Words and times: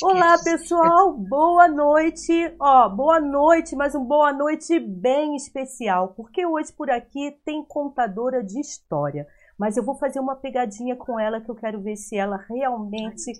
Olá, 0.00 0.38
pessoal, 0.42 1.12
boa 1.12 1.68
noite. 1.68 2.32
Ó, 2.58 2.88
boa 2.88 3.20
noite, 3.20 3.76
mas 3.76 3.94
um 3.94 4.04
boa 4.04 4.32
noite 4.32 4.80
bem 4.80 5.36
especial, 5.36 6.14
porque 6.16 6.46
hoje 6.46 6.72
por 6.72 6.90
aqui 6.90 7.36
tem 7.44 7.64
contadora 7.64 8.42
de 8.42 8.58
história. 8.60 9.26
Mas 9.58 9.76
eu 9.76 9.82
vou 9.84 9.94
fazer 9.96 10.18
uma 10.18 10.34
pegadinha 10.34 10.96
com 10.96 11.20
ela 11.20 11.40
que 11.40 11.50
eu 11.50 11.54
quero 11.54 11.80
ver 11.80 11.96
se 11.96 12.16
ela 12.16 12.36
realmente 12.48 13.32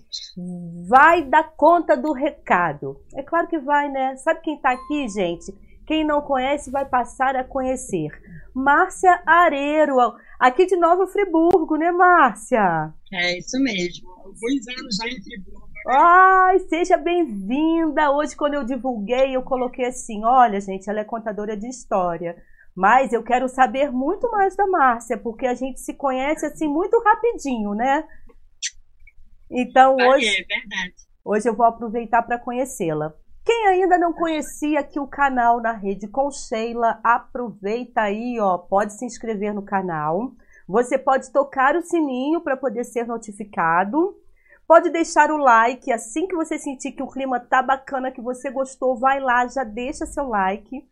vai 0.87 1.23
dar 1.23 1.55
conta 1.55 1.97
do 1.97 2.13
recado. 2.13 3.01
É 3.15 3.23
claro 3.23 3.47
que 3.47 3.57
vai, 3.57 3.89
né? 3.89 4.15
Sabe 4.17 4.41
quem 4.41 4.59
tá 4.59 4.71
aqui, 4.71 5.07
gente? 5.09 5.51
Quem 5.87 6.05
não 6.05 6.21
conhece 6.21 6.71
vai 6.71 6.85
passar 6.85 7.35
a 7.35 7.43
conhecer. 7.43 8.09
Márcia 8.53 9.21
Areiro, 9.25 9.97
aqui 10.39 10.65
de 10.65 10.77
Nova 10.77 11.07
Friburgo, 11.07 11.75
né, 11.75 11.91
Márcia? 11.91 12.93
É 13.11 13.37
isso 13.37 13.59
mesmo. 13.59 14.09
Alguns 14.11 14.67
anos 14.67 14.95
já 14.95 15.07
em 15.07 15.21
Friburgo. 15.21 15.62
Ai, 15.85 16.59
seja 16.59 16.95
bem-vinda! 16.95 18.09
Hoje, 18.11 18.35
quando 18.37 18.53
eu 18.53 18.63
divulguei, 18.63 19.35
eu 19.35 19.43
coloquei 19.43 19.85
assim: 19.85 20.23
olha, 20.23 20.61
gente, 20.61 20.89
ela 20.89 21.01
é 21.01 21.03
contadora 21.03 21.57
de 21.57 21.67
história. 21.67 22.41
Mas 22.75 23.11
eu 23.11 23.21
quero 23.21 23.49
saber 23.49 23.91
muito 23.91 24.31
mais 24.31 24.55
da 24.55 24.65
Márcia, 24.65 25.17
porque 25.17 25.45
a 25.45 25.53
gente 25.53 25.79
se 25.79 25.93
conhece 25.93 26.45
assim 26.45 26.67
muito 26.67 26.97
rapidinho, 27.03 27.73
né? 27.73 28.03
Então 29.51 29.95
hoje, 29.95 30.27
é 30.27 30.43
verdade. 30.43 30.93
hoje 31.23 31.49
eu 31.49 31.55
vou 31.55 31.65
aproveitar 31.65 32.23
para 32.23 32.39
conhecê-la. 32.39 33.13
Quem 33.45 33.67
ainda 33.67 33.97
não 33.97 34.13
conhecia 34.13 34.79
aqui 34.79 34.99
o 34.99 35.05
canal 35.05 35.61
na 35.61 35.73
rede 35.73 36.07
com 36.07 36.31
Sheila, 36.31 36.99
aproveita 37.03 38.01
aí, 38.01 38.39
ó, 38.39 38.57
pode 38.57 38.97
se 38.97 39.05
inscrever 39.05 39.53
no 39.53 39.63
canal. 39.63 40.31
Você 40.65 40.97
pode 40.97 41.29
tocar 41.31 41.75
o 41.75 41.83
sininho 41.83 42.39
para 42.39 42.55
poder 42.55 42.85
ser 42.85 43.05
notificado. 43.05 44.15
Pode 44.67 44.89
deixar 44.89 45.29
o 45.29 45.37
like, 45.37 45.91
assim 45.91 46.27
que 46.27 46.35
você 46.35 46.57
sentir 46.57 46.93
que 46.93 47.03
o 47.03 47.09
clima 47.09 47.39
tá 47.39 47.61
bacana, 47.61 48.11
que 48.11 48.21
você 48.21 48.49
gostou, 48.49 48.97
vai 48.97 49.19
lá, 49.19 49.45
já 49.47 49.63
deixa 49.63 50.05
seu 50.05 50.27
like. 50.27 50.83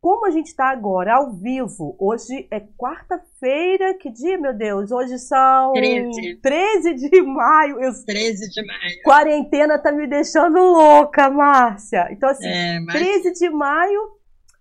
Como 0.00 0.24
a 0.26 0.30
gente 0.30 0.46
está 0.46 0.70
agora 0.70 1.16
ao 1.16 1.32
vivo, 1.32 1.94
hoje 1.98 2.48
é 2.50 2.60
quarta-feira, 2.60 3.92
que 3.94 4.10
dia, 4.10 4.38
meu 4.38 4.54
Deus? 4.54 4.90
Hoje 4.90 5.18
são 5.18 5.74
13, 5.74 6.36
13 6.36 6.94
de 6.94 7.20
maio. 7.20 7.78
Eu... 7.78 7.92
13 8.06 8.48
de 8.48 8.64
maio. 8.64 9.02
Quarentena 9.04 9.78
tá 9.78 9.92
me 9.92 10.06
deixando 10.06 10.58
louca, 10.58 11.28
Márcia. 11.28 12.08
Então, 12.10 12.30
assim, 12.30 12.48
É, 12.48 12.80
mas 12.80 12.94
13 12.94 13.32
de 13.34 13.50
maio, 13.50 14.00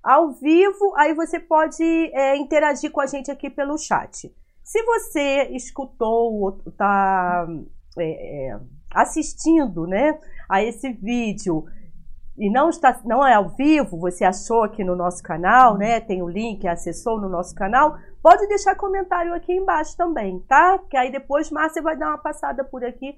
ao 0.04 0.34
vivo, 0.34 0.94
aí 0.98 1.14
você 1.14 1.40
pode 1.40 1.84
é, 1.84 2.36
interagir 2.36 2.92
com 2.92 3.00
a 3.00 3.06
gente 3.06 3.32
aqui 3.32 3.50
pelo 3.50 3.78
chat. 3.78 4.30
Se 4.62 4.84
você 4.84 5.50
escutou 5.52 6.34
ou 6.34 6.52
tá 6.78 7.48
é, 7.98 8.50
é, 8.52 8.60
assistindo 8.94 9.86
né, 9.88 10.18
a 10.50 10.62
esse 10.64 10.92
vídeo 10.94 11.66
e 12.38 12.50
não 12.50 12.70
está 12.70 13.02
não 13.04 13.26
é 13.26 13.34
ao 13.34 13.50
vivo, 13.50 14.00
você 14.00 14.24
achou 14.24 14.64
aqui 14.64 14.84
no 14.84 14.96
nosso 14.96 15.22
canal, 15.22 15.78
né? 15.78 16.00
Tem 16.00 16.22
o 16.24 16.30
link, 16.30 16.66
acessou 16.66 17.20
no 17.20 17.28
nosso 17.28 17.54
canal, 17.54 17.98
pode 18.24 18.48
deixar 18.48 18.76
comentário 18.76 19.34
aqui 19.34 19.52
embaixo 19.52 19.98
também, 19.98 20.40
tá? 20.48 20.80
Que 20.90 20.96
aí 20.96 21.12
depois 21.12 21.52
Márcia 21.52 21.82
vai 21.82 21.98
dar 21.98 22.08
uma 22.08 22.18
passada 22.18 22.64
por 22.64 22.84
aqui 22.86 23.14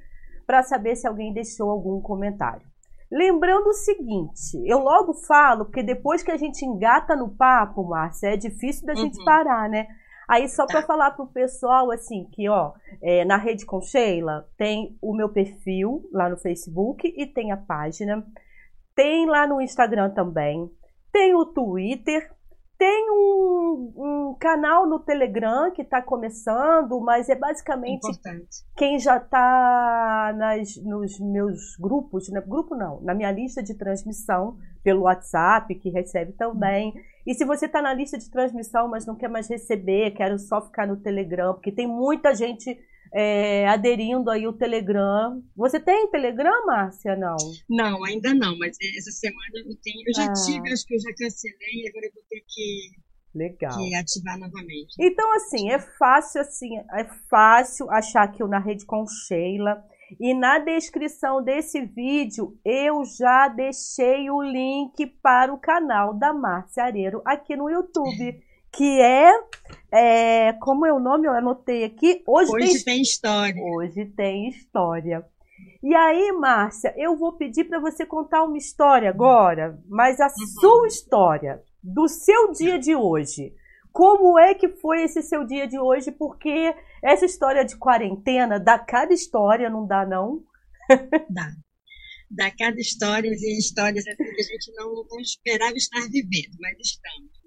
para 0.47 0.63
saber 0.63 0.95
se 0.95 1.08
alguém 1.08 1.31
deixou 1.31 1.69
algum 1.69 2.02
comentário. 2.02 2.66
Lembrando 3.11 3.67
o 3.67 3.73
seguinte, 3.73 4.58
eu 4.66 4.80
logo 4.80 5.13
falo, 5.13 5.66
porque 5.66 5.83
depois 5.83 6.23
que 6.23 6.31
a 6.31 6.38
gente 6.38 6.66
engata 6.66 7.16
no 7.16 7.30
papo, 7.30 7.83
Márcia, 7.83 8.33
é 8.33 8.38
difícil 8.38 8.88
da 8.88 8.95
gente 8.95 9.19
Uhum. 9.19 9.25
parar, 9.25 9.69
né? 9.69 9.85
Aí 10.27 10.47
só 10.47 10.66
para 10.66 10.81
Tá. 10.81 10.88
falar 10.88 11.11
pro 11.11 11.27
pessoal 11.27 11.91
assim 11.91 12.25
que 12.31 12.47
ó, 12.47 12.73
é, 13.02 13.25
na 13.25 13.38
rede 13.38 13.66
com 13.66 13.81
Sheila 13.81 14.47
tem 14.58 14.97
o 15.02 15.13
meu 15.13 15.30
perfil 15.30 16.08
lá 16.11 16.30
no 16.30 16.38
Facebook 16.38 17.13
e 17.17 17.25
tem 17.25 17.52
a 17.52 17.58
página, 17.58 18.25
tem 18.95 19.25
lá 19.25 19.45
no 19.47 19.61
Instagram 19.61 20.11
também, 20.11 20.69
tem 21.11 21.36
o 21.36 21.45
Twitter, 21.45 22.31
tem 22.81 23.11
um, 23.11 23.93
um 23.95 24.35
canal 24.39 24.87
no 24.87 24.97
Telegram 24.97 25.69
que 25.69 25.83
está 25.83 26.01
começando, 26.01 27.00
mas 27.00 27.29
é 27.29 27.35
basicamente 27.35 28.09
importante. 28.09 28.66
quem 28.75 28.97
já 28.97 29.17
está 29.17 30.33
nos 30.83 31.19
meus 31.19 31.78
grupos, 31.79 32.28
né? 32.29 32.41
grupo 32.41 32.73
não, 32.73 33.00
na 33.01 33.13
minha 33.13 33.31
lista 33.31 33.61
de 33.61 33.75
transmissão 33.75 34.57
pelo 34.83 35.01
WhatsApp, 35.01 35.75
que 35.75 35.91
recebe 35.91 36.31
também. 36.31 36.91
E 37.23 37.35
se 37.35 37.45
você 37.45 37.67
está 37.67 37.83
na 37.83 37.94
lista 37.94 38.17
de 38.17 38.31
transmissão, 38.31 38.88
mas 38.88 39.06
não 39.06 39.16
quer 39.16 39.29
mais 39.29 39.47
receber, 39.47 40.16
quero 40.16 40.39
só 40.39 40.59
ficar 40.59 40.88
no 40.88 40.97
Telegram, 40.97 41.53
porque 41.53 41.72
tem 41.72 41.85
muita 41.85 42.33
gente 42.33 42.75
é, 43.13 43.67
aderindo 43.67 44.29
aí 44.29 44.47
o 44.47 44.53
Telegram. 44.53 45.41
Você 45.55 45.79
tem 45.79 46.09
Telegram, 46.09 46.66
Márcia? 46.66 47.16
Não. 47.16 47.35
Não, 47.69 48.03
ainda 48.05 48.33
não, 48.33 48.57
mas 48.57 48.77
essa 48.97 49.11
semana 49.11 49.51
eu 49.55 49.75
tenho. 49.83 50.01
Eu 50.07 50.13
já 50.16 50.25
Ah. 50.29 50.33
tive, 50.33 50.72
acho 50.72 50.85
que 50.85 50.95
eu 50.95 50.99
já 50.99 51.09
cancelei, 51.17 51.88
agora 51.89 52.05
eu 52.05 52.11
vou 52.13 52.23
ter 52.29 52.44
que, 52.47 52.91
Legal. 53.35 53.77
que 53.77 53.95
ativar 53.95 54.38
novamente. 54.39 54.95
Então, 55.00 55.33
assim, 55.35 55.69
é 55.71 55.79
fácil, 55.79 56.41
assim, 56.41 56.77
é 56.77 57.03
fácil 57.29 57.89
achar 57.91 58.23
aqui 58.23 58.44
Na 58.44 58.59
Rede 58.59 58.85
com 58.85 59.05
Sheila. 59.07 59.83
E 60.19 60.33
na 60.33 60.59
descrição 60.59 61.41
desse 61.41 61.85
vídeo 61.85 62.59
eu 62.66 63.05
já 63.05 63.47
deixei 63.47 64.29
o 64.29 64.41
link 64.41 65.05
para 65.23 65.53
o 65.53 65.57
canal 65.57 66.13
da 66.13 66.33
Márcia 66.33 66.83
Areiro 66.83 67.21
aqui 67.25 67.55
no 67.55 67.69
YouTube. 67.69 68.41
Que 68.71 69.01
é, 69.01 69.31
é. 69.91 70.53
Como 70.53 70.85
é 70.85 70.93
o 70.93 70.99
nome? 70.99 71.27
Eu 71.27 71.33
anotei 71.33 71.83
aqui. 71.83 72.23
Hoje, 72.25 72.51
tem 72.51 72.63
Hoje 72.63 72.83
tem 72.83 73.01
história. 73.01 73.63
Hoje 73.63 74.05
tem 74.15 74.49
história. 74.49 75.25
E 75.83 75.95
aí, 75.95 76.31
Márcia, 76.33 76.93
eu 76.95 77.17
vou 77.17 77.33
pedir 77.33 77.65
para 77.65 77.79
você 77.79 78.05
contar 78.05 78.43
uma 78.43 78.57
história 78.57 79.09
agora, 79.09 79.79
mas 79.89 80.19
a 80.19 80.29
sua 80.29 80.87
história, 80.87 81.61
do 81.83 82.07
seu 82.07 82.51
dia 82.51 82.77
de 82.77 82.95
hoje. 82.95 83.53
Como 83.91 84.39
é 84.39 84.53
que 84.53 84.69
foi 84.69 85.03
esse 85.03 85.21
seu 85.21 85.43
dia 85.43 85.67
de 85.67 85.77
hoje? 85.77 86.11
Porque 86.11 86.73
essa 87.03 87.25
história 87.25 87.65
de 87.65 87.75
quarentena, 87.75 88.59
dá 88.59 88.79
cada 88.79 89.13
história, 89.13 89.69
não 89.69 89.85
dá 89.85 90.05
não? 90.05 90.43
Dá. 91.29 91.51
Dá 92.29 92.49
cada 92.57 92.79
história 92.79 93.29
e 93.29 93.57
histórias 93.57 94.07
assim 94.07 94.23
que 94.23 94.41
a 94.41 94.43
gente 94.43 94.71
não, 94.75 95.05
não 95.09 95.19
esperava 95.19 95.73
estar 95.75 95.99
vivendo, 96.09 96.55
mas 96.61 96.77
estamos? 96.79 97.41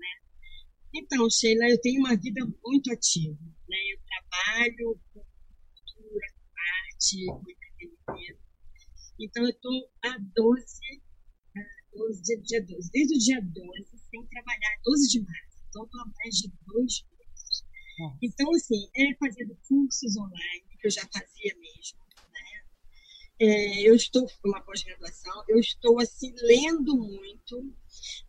Então, 0.97 1.29
Sheila, 1.29 1.69
eu 1.69 1.81
tenho 1.81 1.99
uma 1.99 2.17
vida 2.17 2.41
muito 2.65 2.93
ativa, 2.93 3.37
né? 3.69 3.77
Eu 3.93 3.99
trabalho 4.07 5.01
com 5.13 5.25
cultura, 5.75 6.27
com 6.33 6.55
arte, 6.87 7.27
com 7.27 7.51
entretenimento. 7.51 8.45
Então, 9.19 9.43
eu 9.43 9.51
estou 9.51 9.91
há 10.05 10.17
12, 10.37 11.03
ah, 11.57 11.61
12, 11.97 12.23
dia, 12.23 12.41
dia 12.43 12.63
12, 12.65 12.91
desde 12.93 13.15
o 13.15 13.19
dia 13.19 13.41
12, 13.43 13.99
sem 14.09 14.27
trabalhar, 14.27 14.81
12 14.85 15.09
de 15.09 15.21
março. 15.21 15.59
Então, 15.69 15.85
estou 15.85 16.01
há 16.01 16.07
mais 16.07 16.35
de 16.37 16.53
dois 16.65 17.05
meses. 17.11 17.65
Então, 18.23 18.51
assim, 18.55 18.89
é 18.97 19.15
fazendo 19.17 19.57
cursos 19.69 20.17
online, 20.17 20.65
que 20.79 20.87
eu 20.87 20.91
já 20.93 21.03
fazia 21.13 21.55
mesmo? 21.59 22.04
É, 23.41 23.83
eu 23.83 23.95
estou 23.95 24.27
uma 24.45 24.61
pós-graduação, 24.61 25.45
eu 25.49 25.59
estou 25.59 26.01
assim 26.01 26.33
lendo 26.43 26.97
muito 26.97 27.75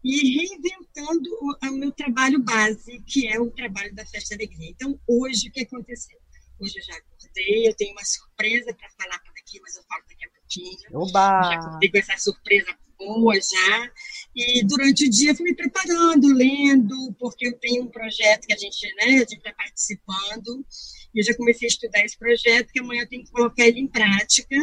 e 0.03 0.37
reinventando 0.37 1.29
o, 1.41 1.67
o 1.67 1.77
meu 1.77 1.91
trabalho 1.91 2.41
base, 2.41 3.01
que 3.01 3.27
é 3.27 3.39
o 3.39 3.51
trabalho 3.51 3.93
da 3.93 4.05
Festa 4.05 4.35
Alegria. 4.35 4.69
Então, 4.69 4.99
hoje, 5.07 5.49
o 5.49 5.51
que 5.51 5.61
aconteceu? 5.61 6.17
Hoje 6.59 6.79
eu 6.79 6.83
já 6.83 6.93
acordei, 6.95 7.67
eu 7.67 7.75
tenho 7.75 7.91
uma 7.91 8.05
surpresa 8.05 8.73
para 8.73 8.89
falar 8.89 9.19
por 9.19 9.31
aqui, 9.31 9.59
mas 9.61 9.75
eu 9.75 9.83
falo 9.83 10.03
daqui 10.09 10.25
a 10.25 10.29
pouquinho. 10.29 10.79
Já 10.79 10.97
Oba! 10.97 11.53
acordei 11.53 11.91
com 11.91 11.97
essa 11.97 12.17
surpresa 12.17 12.77
boa 12.97 13.35
já. 13.35 13.91
E 14.35 14.65
durante 14.65 15.05
o 15.05 15.09
dia 15.09 15.31
eu 15.31 15.35
fui 15.35 15.45
me 15.45 15.55
preparando, 15.55 16.33
lendo, 16.33 17.13
porque 17.19 17.47
eu 17.47 17.57
tenho 17.59 17.83
um 17.83 17.87
projeto 17.87 18.45
que 18.45 18.53
a 18.53 18.57
gente 18.57 18.87
né, 18.95 19.17
está 19.17 19.53
participando. 19.53 20.65
E 21.13 21.19
eu 21.19 21.23
já 21.23 21.35
comecei 21.35 21.67
a 21.67 21.71
estudar 21.71 22.03
esse 22.03 22.17
projeto, 22.17 22.71
que 22.71 22.79
amanhã 22.79 23.01
eu 23.03 23.09
tenho 23.09 23.23
que 23.23 23.31
colocar 23.31 23.65
ele 23.65 23.81
em 23.81 23.87
prática. 23.87 24.55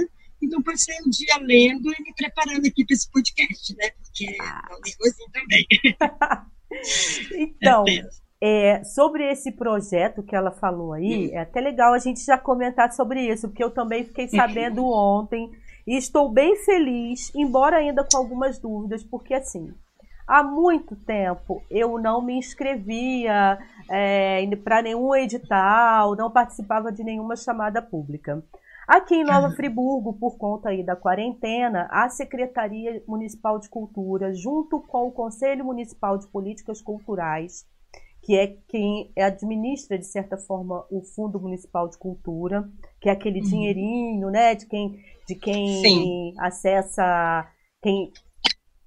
Então, 0.42 0.62
passei 0.62 0.96
o 1.06 1.10
dia 1.10 1.38
lendo 1.40 1.92
e 1.92 2.02
me 2.02 2.14
preparando 2.16 2.66
aqui 2.66 2.84
para 2.84 2.94
esse 2.94 3.10
podcast, 3.10 3.76
né? 3.76 3.90
Porque 3.90 4.26
é 4.26 4.74
um 4.74 4.80
nervosinho 4.84 5.30
também. 5.32 5.66
Então, 7.36 7.84
É. 7.86 8.22
É, 8.44 8.82
sobre 8.82 9.30
esse 9.30 9.52
projeto 9.52 10.20
que 10.20 10.34
ela 10.34 10.50
falou 10.50 10.92
aí, 10.92 11.30
é 11.30 11.38
até 11.38 11.60
legal 11.60 11.94
a 11.94 11.98
gente 12.00 12.24
já 12.24 12.36
comentar 12.36 12.92
sobre 12.92 13.20
isso, 13.20 13.48
porque 13.48 13.62
eu 13.62 13.70
também 13.70 14.02
fiquei 14.02 14.26
sabendo 14.26 14.82
ontem 14.90 15.48
e 15.86 15.96
estou 15.96 16.28
bem 16.28 16.56
feliz, 16.56 17.32
embora 17.36 17.76
ainda 17.76 18.02
com 18.02 18.16
algumas 18.16 18.58
dúvidas, 18.58 19.04
porque 19.04 19.32
assim, 19.32 19.72
há 20.26 20.42
muito 20.42 20.96
tempo 20.96 21.62
eu 21.70 22.00
não 22.00 22.20
me 22.20 22.34
inscrevia 22.34 23.60
é, 23.88 24.44
para 24.56 24.82
nenhum 24.82 25.14
edital, 25.14 26.16
não 26.16 26.28
participava 26.28 26.90
de 26.90 27.04
nenhuma 27.04 27.36
chamada 27.36 27.80
pública. 27.80 28.42
Aqui 28.86 29.14
em 29.14 29.24
Nova 29.24 29.46
Aham. 29.46 29.56
Friburgo, 29.56 30.12
por 30.14 30.36
conta 30.36 30.70
aí 30.70 30.82
da 30.82 30.96
quarentena, 30.96 31.88
a 31.90 32.08
Secretaria 32.08 33.02
Municipal 33.06 33.58
de 33.58 33.68
Cultura, 33.68 34.34
junto 34.34 34.80
com 34.80 35.06
o 35.06 35.12
Conselho 35.12 35.64
Municipal 35.64 36.18
de 36.18 36.26
Políticas 36.28 36.82
Culturais, 36.82 37.64
que 38.22 38.36
é 38.36 38.56
quem 38.68 39.12
administra, 39.16 39.98
de 39.98 40.06
certa 40.06 40.36
forma, 40.36 40.84
o 40.90 41.02
Fundo 41.02 41.40
Municipal 41.40 41.88
de 41.88 41.98
Cultura, 41.98 42.68
que 43.00 43.08
é 43.08 43.12
aquele 43.12 43.40
uhum. 43.40 43.46
dinheirinho, 43.46 44.30
né, 44.30 44.54
de 44.54 44.66
quem, 44.66 44.98
de 45.26 45.34
quem 45.34 45.68
Sim. 45.80 46.34
acessa, 46.38 47.48
quem 47.80 48.12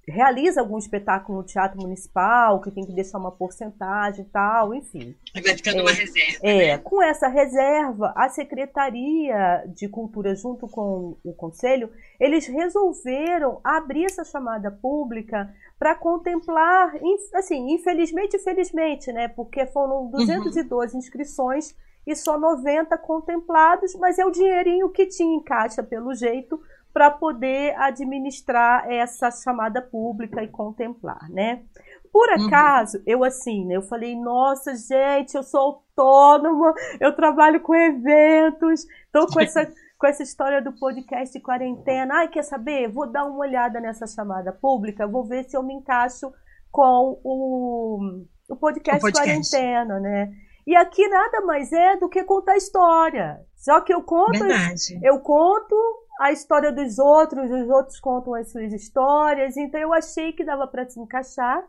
realiza 0.08 0.60
algum 0.60 0.78
espetáculo 0.78 1.38
no 1.38 1.44
Teatro 1.44 1.80
Municipal, 1.80 2.60
que 2.60 2.70
tem 2.70 2.86
que 2.86 2.92
deixar 2.92 3.18
uma 3.18 3.32
porcentagem 3.32 4.24
e 4.24 4.28
tal, 4.28 4.74
enfim. 4.74 5.16
Vai 5.34 5.56
ficando 5.56 5.78
é, 5.78 5.82
uma 5.82 5.90
reserva. 5.90 6.38
É, 6.42 6.66
né? 6.68 6.78
com 6.78 7.02
essa 7.02 7.28
reserva, 7.28 8.12
a 8.16 8.28
Secretaria 8.28 9.64
de 9.66 9.88
Cultura, 9.88 10.34
junto 10.34 10.68
com 10.68 11.16
o 11.24 11.32
Conselho, 11.34 11.90
eles 12.20 12.46
resolveram 12.46 13.60
abrir 13.64 14.04
essa 14.04 14.24
chamada 14.24 14.70
pública 14.70 15.52
para 15.78 15.94
contemplar, 15.94 16.94
assim, 17.34 17.72
infelizmente, 17.72 18.36
infelizmente, 18.36 19.12
né? 19.12 19.28
Porque 19.28 19.66
foram 19.66 20.06
212 20.08 20.92
uhum. 20.92 20.98
inscrições 20.98 21.74
e 22.06 22.14
só 22.14 22.38
90 22.38 22.96
contemplados, 22.98 23.94
mas 23.96 24.18
é 24.18 24.24
o 24.24 24.30
dinheirinho 24.30 24.88
que 24.88 25.06
tinha 25.06 25.36
em 25.36 25.42
caixa, 25.42 25.82
pelo 25.82 26.14
jeito, 26.14 26.60
para 26.96 27.10
poder 27.10 27.78
administrar 27.78 28.90
essa 28.90 29.30
chamada 29.30 29.82
pública 29.82 30.42
e 30.42 30.48
contemplar, 30.48 31.28
né? 31.28 31.62
Por 32.10 32.26
uhum. 32.30 32.46
acaso, 32.46 32.96
uhum. 32.96 33.02
eu 33.06 33.22
assim, 33.22 33.66
né, 33.66 33.76
eu 33.76 33.82
falei, 33.82 34.18
nossa, 34.18 34.74
gente, 34.74 35.34
eu 35.34 35.42
sou 35.42 35.60
autônoma, 35.60 36.72
eu 36.98 37.14
trabalho 37.14 37.60
com 37.60 37.74
eventos, 37.74 38.86
tô 39.12 39.26
com 39.26 39.40
essa, 39.40 39.70
com 40.00 40.06
essa 40.06 40.22
história 40.22 40.62
do 40.62 40.72
podcast 40.72 41.36
de 41.36 41.44
quarentena. 41.44 42.14
Ai, 42.14 42.28
quer 42.28 42.44
saber? 42.44 42.88
Vou 42.88 43.06
dar 43.06 43.26
uma 43.26 43.40
olhada 43.40 43.78
nessa 43.78 44.06
chamada 44.06 44.50
pública, 44.50 45.06
vou 45.06 45.22
ver 45.22 45.44
se 45.44 45.54
eu 45.54 45.62
me 45.62 45.74
encaixo 45.74 46.32
com 46.72 47.20
o, 47.22 48.24
o 48.48 48.56
podcast, 48.56 49.00
o 49.00 49.02
podcast. 49.02 49.50
quarentena, 49.50 50.00
né? 50.00 50.32
E 50.66 50.74
aqui 50.74 51.06
nada 51.08 51.42
mais 51.42 51.70
é 51.74 51.96
do 51.96 52.08
que 52.08 52.24
contar 52.24 52.56
história. 52.56 53.38
Só 53.54 53.82
que 53.82 53.92
eu 53.92 54.02
conto, 54.02 54.38
Verdade. 54.38 54.98
eu 55.02 55.20
conto 55.20 55.76
a 56.20 56.32
história 56.32 56.72
dos 56.72 56.98
outros, 56.98 57.50
os 57.50 57.68
outros 57.68 58.00
contam 58.00 58.34
as 58.34 58.50
suas 58.50 58.72
histórias, 58.72 59.56
então 59.56 59.80
eu 59.80 59.92
achei 59.92 60.32
que 60.32 60.44
dava 60.44 60.66
para 60.66 60.88
se 60.88 60.98
encaixar. 60.98 61.62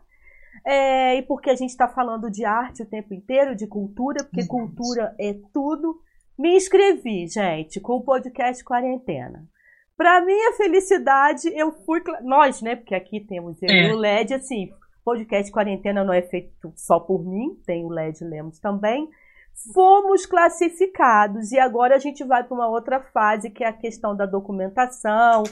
É, 0.64 1.16
e 1.16 1.22
porque 1.22 1.50
a 1.50 1.54
gente 1.54 1.70
está 1.70 1.86
falando 1.86 2.30
de 2.30 2.44
arte 2.44 2.82
o 2.82 2.86
tempo 2.86 3.14
inteiro, 3.14 3.54
de 3.54 3.66
cultura, 3.66 4.24
porque 4.24 4.46
cultura 4.46 5.14
é 5.20 5.34
tudo. 5.52 6.00
Me 6.38 6.56
inscrevi, 6.56 7.26
gente, 7.28 7.80
com 7.80 7.96
o 7.96 8.02
podcast 8.02 8.64
Quarentena. 8.64 9.44
Para 9.96 10.20
minha 10.20 10.52
felicidade, 10.54 11.48
eu 11.54 11.72
fui. 11.84 12.02
Nós, 12.22 12.62
né? 12.62 12.76
Porque 12.76 12.94
aqui 12.94 13.20
temos 13.20 13.60
eu 13.62 13.68
é. 13.68 13.88
e 13.88 13.92
o 13.92 13.96
LED, 13.96 14.34
assim, 14.34 14.70
podcast 15.04 15.50
Quarentena 15.52 16.04
não 16.04 16.12
é 16.12 16.22
feito 16.22 16.72
só 16.74 16.98
por 16.98 17.24
mim, 17.24 17.56
tem 17.66 17.84
o 17.84 17.88
LED 17.88 18.24
Lemos 18.24 18.58
também 18.58 19.08
fomos 19.72 20.26
classificados 20.26 21.52
e 21.52 21.58
agora 21.58 21.96
a 21.96 21.98
gente 21.98 22.24
vai 22.24 22.44
para 22.44 22.54
uma 22.54 22.68
outra 22.68 23.00
fase 23.00 23.50
que 23.50 23.64
é 23.64 23.68
a 23.68 23.72
questão 23.72 24.16
da 24.16 24.26
documentação, 24.26 25.42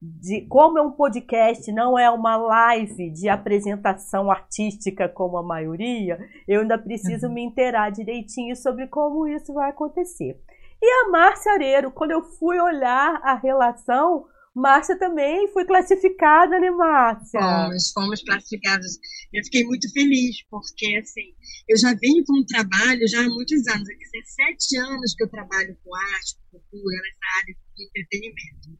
de 0.00 0.42
como 0.48 0.78
é 0.78 0.82
um 0.82 0.90
podcast, 0.90 1.70
não 1.72 1.98
é 1.98 2.10
uma 2.10 2.36
live 2.36 3.10
de 3.10 3.28
apresentação 3.28 4.30
artística 4.30 5.08
como 5.08 5.38
a 5.38 5.42
maioria, 5.42 6.18
eu 6.46 6.60
ainda 6.60 6.76
preciso 6.76 7.26
uhum. 7.26 7.32
me 7.32 7.42
inteirar 7.42 7.90
direitinho 7.90 8.54
sobre 8.54 8.86
como 8.86 9.26
isso 9.26 9.52
vai 9.54 9.70
acontecer. 9.70 10.38
E 10.82 10.86
a 10.86 11.10
Márcia 11.10 11.52
Areiro, 11.52 11.90
quando 11.90 12.10
eu 12.10 12.22
fui 12.22 12.60
olhar 12.60 13.18
a 13.22 13.34
relação, 13.34 14.26
Márcia 14.54 14.96
também 14.96 15.48
foi 15.48 15.64
classificada, 15.64 16.60
né, 16.60 16.70
Márcia? 16.70 17.40
Fomos, 17.40 17.90
fomos 17.92 18.22
classificados. 18.22 18.98
Eu 19.32 19.42
fiquei 19.44 19.64
muito 19.64 19.90
feliz, 19.92 20.36
porque, 20.48 20.96
assim, 20.96 21.34
eu 21.68 21.76
já 21.76 21.92
venho 21.94 22.24
com 22.24 22.38
um 22.38 22.46
trabalho 22.46 23.08
já 23.08 23.20
há 23.20 23.28
muitos 23.28 23.66
anos. 23.66 23.88
Há 23.88 23.94
17 23.98 24.78
anos 24.78 25.14
que 25.16 25.24
eu 25.24 25.28
trabalho 25.28 25.76
com 25.82 25.96
arte, 25.96 26.36
com 26.52 26.60
cultura, 26.60 26.96
nessa 27.02 27.40
área 27.40 27.56
de 27.76 27.84
entretenimento. 27.84 28.78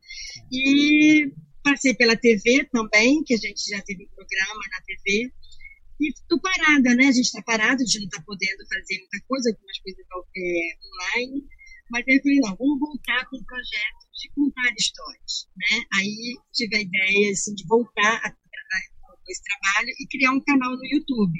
E 0.53 1.33
passei 1.65 1.93
pela 1.95 2.17
TV 2.17 2.69
também, 2.71 3.25
que 3.25 3.35
a 3.35 3.39
gente 3.39 3.69
já 3.69 3.83
teve 3.83 4.05
um 4.05 4.15
programa 4.15 4.63
na 4.71 4.81
TV. 4.87 5.33
E 6.01 6.09
estou 6.09 6.41
parada, 6.41 6.95
né? 6.95 7.07
A 7.09 7.13
gente 7.13 7.27
está 7.27 7.43
parado, 7.43 7.83
a 7.83 7.85
gente 7.85 7.99
não 7.99 8.07
está 8.07 8.23
podendo 8.23 8.63
fazer 8.69 8.99
muita 8.99 9.19
coisa, 9.27 9.51
algumas 9.51 9.79
coisas 9.81 10.07
é, 10.37 11.19
online. 11.19 11.45
Mas 11.91 12.05
eu 12.07 12.23
falei, 12.23 12.39
não, 12.39 12.57
vamos 12.57 12.79
voltar 12.79 13.27
com 13.29 13.37
o 13.37 13.45
projeto 13.45 14.04
de 14.15 14.31
contar 14.35 14.73
histórias, 14.79 15.49
né? 15.57 15.85
Aí 15.95 16.37
tive 16.53 16.77
a 16.77 16.81
ideia 16.81 17.33
assim, 17.33 17.55
de 17.55 17.67
voltar 17.67 18.21
a, 18.23 18.29
a, 18.29 18.79
esse 19.29 19.43
trabalho 19.43 19.89
e 19.99 20.07
criar 20.07 20.33
um 20.33 20.41
canal 20.41 20.71
no 20.71 20.87
YouTube. 20.87 21.39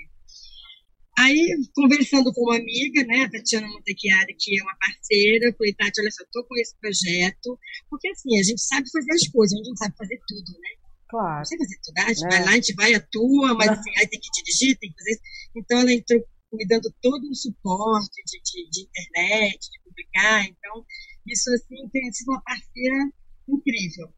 Aí, 1.17 1.39
conversando 1.77 2.33
com 2.33 2.43
uma 2.43 2.57
amiga, 2.57 3.05
né, 3.05 3.23
a 3.23 3.31
Tatiana 3.31 3.69
Montechiari, 3.69 4.35
que 4.37 4.59
é 4.59 4.63
uma 4.65 4.77
parceira, 4.79 5.55
falei, 5.57 5.73
Tati, 5.75 6.01
olha 6.01 6.11
só, 6.11 6.25
estou 6.25 6.45
com 6.45 6.57
esse 6.57 6.75
projeto, 6.81 7.59
porque 7.89 8.09
assim, 8.09 8.37
a 8.37 8.43
gente 8.43 8.61
sabe 8.61 8.91
fazer 8.91 9.13
as 9.13 9.29
coisas, 9.29 9.55
a 9.55 9.57
gente 9.59 9.69
não 9.69 9.77
sabe 9.77 9.97
fazer 9.97 10.21
tudo, 10.27 10.53
né? 10.59 10.71
Claro. 11.09 11.39
Não 11.39 11.45
sabe 11.45 11.63
fazer 11.63 11.81
tudo, 11.85 11.99
a 11.99 12.09
gente 12.09 12.25
é. 12.25 12.29
vai 12.29 12.45
lá, 12.45 12.51
a 12.51 12.55
gente 12.55 12.75
vai, 12.75 12.95
atua, 12.95 13.55
mas 13.55 13.69
assim, 13.69 13.91
aí 13.97 14.09
tem 14.09 14.21
que 14.21 14.43
dirigir, 14.43 14.77
tem 14.79 14.91
que 14.91 14.97
fazer 14.99 15.11
isso. 15.13 15.23
Então, 15.55 15.79
ela 15.79 15.93
entrou 15.93 16.21
me 16.53 16.67
dando 16.67 16.93
todo 17.01 17.29
um 17.29 17.35
suporte 17.35 18.23
de, 18.27 18.41
de, 18.43 18.71
de 18.71 18.81
internet, 18.83 19.71
de 19.71 19.81
publicar, 19.85 20.45
então, 20.47 20.85
isso, 21.27 21.51
assim, 21.53 21.89
tem 21.93 22.13
sido 22.13 22.31
uma 22.31 22.43
parceira 22.43 23.11
incrível. 23.49 24.13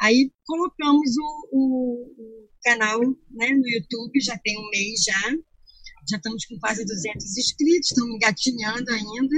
Aí 0.00 0.30
colocamos 0.44 1.10
o, 1.16 1.48
o, 1.52 2.14
o, 2.18 2.48
canal 2.62 3.00
né, 3.00 3.50
no 3.50 3.68
YouTube, 3.68 4.20
já 4.20 4.38
tem 4.38 4.56
um 4.58 4.70
mês 4.70 5.02
já, 5.02 5.30
já 6.08 6.16
estamos 6.16 6.44
com 6.46 6.58
quase 6.60 6.84
200 6.84 7.36
inscritos, 7.36 7.90
estamos 7.90 8.14
engatinhando 8.14 8.90
ainda, 8.92 9.36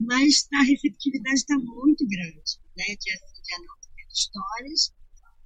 mas 0.00 0.46
a 0.54 0.62
receptividade 0.62 1.40
está 1.40 1.58
muito 1.58 2.06
grande, 2.06 2.60
né, 2.76 2.84
de, 2.84 3.12
assim, 3.12 3.42
de 3.42 3.54
anúncios 3.54 3.88
histórias, 4.12 4.94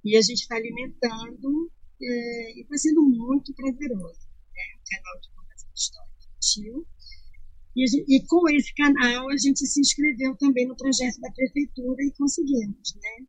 e 0.05 0.17
a 0.17 0.21
gente 0.21 0.41
está 0.41 0.55
alimentando 0.55 1.71
é, 2.01 2.57
e 2.57 2.61
está 2.61 2.77
sendo 2.77 3.01
muito 3.01 3.53
prazeroso, 3.55 4.19
né, 4.53 4.63
o 4.77 4.83
canal 4.89 5.19
de 5.21 5.29
contação 5.33 5.69
de 5.73 5.79
histórias 5.79 6.13
infantil, 6.43 6.87
e, 7.75 7.87
gente, 7.87 8.05
e, 8.07 8.27
com 8.27 8.49
esse 8.49 8.73
canal 8.75 9.29
a 9.29 9.37
gente 9.37 9.65
se 9.65 9.79
inscreveu 9.79 10.35
também 10.37 10.67
no 10.67 10.75
projeto 10.75 11.19
da 11.21 11.31
prefeitura 11.31 12.03
e 12.03 12.11
conseguimos, 12.17 12.95
né? 12.95 13.25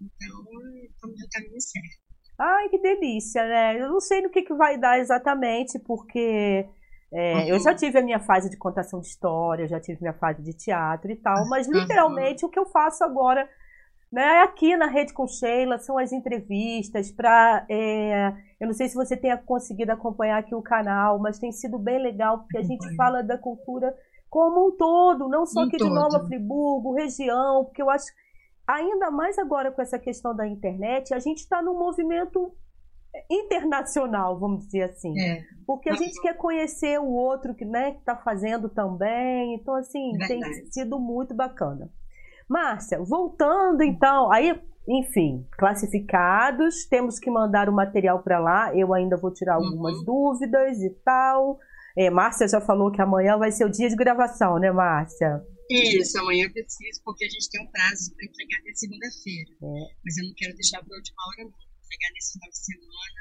Então, 0.00 0.44
estamos 0.84 1.16
no 1.18 1.28
caminho 1.32 1.60
certo. 1.60 2.06
Ai, 2.38 2.68
que 2.68 2.78
delícia, 2.78 3.46
né? 3.46 3.80
Eu 3.80 3.88
não 3.88 4.00
sei 4.00 4.20
no 4.20 4.30
que, 4.30 4.42
que 4.42 4.54
vai 4.54 4.78
dar 4.78 4.98
exatamente, 4.98 5.78
porque 5.78 6.66
é, 7.12 7.34
uhum. 7.34 7.48
eu 7.48 7.60
já 7.60 7.74
tive 7.74 7.98
a 7.98 8.02
minha 8.02 8.20
fase 8.20 8.50
de 8.50 8.58
contação 8.58 9.00
de 9.00 9.06
história, 9.06 9.66
já 9.66 9.80
tive 9.80 10.00
minha 10.00 10.12
fase 10.12 10.42
de 10.42 10.52
teatro 10.52 11.10
e 11.10 11.16
tal, 11.16 11.48
mas 11.48 11.66
literalmente 11.66 12.44
uhum. 12.44 12.48
o 12.48 12.52
que 12.52 12.58
eu 12.58 12.66
faço 12.66 13.02
agora 13.04 13.48
né? 14.10 14.40
Aqui 14.40 14.76
na 14.76 14.86
Rede 14.86 15.12
com 15.12 15.26
Sheila 15.26 15.78
são 15.78 15.98
as 15.98 16.12
entrevistas 16.12 17.10
para. 17.10 17.66
É, 17.68 18.32
eu 18.60 18.66
não 18.66 18.74
sei 18.74 18.88
se 18.88 18.94
você 18.94 19.16
tenha 19.16 19.36
conseguido 19.36 19.92
acompanhar 19.92 20.38
aqui 20.38 20.54
o 20.54 20.62
canal, 20.62 21.18
mas 21.18 21.38
tem 21.38 21.52
sido 21.52 21.78
bem 21.78 22.00
legal, 22.00 22.38
porque 22.38 22.58
a 22.58 22.62
gente 22.62 22.94
fala 22.96 23.22
da 23.22 23.36
cultura 23.36 23.94
como 24.30 24.68
um 24.68 24.76
todo, 24.76 25.28
não 25.28 25.46
só 25.46 25.60
um 25.60 25.64
aqui 25.64 25.76
todo. 25.76 25.88
de 25.88 25.94
Nova 25.94 26.24
Friburgo, 26.26 26.94
região, 26.94 27.64
porque 27.64 27.82
eu 27.82 27.90
acho, 27.90 28.06
ainda 28.66 29.10
mais 29.10 29.38
agora 29.38 29.70
com 29.70 29.82
essa 29.82 29.98
questão 29.98 30.34
da 30.34 30.46
internet, 30.46 31.14
a 31.14 31.18
gente 31.18 31.38
está 31.38 31.62
num 31.62 31.78
movimento 31.78 32.52
internacional, 33.30 34.38
vamos 34.38 34.66
dizer 34.66 34.82
assim. 34.84 35.18
É. 35.18 35.42
Porque 35.66 35.88
a 35.88 35.94
gente 35.94 36.20
quer 36.20 36.36
conhecer 36.36 36.98
o 37.00 37.08
outro 37.08 37.54
que 37.54 37.64
né, 37.64 37.96
está 37.98 38.16
fazendo 38.16 38.68
também. 38.68 39.54
Então, 39.54 39.74
assim, 39.74 40.12
Verdade. 40.12 40.40
tem 40.40 40.72
sido 40.72 40.98
muito 40.98 41.34
bacana. 41.34 41.90
Márcia, 42.48 42.98
voltando 43.02 43.82
então, 43.82 44.30
aí, 44.32 44.54
enfim, 44.88 45.46
classificados, 45.52 46.86
temos 46.86 47.18
que 47.18 47.30
mandar 47.30 47.68
o 47.68 47.72
material 47.72 48.22
para 48.22 48.38
lá. 48.38 48.74
Eu 48.74 48.94
ainda 48.94 49.16
vou 49.16 49.32
tirar 49.32 49.54
algumas 49.54 49.96
uhum. 49.98 50.04
dúvidas 50.04 50.78
e 50.80 50.90
tal. 51.04 51.58
É, 51.96 52.10
Márcia 52.10 52.46
já 52.46 52.60
falou 52.60 52.92
que 52.92 53.00
amanhã 53.00 53.36
vai 53.38 53.50
ser 53.50 53.64
o 53.64 53.70
dia 53.70 53.88
de 53.88 53.96
gravação, 53.96 54.58
né, 54.58 54.70
Márcia? 54.70 55.42
Isso, 55.68 56.18
amanhã 56.20 56.44
eu 56.44 56.52
preciso, 56.52 57.02
porque 57.04 57.24
a 57.24 57.28
gente 57.28 57.50
tem 57.50 57.62
um 57.62 57.70
prazo 57.70 58.14
para 58.14 58.24
entregar 58.24 58.58
até 58.60 58.72
segunda-feira. 58.74 59.50
É. 59.62 59.94
Mas 60.04 60.16
eu 60.18 60.26
não 60.26 60.34
quero 60.36 60.54
deixar 60.54 60.78
para 60.84 60.94
a 60.94 60.98
última 60.98 61.22
hora, 61.26 61.44
não. 61.44 61.50
Vou 61.50 61.84
entregar 61.84 62.12
nesse 62.14 62.32
final 62.34 62.50
de 62.50 62.58
semana, 62.58 63.20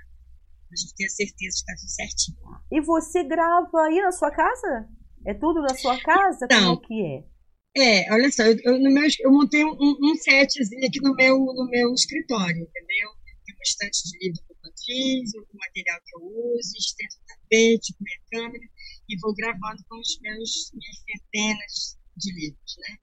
a 0.72 0.76
gente 0.76 0.96
ter 0.96 1.06
a 1.06 1.10
certeza 1.10 1.58
de 1.58 1.66
que 1.66 1.72
está 1.72 1.74
tudo 1.74 1.90
certinho. 1.90 2.38
E 2.72 2.82
você 2.82 3.24
grava 3.24 3.82
aí 3.88 4.02
na 4.02 4.12
sua 4.12 4.30
casa? 4.30 4.88
É 5.26 5.34
tudo 5.34 5.62
na 5.62 5.74
sua 5.76 6.00
casa? 6.02 6.46
Então, 6.46 6.76
Como 6.76 6.82
que 6.82 7.02
é? 7.02 7.35
É, 7.78 8.08
olha 8.14 8.32
só, 8.32 8.44
eu, 8.44 8.56
eu, 8.64 8.80
meu, 8.80 9.04
eu 9.20 9.32
montei 9.32 9.66
um, 9.66 9.76
um, 9.76 10.16
setzinho 10.16 10.88
aqui 10.88 11.02
no 11.02 11.14
meu, 11.14 11.38
no 11.38 11.68
meu 11.70 11.94
escritório, 11.94 12.64
entendeu? 12.64 13.10
Tem 13.46 13.54
um 13.54 13.62
estante 13.62 14.02
de 14.08 14.18
livro 14.18 14.42
que 14.48 14.54
eu 14.54 14.74
fiz, 14.86 15.34
o 15.36 15.58
material 15.60 16.00
que 16.06 16.16
eu 16.16 16.22
uso, 16.24 16.72
estendo 16.80 17.16
o 17.20 17.26
tapete, 17.28 17.94
com 17.94 18.04
minha 18.04 18.22
câmera, 18.32 18.66
e 19.10 19.20
vou 19.20 19.36
gravando 19.36 19.84
com 19.90 20.00
os 20.00 20.20
meus 20.22 20.72
minhas 20.72 20.98
centenas 21.04 22.00
de 22.16 22.32
livros, 22.34 22.76
né? 22.80 22.98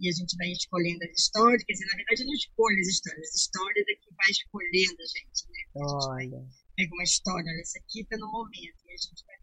E 0.00 0.08
a 0.08 0.12
gente 0.12 0.34
vai 0.36 0.48
escolhendo 0.48 1.04
as 1.04 1.12
histórias, 1.12 1.62
quer 1.64 1.74
dizer, 1.74 1.86
na 1.86 1.96
verdade 1.96 2.22
eu 2.22 2.26
não 2.26 2.34
escolho 2.34 2.80
as 2.80 2.88
histórias, 2.88 3.28
as 3.28 3.34
histórias 3.34 3.84
é 3.86 3.94
que 4.00 4.14
vai 4.16 4.30
escolhendo 4.30 4.96
a 4.96 5.06
gente, 5.12 5.40
né? 5.52 5.60
A 5.60 5.88
gente 5.92 6.08
olha. 6.08 6.48
pega 6.74 6.94
uma 6.94 7.04
história, 7.04 7.52
olha, 7.52 7.60
essa 7.60 7.78
aqui 7.78 8.00
está 8.00 8.16
no 8.16 8.32
momento, 8.32 8.80
e 8.80 8.92
a 8.92 8.96
gente 8.96 9.24
vai 9.26 9.35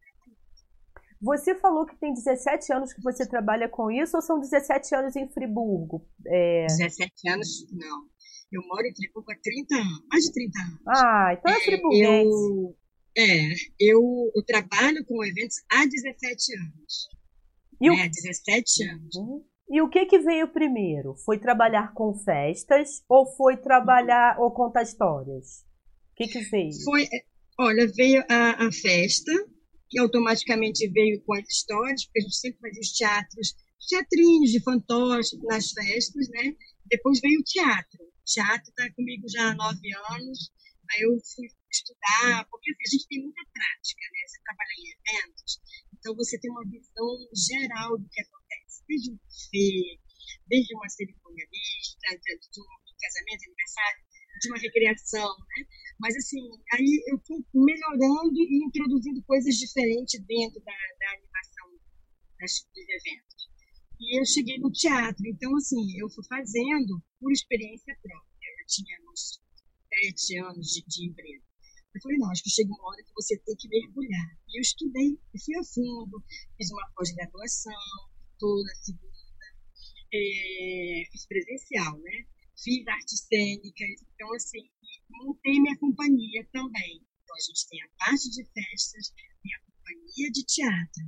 Você 1.23 1.55
falou 1.55 1.85
que 1.85 1.95
tem 1.95 2.13
17 2.13 2.73
anos 2.73 2.91
que 2.91 3.01
você 3.01 3.25
trabalha 3.25 3.69
com 3.69 3.89
isso 3.89 4.17
ou 4.17 4.21
são 4.21 4.41
17 4.41 4.93
anos 4.93 5.15
em 5.15 5.29
Friburgo? 5.29 6.05
É... 6.27 6.67
17 6.67 7.29
anos, 7.29 7.65
não. 7.71 8.09
Eu 8.51 8.61
moro 8.67 8.85
em 8.85 8.93
Friburgo 8.93 9.31
há 9.31 9.35
30 9.41 9.73
anos, 9.73 10.03
mais 10.11 10.25
de 10.25 10.33
30 10.33 10.59
anos. 10.59 10.81
Ah, 10.85 11.33
então 11.33 11.53
é, 11.53 11.57
é 11.57 11.61
friburguense. 11.61 12.29
Eu, 12.29 12.77
é, 13.17 13.53
eu, 13.79 14.31
eu, 14.35 14.45
trabalho 14.45 15.05
com 15.05 15.23
eventos 15.23 15.55
há 15.71 15.85
17 15.85 16.57
anos. 16.57 17.07
E 17.79 17.89
o... 17.89 17.93
É, 17.93 18.09
17 18.09 18.83
anos. 18.89 19.15
Uhum. 19.15 19.45
E 19.69 19.81
o 19.81 19.89
que 19.89 20.05
que 20.05 20.19
veio 20.19 20.49
primeiro? 20.49 21.15
Foi 21.25 21.39
trabalhar 21.39 21.93
com 21.93 22.13
festas 22.13 23.01
ou 23.07 23.25
foi 23.37 23.55
trabalhar 23.55 24.37
ou 24.41 24.51
contar 24.51 24.83
histórias? 24.83 25.61
O 26.11 26.15
que 26.15 26.27
que 26.27 26.41
veio? 26.41 26.73
Foi, 26.83 27.07
olha, 27.57 27.87
veio 27.95 28.23
a, 28.29 28.67
a 28.67 28.71
festa, 28.73 29.31
que 29.93 29.99
automaticamente 29.99 30.89
veio 30.89 31.21
com 31.21 31.35
as 31.35 31.47
histórias, 31.47 32.03
porque 32.05 32.19
a 32.19 32.23
gente 32.23 32.35
sempre 32.35 32.59
fazia 32.59 32.81
os 32.81 32.91
teatros, 32.97 33.55
teatrinhos 33.87 34.49
de 34.49 34.63
fantoches 34.63 35.39
nas 35.43 35.69
festas, 35.69 36.27
né? 36.29 36.57
Depois 36.89 37.21
veio 37.21 37.39
o 37.39 37.43
teatro. 37.43 38.01
O 38.01 38.25
teatro 38.25 38.69
está 38.69 38.89
comigo 38.95 39.29
já 39.29 39.51
há 39.51 39.53
nove 39.53 39.87
anos. 40.17 40.49
Aí 40.89 41.01
eu 41.05 41.13
fui 41.13 41.45
estudar, 41.69 42.41
porque 42.49 42.73
assim, 42.73 42.81
a 42.81 42.89
gente 42.89 43.07
tem 43.07 43.21
muita 43.21 43.43
prática, 43.53 44.01
né? 44.01 44.19
Você 44.25 44.41
trabalha 44.41 44.73
em 44.81 44.89
eventos, 44.97 45.51
então 45.93 46.15
você 46.15 46.39
tem 46.41 46.49
uma 46.49 46.65
visão 46.65 47.09
geral 47.37 47.97
do 47.97 48.09
que 48.09 48.21
acontece, 48.21 48.81
desde 48.89 49.11
um 49.13 49.17
buffet, 49.21 50.01
desde 50.49 50.75
uma 50.75 50.89
cerimônia 50.89 51.45
mista, 51.53 52.17
de 52.17 52.61
um 52.61 52.97
casamento, 52.97 53.45
aniversário, 53.45 54.01
de 54.43 54.51
uma 54.51 54.59
recreação, 54.59 55.29
né? 55.39 55.65
Mas 55.99 56.15
assim, 56.17 56.43
aí 56.73 57.03
eu 57.07 57.17
fui 57.25 57.39
melhorando 57.53 58.35
e 58.35 58.65
introduzindo 58.67 59.23
coisas 59.23 59.55
diferentes 59.55 60.19
dentro 60.25 60.59
da, 60.63 60.73
da 60.99 61.11
animação 61.15 61.67
das, 62.39 62.51
dos 62.75 62.87
eventos. 62.89 63.47
E 63.99 64.19
eu 64.19 64.25
cheguei 64.25 64.59
no 64.59 64.71
teatro, 64.71 65.23
então 65.25 65.55
assim, 65.55 65.97
eu 65.97 66.09
fui 66.09 66.25
fazendo 66.27 67.01
por 67.19 67.31
experiência 67.31 67.95
própria. 68.01 68.49
Eu 68.59 68.67
tinha 68.67 68.97
uns 69.09 69.39
sete 69.87 70.37
anos 70.39 70.67
de, 70.67 70.83
de 70.85 71.07
empresa. 71.07 71.43
Eu 71.95 72.01
falei, 72.01 72.17
não, 72.17 72.31
acho 72.31 72.43
que 72.43 72.49
chega 72.49 72.69
uma 72.69 72.89
hora 72.89 73.03
que 73.03 73.13
você 73.13 73.37
tem 73.39 73.55
que 73.55 73.69
mergulhar. 73.69 74.27
E 74.49 74.57
eu 74.57 74.61
estudei, 74.61 75.17
fui 75.45 75.55
a 75.55 75.63
fundo, 75.63 76.23
fiz 76.57 76.71
uma 76.71 76.89
pós-graduação, 76.95 77.73
toda 78.39 78.75
segunda, 78.81 79.13
é, 80.11 81.03
fiz 81.11 81.27
presencial, 81.27 81.97
né? 81.99 82.25
Fiz 82.55 82.87
artes 82.87 83.25
cênicas, 83.27 84.01
então, 84.13 84.33
assim, 84.33 84.69
montei 85.09 85.59
minha 85.59 85.77
companhia 85.77 86.47
também. 86.51 87.05
Então, 87.23 87.35
a 87.35 87.39
gente 87.39 87.67
tem 87.67 87.81
a 87.81 87.89
parte 87.97 88.29
de 88.29 88.43
festas, 88.45 89.13
tem 89.41 89.53
a 89.53 89.61
companhia 89.65 90.31
de 90.31 90.43
teatro. 90.43 91.03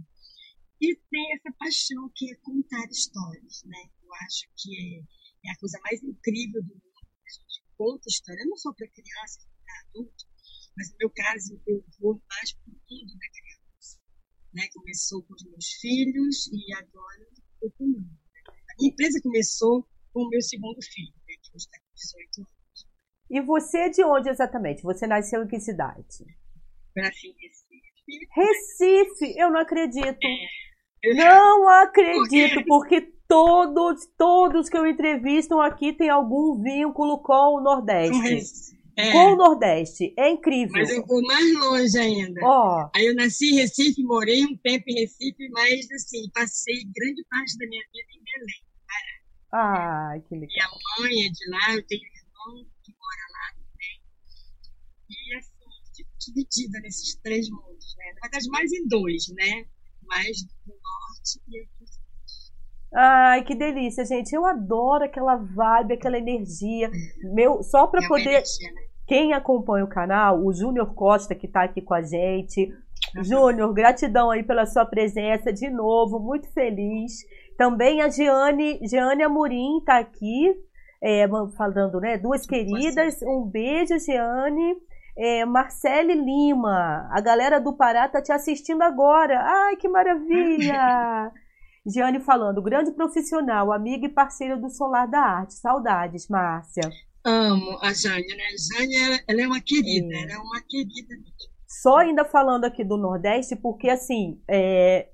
E 0.81 0.95
tem 1.09 1.33
essa 1.33 1.51
paixão 1.57 2.11
que 2.13 2.31
é 2.31 2.35
contar 2.37 2.85
histórias, 2.89 3.63
né? 3.63 3.89
Eu 4.03 4.13
acho 4.25 4.45
que 4.57 4.75
é, 4.75 5.49
é 5.49 5.51
a 5.51 5.57
coisa 5.57 5.79
mais 5.83 6.03
incrível 6.03 6.61
do 6.63 6.73
mundo. 6.73 7.07
A 7.25 7.31
gente 7.31 7.63
conta 7.77 8.09
história, 8.09 8.45
não 8.45 8.57
só 8.57 8.73
para 8.73 8.87
crianças, 8.89 9.47
para 9.63 9.79
adultos, 9.87 10.27
mas 10.75 10.91
no 10.91 10.97
meu 10.97 11.09
caso, 11.11 11.61
eu 11.65 11.83
vou 11.99 12.21
mais 12.29 12.51
para 12.53 12.73
o 12.73 12.75
mundo 12.91 13.13
da 13.17 13.29
criança. 13.29 13.99
Né? 14.53 14.67
Começou 14.73 15.23
com 15.23 15.33
os 15.33 15.43
meus 15.43 15.67
filhos 15.79 16.47
e 16.47 16.73
agora 16.73 17.27
estou 17.31 17.71
com 17.71 17.85
o 17.85 17.87
mundo. 17.87 18.19
A 18.47 18.75
minha 18.77 18.91
empresa 18.91 19.21
começou 19.21 19.87
com 20.11 20.23
o 20.23 20.29
meu 20.29 20.41
segundo 20.41 20.81
filho, 20.81 21.13
né? 21.55 21.59
hoje 21.59 21.65
está 21.65 21.77
com 21.79 21.93
18 21.95 22.41
anos. 22.41 22.87
E 23.29 23.41
você 23.41 23.77
é 23.79 23.89
de 23.89 24.03
onde 24.03 24.29
exatamente? 24.29 24.83
Você 24.83 25.07
nasceu 25.07 25.43
em 25.43 25.47
que 25.47 25.59
cidade? 25.59 26.25
Eu 26.95 27.03
nasci 27.03 27.27
em 27.27 27.35
Recife. 27.41 28.27
Recife? 28.31 29.39
Eu 29.39 29.49
não 29.49 29.59
acredito. 29.59 30.19
É. 30.23 31.13
Não 31.13 31.69
acredito, 31.69 32.63
porque 32.65 33.01
todos, 33.27 34.07
todos 34.17 34.69
que 34.69 34.77
eu 34.77 34.85
entrevisto 34.85 35.59
aqui 35.59 35.93
têm 35.93 36.09
algum 36.09 36.61
vínculo 36.61 37.19
com 37.19 37.57
o 37.57 37.61
Nordeste. 37.61 38.75
É. 38.97 39.11
Com 39.11 39.33
o 39.33 39.35
Nordeste. 39.35 40.13
É 40.17 40.29
incrível. 40.29 40.73
Mas 40.73 40.89
eu 40.89 41.05
vou 41.05 41.21
mais 41.21 41.53
longe 41.53 41.97
ainda. 41.97 42.39
Oh. 42.43 42.89
Aí 42.95 43.05
eu 43.05 43.15
nasci 43.15 43.51
em 43.51 43.55
Recife, 43.55 44.01
morei 44.03 44.45
um 44.45 44.55
tempo 44.57 44.85
em 44.87 45.01
Recife, 45.01 45.49
mas 45.49 45.91
assim, 45.91 46.29
passei 46.33 46.75
grande 46.95 47.23
parte 47.29 47.57
da 47.57 47.67
minha 47.67 47.83
vida 47.91 48.07
em 48.13 48.23
Belém, 48.23 48.64
Ah, 49.57 50.13
que 50.27 50.35
legal. 50.35 50.49
Minha 50.49 51.09
mãe 51.09 51.25
é 51.25 51.29
de 51.29 51.49
lá, 51.49 51.75
eu 51.75 51.87
tenho 51.87 52.01
um 52.01 52.57
irmão 52.57 52.67
que 52.83 52.91
mora 52.91 53.25
lá 53.31 53.53
também. 53.55 54.01
E 55.09 55.37
assim, 55.37 56.03
dividida 56.19 56.79
nesses 56.81 57.15
três 57.21 57.49
mundos, 57.49 57.95
né? 57.97 58.05
Na 58.15 58.21
verdade, 58.23 58.49
mais 58.49 58.73
em 58.73 58.85
dois, 58.85 59.29
né? 59.29 59.65
Mais 60.03 60.43
do 60.43 60.73
norte 60.73 61.41
e 61.47 61.59
aqui 61.61 61.85
Ai, 62.93 63.43
que 63.43 63.55
delícia, 63.55 64.03
gente. 64.03 64.33
Eu 64.33 64.45
adoro 64.45 65.05
aquela 65.05 65.37
vibe, 65.37 65.93
aquela 65.93 66.17
energia. 66.17 66.91
Meu, 67.33 67.63
só 67.63 67.87
para 67.87 68.03
é 68.03 68.07
poder. 68.09 68.29
Energia, 68.29 68.71
né? 68.73 68.81
Quem 69.07 69.33
acompanha 69.33 69.85
o 69.85 69.89
canal, 69.89 70.43
o 70.43 70.53
Júnior 70.53 70.93
Costa, 70.93 71.35
que 71.35 71.45
está 71.45 71.63
aqui 71.63 71.81
com 71.81 71.93
a 71.93 72.01
gente. 72.01 72.73
Uhum. 73.15 73.23
Júnior, 73.23 73.73
gratidão 73.73 74.31
aí 74.31 74.43
pela 74.43 74.65
sua 74.65 74.85
presença 74.85 75.53
de 75.53 75.69
novo, 75.69 76.19
muito 76.19 76.51
feliz. 76.51 77.13
Também 77.57 78.01
a 78.01 78.09
Giane, 78.09 78.79
Giane 78.87 79.23
Amorim 79.23 79.77
está 79.79 79.97
aqui, 79.97 80.53
é, 81.01 81.25
falando, 81.57 81.99
né? 81.99 82.17
Duas 82.17 82.45
queridas. 82.45 83.21
Um 83.21 83.45
beijo, 83.45 83.97
Giane. 83.99 84.75
É, 85.17 85.45
Marcele 85.45 86.13
Lima, 86.13 87.07
a 87.09 87.21
galera 87.21 87.59
do 87.59 87.71
Pará 87.71 88.09
tá 88.09 88.21
te 88.21 88.33
assistindo 88.33 88.81
agora. 88.81 89.39
Ai, 89.39 89.77
que 89.77 89.87
maravilha! 89.87 91.31
Giane 91.87 92.19
falando, 92.19 92.61
grande 92.61 92.91
profissional, 92.91 93.71
amiga 93.71 94.07
e 94.07 94.09
parceira 94.09 94.57
do 94.57 94.69
Solar 94.69 95.07
da 95.07 95.19
Arte. 95.19 95.53
Saudades, 95.53 96.27
Márcia. 96.27 96.89
Amo 97.23 97.79
a 97.81 97.93
Jane, 97.93 98.27
né? 98.35 98.43
Jane, 98.57 98.95
ela, 98.95 99.19
ela 99.27 99.41
é 99.41 99.47
uma 99.47 99.61
querida, 99.61 100.13
ela 100.15 100.33
é 100.33 100.37
uma 100.37 100.61
querida. 100.67 101.15
Só 101.67 101.97
ainda 101.97 102.25
falando 102.25 102.65
aqui 102.65 102.83
do 102.83 102.97
Nordeste, 102.97 103.55
porque 103.55 103.89
assim, 103.89 104.41
é, 104.49 105.09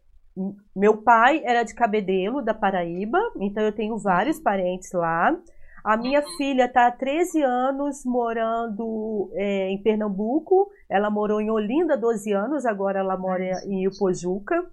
meu 0.76 0.98
pai 0.98 1.42
era 1.44 1.64
de 1.64 1.74
Cabedelo, 1.74 2.42
da 2.42 2.54
Paraíba, 2.54 3.20
então 3.40 3.64
eu 3.64 3.72
tenho 3.72 3.98
vários 3.98 4.40
parentes 4.40 4.92
lá. 4.92 5.36
A 5.84 5.98
minha 5.98 6.20
uhum. 6.20 6.38
filha 6.38 6.66
está 6.66 6.88
há 6.88 6.92
13 6.92 7.42
anos 7.42 8.06
morando 8.06 9.32
é, 9.34 9.70
em 9.70 9.82
Pernambuco. 9.82 10.70
Ela 10.88 11.10
morou 11.10 11.42
em 11.42 11.50
Olinda 11.50 11.98
12 11.98 12.32
anos, 12.32 12.66
agora 12.66 13.00
ela 13.00 13.18
mora 13.18 13.44
em 13.66 13.86
Ipojuca. 13.86 14.64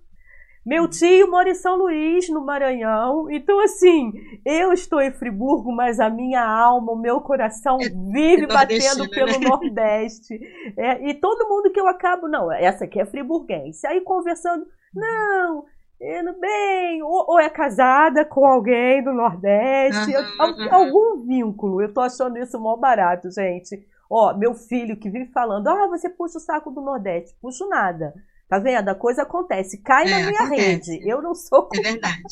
Meu 0.68 0.86
tio 0.86 1.30
mora 1.30 1.48
em 1.48 1.54
São 1.54 1.76
Luís, 1.76 2.28
no 2.28 2.44
Maranhão. 2.44 3.30
Então, 3.30 3.58
assim, 3.58 4.12
eu 4.44 4.70
estou 4.70 5.00
em 5.00 5.10
Friburgo, 5.10 5.72
mas 5.74 5.98
a 5.98 6.10
minha 6.10 6.44
alma, 6.44 6.92
o 6.92 7.00
meu 7.00 7.22
coração 7.22 7.78
vive 8.12 8.44
é 8.44 8.46
batendo 8.46 9.04
né? 9.04 9.08
pelo 9.08 9.40
Nordeste. 9.40 10.38
É, 10.76 11.08
e 11.08 11.14
todo 11.14 11.48
mundo 11.48 11.70
que 11.70 11.80
eu 11.80 11.88
acabo, 11.88 12.28
não, 12.28 12.52
essa 12.52 12.84
aqui 12.84 13.00
é 13.00 13.06
friburguense. 13.06 13.86
Aí 13.86 14.02
conversando, 14.02 14.66
não, 14.94 15.64
indo 16.00 16.38
bem, 16.38 17.02
ou, 17.02 17.24
ou, 17.28 17.40
é 17.40 17.50
casada 17.50 18.24
com 18.24 18.44
alguém 18.44 19.02
do 19.02 19.12
Nordeste, 19.12 20.16
uhum, 20.16 20.74
algum 20.74 21.26
vínculo. 21.26 21.82
Eu 21.82 21.92
tô 21.92 22.00
achando 22.00 22.38
isso 22.38 22.58
mó 22.58 22.76
barato, 22.76 23.30
gente. 23.30 23.86
Ó, 24.10 24.34
meu 24.36 24.54
filho 24.54 24.98
que 24.98 25.10
vive 25.10 25.30
falando, 25.32 25.68
ah, 25.68 25.86
você 25.88 26.08
puxa 26.08 26.38
o 26.38 26.40
saco 26.40 26.70
do 26.70 26.80
Nordeste. 26.80 27.36
Puxo 27.42 27.68
nada. 27.68 28.14
Tá 28.48 28.58
vendo? 28.58 28.88
A 28.88 28.94
coisa 28.94 29.22
acontece. 29.22 29.82
Cai 29.82 30.06
é, 30.06 30.10
na 30.10 30.26
minha 30.26 30.40
acontece. 30.40 30.92
rede. 30.92 31.08
Eu 31.08 31.20
não 31.20 31.34
sou 31.34 31.64
culpada. 31.64 31.88
É 31.88 31.92
verdade. 31.92 32.22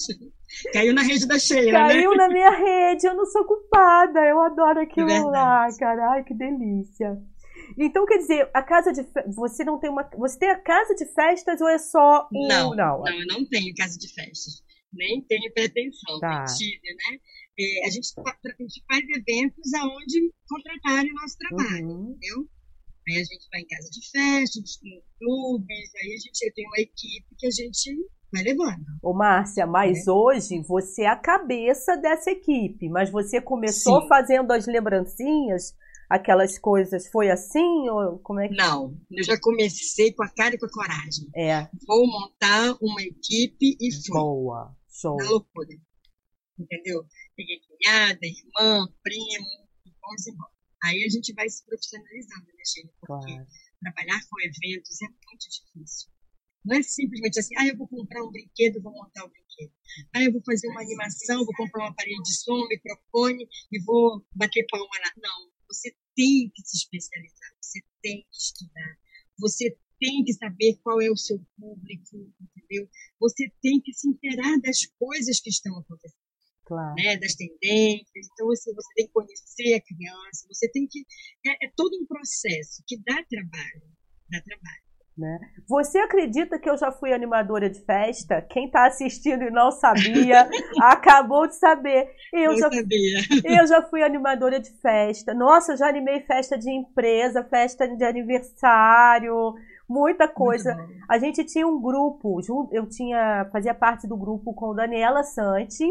Caiu 0.72 0.94
na 0.94 1.02
rede 1.02 1.26
da 1.26 1.38
Sheila, 1.38 1.72
né? 1.72 1.88
Caiu 1.88 2.10
né? 2.12 2.16
na 2.16 2.28
minha 2.28 2.50
rede. 2.50 3.06
Eu 3.06 3.14
não 3.14 3.26
sou 3.26 3.44
culpada. 3.44 4.20
Eu 4.20 4.40
adoro 4.40 4.80
aquilo 4.80 5.10
é 5.10 5.20
lá, 5.20 5.68
cara. 5.78 6.12
Ai, 6.12 6.24
que 6.24 6.32
delícia. 6.32 7.18
Então, 7.78 8.06
quer 8.06 8.18
dizer, 8.18 8.50
a 8.52 8.62
casa 8.62 8.92
de 8.92 9.02
você 9.34 9.64
não 9.64 9.78
tem 9.78 9.90
uma. 9.90 10.08
Você 10.16 10.38
tem 10.38 10.50
a 10.50 10.60
casa 10.60 10.94
de 10.94 11.06
festas 11.06 11.60
ou 11.60 11.68
é 11.68 11.78
só 11.78 12.28
um. 12.32 12.46
Não, 12.46 12.70
não, 12.70 13.00
não 13.00 13.08
eu 13.08 13.26
não 13.26 13.46
tenho 13.46 13.74
casa 13.74 13.98
de 13.98 14.12
festas. 14.12 14.62
Nem 14.92 15.20
tenho 15.22 15.52
pretensão. 15.52 16.18
Tá. 16.20 16.44
Né? 16.44 17.18
É, 17.58 17.86
a, 17.86 17.90
gente, 17.90 18.08
a 18.18 18.62
gente 18.62 18.84
faz 18.86 19.02
eventos 19.02 19.74
aonde 19.74 20.32
contratarem 20.48 21.10
o 21.10 21.14
nosso 21.14 21.36
trabalho, 21.38 21.88
uhum. 21.88 22.10
entendeu? 22.10 22.48
Aí 23.08 23.16
a 23.16 23.24
gente 23.24 23.46
vai 23.52 23.60
em 23.60 23.66
casa 23.66 23.88
de 23.88 24.10
festa, 24.10 24.58
em 24.58 25.02
clubes, 25.18 25.94
aí 25.94 26.12
a 26.12 26.18
gente 26.18 26.52
tem 26.54 26.66
uma 26.66 26.80
equipe 26.80 27.26
que 27.38 27.46
a 27.46 27.50
gente 27.50 27.94
vai 28.32 28.42
levando. 28.42 28.84
Ô, 29.00 29.14
Márcia, 29.14 29.66
mas 29.66 30.06
é. 30.06 30.10
hoje 30.10 30.60
você 30.66 31.02
é 31.02 31.08
a 31.08 31.16
cabeça 31.16 31.96
dessa 31.96 32.32
equipe, 32.32 32.88
mas 32.88 33.10
você 33.10 33.40
começou 33.40 34.02
Sim. 34.02 34.08
fazendo 34.08 34.50
as 34.52 34.66
lembrancinhas, 34.66 35.72
aquelas 36.08 36.58
coisas, 36.58 37.08
foi 37.08 37.30
assim? 37.30 37.88
Ou 37.88 38.18
como 38.20 38.40
é 38.40 38.48
que... 38.48 38.54
Não, 38.54 38.96
eu 39.10 39.24
já 39.24 39.38
comecei 39.40 40.12
com 40.12 40.22
a 40.22 40.28
cara 40.28 40.54
e 40.54 40.58
com 40.58 40.66
a 40.66 40.70
coragem. 40.70 41.28
É. 41.34 41.68
Vou 41.86 42.06
montar 42.06 42.76
uma 42.80 43.02
equipe 43.02 43.76
e 43.80 43.92
fui. 43.92 44.18
Boa, 44.18 44.76
show. 44.88 45.16
Na 45.16 45.28
loucura. 45.28 45.68
Entendeu? 46.58 47.04
Peguei 47.36 47.60
cunhada, 47.60 48.20
irmã, 48.22 48.88
primo, 49.02 49.68
vamos 50.00 50.26
embora. 50.26 50.50
Aí 50.84 51.04
a 51.04 51.08
gente 51.08 51.32
vai 51.34 51.48
se 51.48 51.64
profissionalizando, 51.64 52.46
né, 52.46 52.62
Sheila? 52.64 52.90
Porque 53.00 53.32
claro. 53.32 53.46
trabalhar 53.80 54.20
com 54.30 54.40
eventos 54.40 55.02
é 55.02 55.06
muito 55.06 55.48
difícil. 55.50 56.10
Não 56.64 56.76
é 56.76 56.82
simplesmente 56.82 57.38
assim, 57.38 57.54
ah, 57.58 57.66
eu 57.66 57.76
vou 57.76 57.86
comprar 57.86 58.24
um 58.24 58.30
brinquedo, 58.30 58.82
vou 58.82 58.92
montar 58.92 59.24
um 59.24 59.28
brinquedo. 59.28 59.72
Ah, 60.14 60.22
eu 60.22 60.32
vou 60.32 60.42
fazer 60.44 60.68
uma 60.68 60.80
animação, 60.80 61.44
vou 61.44 61.54
comprar 61.54 61.84
um 61.84 61.88
aparelho 61.88 62.22
de 62.22 62.34
som, 62.34 62.54
um 62.54 62.68
microfone 62.68 63.48
e 63.70 63.82
vou 63.84 64.24
bater 64.34 64.66
palma 64.68 64.88
lá. 65.04 65.12
Não, 65.16 65.50
você 65.68 65.94
tem 66.14 66.50
que 66.54 66.62
se 66.62 66.76
especializar, 66.76 67.50
você 67.60 67.80
tem 68.02 68.26
que 68.30 68.36
estudar, 68.36 68.98
você 69.38 69.76
tem 69.98 70.24
que 70.24 70.32
saber 70.34 70.78
qual 70.82 71.00
é 71.00 71.10
o 71.10 71.16
seu 71.16 71.38
público, 71.58 72.32
entendeu? 72.40 72.88
Você 73.20 73.50
tem 73.62 73.80
que 73.80 73.92
se 73.92 74.08
inteirar 74.08 74.58
das 74.60 74.86
coisas 74.98 75.40
que 75.40 75.50
estão 75.50 75.78
acontecendo. 75.78 76.26
Claro. 76.64 76.94
Né, 76.96 77.16
das 77.18 77.34
tendências, 77.36 78.26
então 78.32 78.50
assim, 78.50 78.74
você 78.74 78.92
tem 78.96 79.06
que 79.06 79.12
conhecer 79.12 79.74
a 79.74 79.80
criança, 79.80 80.48
você 80.48 80.68
tem 80.70 80.86
que. 80.88 81.06
É, 81.46 81.66
é 81.66 81.70
todo 81.76 81.96
um 81.96 82.06
processo 82.06 82.82
que 82.86 82.96
dá 83.04 83.24
trabalho, 83.24 83.82
dá 84.28 84.42
trabalho. 84.42 84.85
Né? 85.16 85.38
Você 85.66 85.98
acredita 85.98 86.58
que 86.58 86.68
eu 86.68 86.76
já 86.76 86.92
fui 86.92 87.10
animadora 87.10 87.70
de 87.70 87.80
festa? 87.80 88.42
Quem 88.42 88.66
está 88.66 88.86
assistindo 88.86 89.44
e 89.44 89.50
não 89.50 89.70
sabia, 89.70 90.46
acabou 90.82 91.46
de 91.46 91.54
saber. 91.54 92.10
Eu 92.30 92.54
já, 92.58 92.70
sabia. 92.70 93.18
eu 93.42 93.66
já 93.66 93.82
fui 93.82 94.02
animadora 94.02 94.60
de 94.60 94.70
festa. 94.72 95.32
Nossa, 95.32 95.74
já 95.74 95.88
animei 95.88 96.20
festa 96.20 96.58
de 96.58 96.70
empresa, 96.70 97.42
festa 97.42 97.88
de 97.88 98.04
aniversário, 98.04 99.54
muita 99.88 100.28
coisa. 100.28 100.76
A 101.08 101.18
gente 101.18 101.44
tinha 101.44 101.66
um 101.66 101.80
grupo, 101.80 102.38
eu 102.70 102.86
tinha 102.86 103.48
fazia 103.50 103.72
parte 103.72 104.06
do 104.06 104.18
grupo 104.18 104.52
com 104.52 104.74
Daniela 104.74 105.22
Santi. 105.22 105.86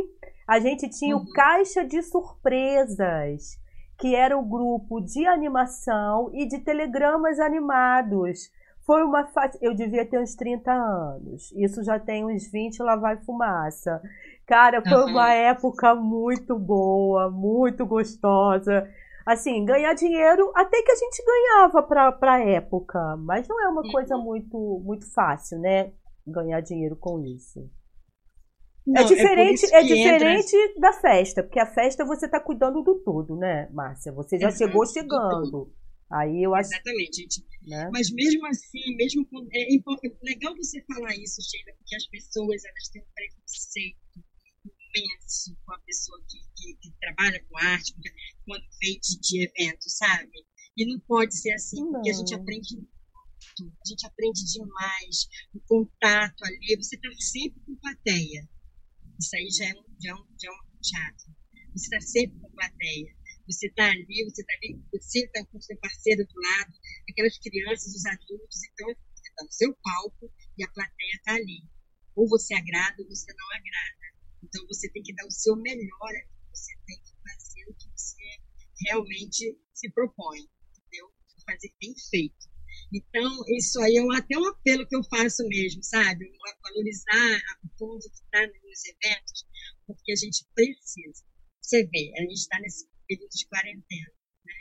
A 0.48 0.60
gente 0.60 0.88
tinha 0.88 1.18
uhum. 1.18 1.24
o 1.24 1.34
Caixa 1.34 1.84
de 1.84 2.04
Surpresas, 2.04 3.58
que 3.98 4.14
era 4.14 4.38
o 4.38 4.46
grupo 4.46 5.02
de 5.02 5.26
animação 5.26 6.30
e 6.32 6.48
de 6.48 6.60
telegramas 6.60 7.40
animados. 7.40 8.52
Foi 8.86 9.04
uma 9.04 9.26
fase. 9.28 9.58
Eu 9.62 9.74
devia 9.74 10.06
ter 10.06 10.20
uns 10.20 10.36
30 10.36 10.72
anos. 10.72 11.52
Isso 11.56 11.84
já 11.84 12.00
tem 12.00 12.24
uns 12.26 12.50
20, 12.52 12.80
lá 12.84 12.96
vai 12.96 13.18
fumaça. 13.18 14.02
Cara, 14.46 14.82
foi 14.82 15.06
uhum. 15.06 15.10
uma 15.10 15.34
época 15.34 15.96
muito 15.96 16.58
boa, 16.58 17.32
muito 17.32 17.86
gostosa. 17.86 18.88
Assim, 19.26 19.66
ganhar 19.66 19.94
dinheiro, 19.94 20.52
até 20.56 20.84
que 20.84 20.92
a 20.92 20.96
gente 20.96 21.24
ganhava 21.26 21.82
pra, 21.82 22.12
pra 22.12 22.40
época. 22.40 23.18
Mas 23.18 23.48
não 23.48 23.60
é 23.60 23.68
uma 23.70 23.82
uhum. 23.82 23.92
coisa 23.92 24.18
muito, 24.18 24.82
muito 24.86 25.12
fácil, 25.12 25.60
né? 25.60 25.92
Ganhar 26.26 26.62
dinheiro 26.62 26.96
com 26.96 27.20
isso. 27.26 27.68
É 28.88 28.92
não, 28.92 29.02
é 29.02 29.04
diferente, 29.04 29.66
é, 29.74 29.80
é 29.80 29.84
diferente 29.84 30.56
entra... 30.56 30.80
da 30.80 30.94
festa, 30.94 31.42
porque 31.42 31.60
a 31.60 31.66
festa 31.66 32.06
você 32.06 32.28
tá 32.28 32.40
cuidando 32.40 32.84
do 32.84 32.94
todo, 33.00 33.36
né, 33.36 33.68
Márcia? 33.72 34.12
Você 34.12 34.38
já 34.38 34.52
chegou 34.52 34.86
chegando. 34.86 35.72
Aí 36.16 36.44
eu 36.44 36.56
acho. 36.56 36.70
Exatamente, 36.70 37.22
gente. 37.22 37.46
Né? 37.68 37.90
Mas 37.92 38.10
mesmo 38.12 38.46
assim, 38.48 38.96
mesmo 38.96 39.26
com, 39.28 39.46
é, 39.54 39.68
legal 40.24 40.56
você 40.56 40.82
falar 40.86 41.16
isso, 41.16 41.42
Sheila, 41.42 41.76
porque 41.78 41.96
as 41.96 42.08
pessoas 42.08 42.64
elas 42.64 42.90
têm 42.90 43.02
um 43.02 43.06
preconceito 43.14 44.00
imenso 44.96 45.58
com 45.66 45.74
a 45.74 45.80
pessoa 45.80 46.24
que, 46.30 46.38
que, 46.56 46.76
que 46.76 46.92
trabalha 47.00 47.44
com 47.50 47.58
arte, 47.58 47.94
quando 48.46 48.64
vem 48.82 49.00
de, 49.00 49.20
de 49.20 49.44
evento, 49.44 49.90
sabe? 49.90 50.32
E 50.78 50.86
não 50.86 51.00
pode 51.02 51.36
ser 51.38 51.52
assim, 51.52 51.82
não. 51.82 51.92
porque 51.92 52.10
a 52.10 52.14
gente 52.14 52.34
aprende 52.34 52.76
muito, 52.76 53.76
a 53.82 53.90
gente 53.90 54.06
aprende 54.06 54.46
demais, 54.54 55.28
o 55.54 55.60
contato 55.68 56.44
ali, 56.46 56.78
você 56.78 56.96
está 56.96 57.10
sempre 57.20 57.60
com 57.66 57.76
plateia. 57.76 58.48
Isso 59.20 59.36
aí 59.36 59.50
já 59.50 59.66
é 59.66 59.74
um, 59.74 59.84
já 60.02 60.12
é 60.12 60.16
um, 60.16 60.26
já 60.42 60.50
é 60.50 60.52
um 60.52 60.82
teatro. 60.82 61.36
Você 61.76 61.96
está 61.96 62.00
sempre 62.02 62.40
com 62.40 62.50
plateia. 62.52 63.16
Você 63.48 63.68
está 63.68 63.86
ali, 63.86 64.24
você 64.24 64.42
está 64.42 64.54
ali, 64.54 64.82
você 64.92 65.20
está 65.20 65.46
com 65.46 65.62
seu 65.62 65.78
parceiro 65.78 66.26
do 66.26 66.42
lado, 66.42 66.74
aquelas 67.10 67.38
crianças, 67.38 67.94
os 67.94 68.06
adultos, 68.06 68.64
então 68.64 68.88
você 68.88 69.30
está 69.30 69.44
no 69.44 69.52
seu 69.52 69.76
palco 69.84 70.32
e 70.58 70.64
a 70.64 70.72
plateia 70.72 71.16
está 71.18 71.36
ali. 71.36 71.62
Ou 72.16 72.28
você 72.28 72.56
agrada 72.56 72.96
ou 73.04 73.08
você 73.08 73.32
não 73.34 73.48
agrada. 73.52 74.06
Então 74.44 74.66
você 74.68 74.90
tem 74.90 75.04
que 75.04 75.14
dar 75.14 75.26
o 75.26 75.32
seu 75.32 75.56
melhor, 75.58 76.14
você 76.54 76.74
tem 76.88 76.98
que 76.98 77.12
fazer 77.22 77.70
o 77.70 77.74
que 77.76 77.90
você 77.96 78.40
realmente 78.88 79.58
se 79.74 79.92
propõe, 79.92 80.40
entendeu? 80.40 81.12
Fazer 81.46 81.72
bem 81.80 81.94
feito. 82.10 82.56
Então, 82.94 83.30
isso 83.58 83.80
aí 83.82 83.98
é 83.98 84.18
até 84.18 84.38
um 84.38 84.48
apelo 84.48 84.88
que 84.88 84.96
eu 84.96 85.04
faço 85.04 85.48
mesmo, 85.48 85.84
sabe? 85.84 86.26
Valorizar 86.62 87.42
o 87.64 87.70
povo 87.78 88.00
que 88.00 88.08
está 88.08 88.42
nos 88.46 88.86
eventos, 88.86 89.46
porque 89.88 90.12
a 90.12 90.16
gente 90.16 90.46
precisa. 90.54 91.24
Você 91.62 91.84
vê, 91.88 92.14
a 92.18 92.22
gente 92.22 92.34
está 92.34 92.60
nesse 92.60 92.88
período 93.08 93.30
de 93.30 93.48
quarentena. 93.48 94.12
Né? 94.46 94.54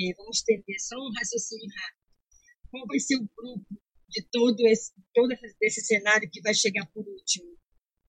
É, 0.00 0.14
vamos 0.16 0.42
ter 0.42 0.62
só 0.78 0.96
um 0.96 1.12
raciocínio 1.16 1.68
rápido. 1.74 2.04
Qual 2.70 2.86
vai 2.86 2.98
ser 2.98 3.16
o 3.16 3.28
grupo 3.36 3.80
de 4.08 4.22
todo 4.30 4.60
esse, 4.66 4.92
todo 5.12 5.32
esse 5.62 5.80
cenário 5.80 6.28
que 6.30 6.40
vai 6.42 6.54
chegar 6.54 6.86
por 6.86 7.06
último? 7.06 7.56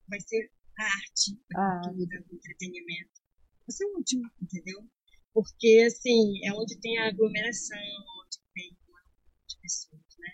Vai 0.08 0.20
ser 0.22 0.52
a 0.78 0.84
arte, 0.84 1.40
a 1.56 1.62
ah. 1.62 1.82
cultura, 1.84 2.26
o 2.30 2.36
entretenimento. 2.36 3.22
Vai 3.68 3.76
ser 3.76 3.86
o 3.86 3.98
último, 3.98 4.24
entendeu? 4.42 4.88
Porque, 5.34 5.84
assim, 5.88 6.46
é 6.46 6.54
onde 6.54 6.80
tem 6.80 6.98
a 7.00 7.08
aglomeração, 7.08 7.78
onde 7.78 8.38
tem 8.54 8.78
uma 8.88 9.02
de 9.48 9.58
pessoas, 9.62 10.18
né? 10.20 10.34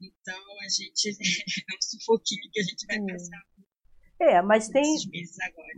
Então, 0.00 0.60
a 0.60 0.68
gente, 0.68 1.10
é 1.10 1.76
um 1.76 1.82
sufoquinho 1.82 2.50
que 2.52 2.60
a 2.60 2.62
gente 2.62 2.86
vai 2.86 3.00
passar 3.06 3.42
é, 4.22 4.42
mas 4.42 4.68
tem. 4.68 4.84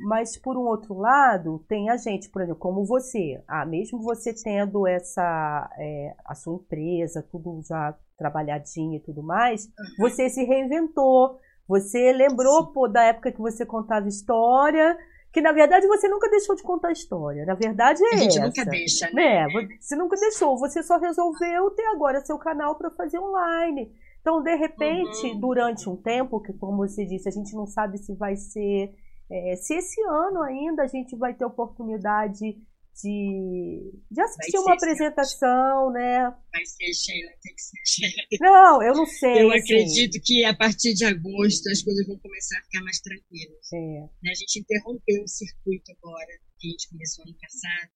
Mas 0.07 0.37
por 0.37 0.57
um 0.57 0.67
outro 0.67 0.95
lado, 0.99 1.65
tem 1.69 1.91
a 1.91 1.97
gente, 1.97 2.29
por 2.29 2.43
exemplo, 2.43 2.61
como 2.61 2.85
você. 2.85 3.43
Ah, 3.49 3.65
mesmo 3.65 4.01
você 4.01 4.35
tendo 4.35 4.87
essa 4.87 5.71
é, 5.79 6.15
a 6.25 6.35
sua 6.35 6.57
empresa, 6.57 7.27
tudo 7.31 7.63
já 7.67 7.95
trabalhadinho 8.17 8.97
e 8.97 9.01
tudo 9.01 9.23
mais, 9.23 9.67
uhum. 9.67 9.71
você 9.99 10.29
se 10.29 10.45
reinventou. 10.45 11.39
Você 11.67 12.13
lembrou 12.13 12.67
pô, 12.73 12.87
da 12.87 13.05
época 13.05 13.33
que 13.33 13.41
você 13.41 13.65
contava 13.65 14.07
história, 14.07 14.97
que 15.33 15.41
na 15.41 15.51
verdade 15.51 15.87
você 15.87 16.07
nunca 16.09 16.29
deixou 16.29 16.55
de 16.55 16.63
contar 16.63 16.93
história. 16.93 17.47
Na 17.47 17.55
verdade 17.55 18.03
é 18.05 18.15
A 18.15 18.17
gente 18.19 18.39
essa. 18.39 18.47
nunca 18.47 18.65
deixa, 18.67 19.11
né? 19.13 19.47
né? 19.47 19.79
Você 19.81 19.97
nunca 19.97 20.17
deixou. 20.17 20.59
Você 20.59 20.83
só 20.83 20.99
resolveu 20.99 21.71
ter 21.71 21.87
agora 21.87 22.21
seu 22.21 22.39
canal 22.39 22.77
para 22.77 22.91
fazer 22.91 23.19
online. 23.19 23.91
Então, 24.25 24.43
de 24.43 24.57
repente, 24.57 25.27
uhum. 25.27 25.39
durante 25.39 25.87
um 25.87 26.01
tempo, 26.01 26.41
que 26.41 26.55
como 26.55 26.79
você 26.79 27.05
disse, 27.05 27.29
a 27.29 27.31
gente 27.31 27.53
não 27.53 27.67
sabe 27.67 27.99
se 27.99 28.15
vai 28.15 28.35
ser. 28.37 28.91
É, 29.31 29.55
se 29.57 29.75
esse 29.75 30.01
ano 30.01 30.41
ainda 30.41 30.83
a 30.83 30.87
gente 30.87 31.15
vai 31.15 31.35
ter 31.35 31.45
oportunidade 31.45 32.41
de, 32.41 33.93
de 34.11 34.21
assistir 34.23 34.57
uma 34.57 34.73
apresentação, 34.73 35.93
né? 35.93 36.31
Vai 36.51 36.65
ser, 36.65 36.95
Sheila, 36.95 37.33
tem 37.43 37.55
que 37.55 37.61
ser, 37.61 37.83
Sheila. 37.85 38.23
Não, 38.41 38.83
eu 38.83 38.95
não 38.95 39.05
sei. 39.05 39.43
Eu 39.43 39.51
assim. 39.51 39.61
acredito 39.61 40.19
que 40.25 40.43
a 40.47 40.57
partir 40.57 40.95
de 40.95 41.05
agosto 41.05 41.69
as 41.69 41.83
coisas 41.83 42.07
vão 42.07 42.19
começar 42.19 42.59
a 42.59 42.63
ficar 42.63 42.83
mais 42.83 43.01
tranquilas. 43.01 43.73
É. 43.75 44.09
Né, 44.23 44.31
a 44.31 44.35
gente 44.35 44.59
interrompeu 44.59 45.23
o 45.23 45.29
circuito 45.29 45.93
agora, 45.99 46.41
que 46.59 46.69
a 46.69 46.71
gente 46.71 46.89
começou 46.89 47.25
ano 47.27 47.37
passado, 47.39 47.91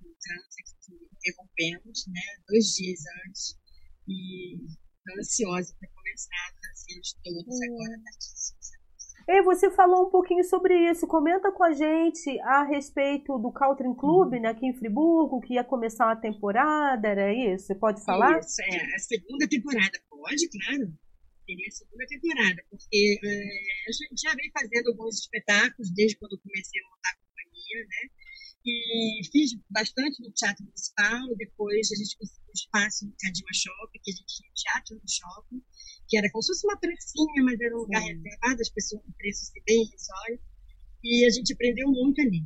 então 0.00 0.36
interrompemos, 1.12 2.06
né? 2.06 2.22
Dois 2.48 2.64
dias 2.72 3.00
antes. 3.26 3.58
E 4.08 4.87
ansiosa 5.18 5.74
para 5.78 5.88
começar 5.94 6.48
a 6.48 6.68
fazer 6.68 7.00
os 7.00 7.12
todos 7.22 7.62
agora 7.62 7.94
a 7.94 8.18
e 9.30 9.42
você 9.42 9.70
falou 9.70 10.06
um 10.06 10.10
pouquinho 10.10 10.42
sobre 10.42 10.90
isso. 10.90 11.06
Comenta 11.06 11.52
com 11.52 11.62
a 11.62 11.72
gente 11.72 12.40
a 12.40 12.64
respeito 12.64 13.38
do 13.38 13.52
Caltrin 13.52 13.94
Club, 13.94 14.32
uhum. 14.32 14.40
né, 14.40 14.48
aqui 14.48 14.64
em 14.64 14.72
Friburgo, 14.72 15.42
que 15.42 15.52
ia 15.52 15.62
começar 15.62 16.06
uma 16.06 16.16
temporada, 16.16 17.06
era 17.06 17.30
isso? 17.34 17.66
Você 17.66 17.74
pode 17.74 18.02
falar? 18.02 18.38
Isso, 18.38 18.62
é. 18.62 18.94
A 18.94 18.98
segunda 18.98 19.46
temporada, 19.46 20.00
pode, 20.08 20.48
claro. 20.48 20.90
Teria 21.44 21.68
a 21.68 21.70
segunda 21.70 22.06
temporada, 22.06 22.64
porque 22.70 23.20
é, 23.22 23.28
a 23.28 23.92
gente 23.92 24.20
já 24.22 24.34
vem 24.34 24.50
fazendo 24.50 24.88
alguns 24.92 25.18
espetáculos 25.20 25.90
desde 25.94 26.16
quando 26.16 26.32
eu 26.32 26.40
comecei 26.40 26.80
a 26.80 26.88
montar 26.88 27.10
a 27.10 27.16
companhia, 27.20 27.84
né? 27.84 28.17
E 28.68 29.24
fiz 29.32 29.56
bastante 29.70 30.20
no 30.22 30.30
Teatro 30.32 30.62
Municipal, 30.62 31.34
depois 31.36 31.90
a 31.90 31.96
gente 31.96 32.18
conseguiu 32.18 32.48
um 32.48 32.52
espaço 32.52 33.06
no 33.06 33.14
Cadima 33.18 33.54
Shopping, 33.54 34.00
que 34.02 34.10
a 34.10 34.14
gente 34.14 34.36
tinha 34.36 34.50
teatro 34.54 34.96
no 34.96 35.08
shopping, 35.08 35.62
que 36.06 36.18
era 36.18 36.30
como 36.30 36.42
se 36.42 36.48
fosse 36.48 36.66
uma 36.66 36.76
pracinha, 36.76 37.44
mas 37.44 37.58
era 37.60 37.74
um 37.74 37.80
lugar 37.80 38.02
Sim. 38.02 38.12
reservado, 38.12 38.60
as 38.60 38.68
pessoas 38.68 39.02
com 39.02 39.12
preços 39.12 39.50
bem 39.66 39.84
risórios, 39.84 40.40
e 41.02 41.24
a 41.24 41.30
gente 41.30 41.52
aprendeu 41.54 41.88
muito 41.88 42.20
ali. 42.20 42.44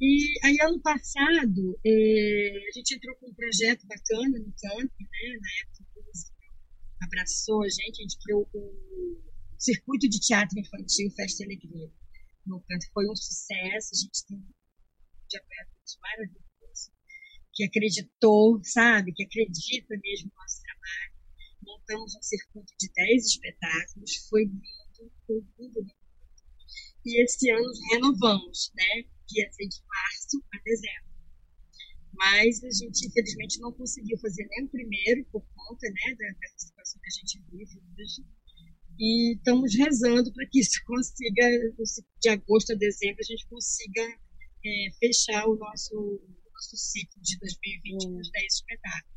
E 0.00 0.34
aí, 0.42 0.56
ano 0.62 0.80
passado, 0.82 1.78
eh, 1.86 2.66
a 2.68 2.72
gente 2.76 2.96
entrou 2.96 3.14
com 3.18 3.30
um 3.30 3.34
projeto 3.34 3.86
bacana 3.86 4.36
no 4.40 4.52
camp, 4.58 4.90
né? 4.98 5.38
na 5.40 5.50
época 5.62 5.86
o 5.94 7.04
abraçou 7.04 7.62
a 7.62 7.68
gente, 7.68 8.00
a 8.00 8.02
gente 8.02 8.18
criou 8.18 8.48
o 8.52 9.22
Circuito 9.58 10.08
de 10.08 10.18
Teatro 10.18 10.58
Infantil 10.58 11.08
Festa 11.12 11.44
e 11.44 11.46
Alegria. 11.46 11.88
No 12.44 12.60
canto 12.62 12.90
foi 12.92 13.08
um 13.08 13.14
sucesso, 13.14 13.90
a 13.94 13.98
gente 13.98 14.26
tem 14.26 14.42
abertos 15.36 15.98
maravilhoso, 16.00 16.92
que 17.52 17.64
acreditou, 17.64 18.60
sabe, 18.64 19.12
que 19.12 19.24
acredita 19.24 19.96
mesmo 20.02 20.30
no 20.30 20.42
nosso 20.42 20.62
trabalho. 20.62 21.12
Montamos 21.62 22.14
um 22.16 22.22
circuito 22.22 22.72
de 22.78 22.90
10 22.94 23.26
espetáculos, 23.26 24.16
foi 24.28 24.44
lindo, 24.44 25.12
foi 25.26 25.42
lindo, 25.58 25.86
E 27.04 27.22
esse 27.22 27.50
ano 27.50 27.72
renovamos, 27.90 28.72
né, 28.74 29.04
que 29.28 29.40
ia 29.40 29.52
ser 29.52 29.68
de 29.68 29.80
março 29.86 30.44
a 30.54 30.58
dezembro. 30.64 31.12
Mas 32.14 32.62
a 32.62 32.70
gente, 32.70 33.06
infelizmente, 33.06 33.58
não 33.60 33.72
conseguiu 33.72 34.18
fazer 34.18 34.46
nem 34.50 34.64
o 34.66 34.68
primeiro, 34.68 35.24
por 35.32 35.42
conta 35.54 35.88
né, 35.88 36.14
da 36.14 36.58
situação 36.58 37.00
que 37.00 37.08
a 37.08 37.20
gente 37.20 37.42
vive 37.50 37.80
hoje. 37.98 38.24
E 38.98 39.34
estamos 39.34 39.74
rezando 39.74 40.32
para 40.32 40.46
que 40.46 40.60
isso 40.60 40.80
consiga, 40.86 41.48
de 42.20 42.28
agosto 42.28 42.72
a 42.72 42.76
dezembro, 42.76 43.18
a 43.20 43.24
gente 43.24 43.46
consiga 43.48 44.02
é, 44.64 44.90
fechar 44.98 45.46
o 45.46 45.56
nosso, 45.56 46.20
nosso 46.52 46.76
ciclo 46.76 47.20
de 47.20 47.38
2020 47.38 48.06
hum. 48.06 48.18
nos 48.18 48.30
10 48.30 48.54
espetáculos. 48.54 49.12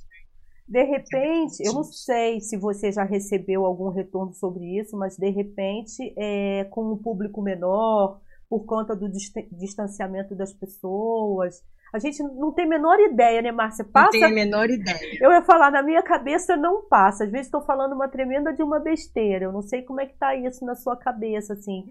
De 0.68 0.84
repente, 0.84 1.64
eu 1.64 1.74
não 1.74 1.84
sei 1.84 2.42
se 2.42 2.58
você 2.58 2.92
já 2.92 3.04
recebeu 3.04 3.66
algum 3.66 3.90
retorno 3.90 4.34
sobre 4.34 4.80
isso, 4.80 4.98
mas 4.98 5.16
de 5.16 5.30
repente, 5.30 6.14
é, 6.18 6.64
com 6.66 6.92
um 6.92 6.98
público 6.98 7.40
menor, 7.40 8.20
por 8.50 8.66
conta 8.66 8.96
do 8.96 9.08
distanciamento 9.52 10.34
das 10.34 10.54
pessoas, 10.54 11.64
a 11.94 12.00
gente 12.00 12.22
não 12.24 12.52
tem 12.52 12.66
a 12.66 12.70
menor 12.70 13.00
ideia, 13.00 13.42
né, 13.42 13.52
Márcia? 13.52 13.86
Passa... 13.86 14.06
Não 14.06 14.12
tem 14.12 14.24
a 14.24 14.30
menor 14.30 14.70
ideia. 14.70 15.18
Eu 15.22 15.32
ia 15.32 15.44
falar, 15.44 15.72
na 15.72 15.84
minha 15.84 16.02
cabeça 16.02 16.58
não 16.58 16.88
passa. 16.88 17.24
Às 17.24 17.32
vezes 17.32 17.48
estou 17.48 17.62
falando 17.62 17.94
uma 17.94 18.10
tremenda 18.10 18.52
de 18.52 18.64
uma 18.64 18.80
besteira. 18.80 19.46
Eu 19.46 19.52
não 19.52 19.62
sei 19.62 19.84
como 19.84 20.02
é 20.02 20.06
que 20.06 20.18
tá 20.18 20.36
isso 20.36 20.66
na 20.66 20.76
sua 20.76 20.98
cabeça, 20.98 21.54
assim. 21.54 21.86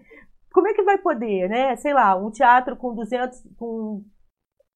Como 0.55 0.69
é 0.69 0.73
que 0.73 0.83
vai 0.83 0.97
poder, 0.97 1.49
né? 1.49 1.75
Sei 1.75 1.93
lá, 1.93 2.15
um 2.15 2.31
teatro 2.31 2.77
com 2.77 2.95
200, 2.95 3.43
com 3.57 4.05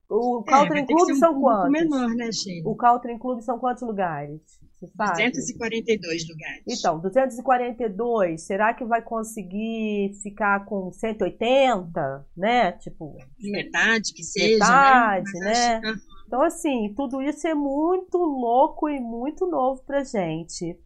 o 0.09 0.43
é, 0.45 0.49
Caltrin 0.49 0.85
Club 0.85 1.15
são 1.15 1.37
um 1.37 1.41
quantos? 1.41 1.71
menor, 1.71 2.09
né, 2.15 2.31
Sheila? 2.31 2.69
O 2.69 2.75
Caltrin 2.75 3.17
Club 3.17 3.39
são 3.39 3.57
quantos 3.57 3.83
lugares? 3.83 4.41
242 4.81 6.27
lugares. 6.27 6.63
Então, 6.67 6.99
242, 6.99 8.41
será 8.41 8.73
que 8.73 8.83
vai 8.85 9.01
conseguir 9.01 10.13
ficar 10.23 10.65
com 10.65 10.91
180, 10.91 12.25
né? 12.35 12.71
Tipo, 12.73 13.17
metade 13.39 14.13
que 14.13 14.23
seja, 14.23 14.57
né? 14.57 14.65
metade, 14.65 15.39
né? 15.39 15.79
né? 15.81 15.95
Então, 16.25 16.41
assim, 16.41 16.93
tudo 16.95 17.21
isso 17.21 17.47
é 17.47 17.53
muito 17.53 18.17
louco 18.17 18.89
e 18.89 18.99
muito 18.99 19.47
novo 19.47 19.83
pra 19.83 20.03
gente. 20.03 20.77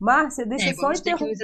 Márcia, 0.00 0.46
deixa 0.46 0.66
é, 0.66 0.70
eu 0.70 0.76
só 0.76 0.92
interromper. 0.92 1.36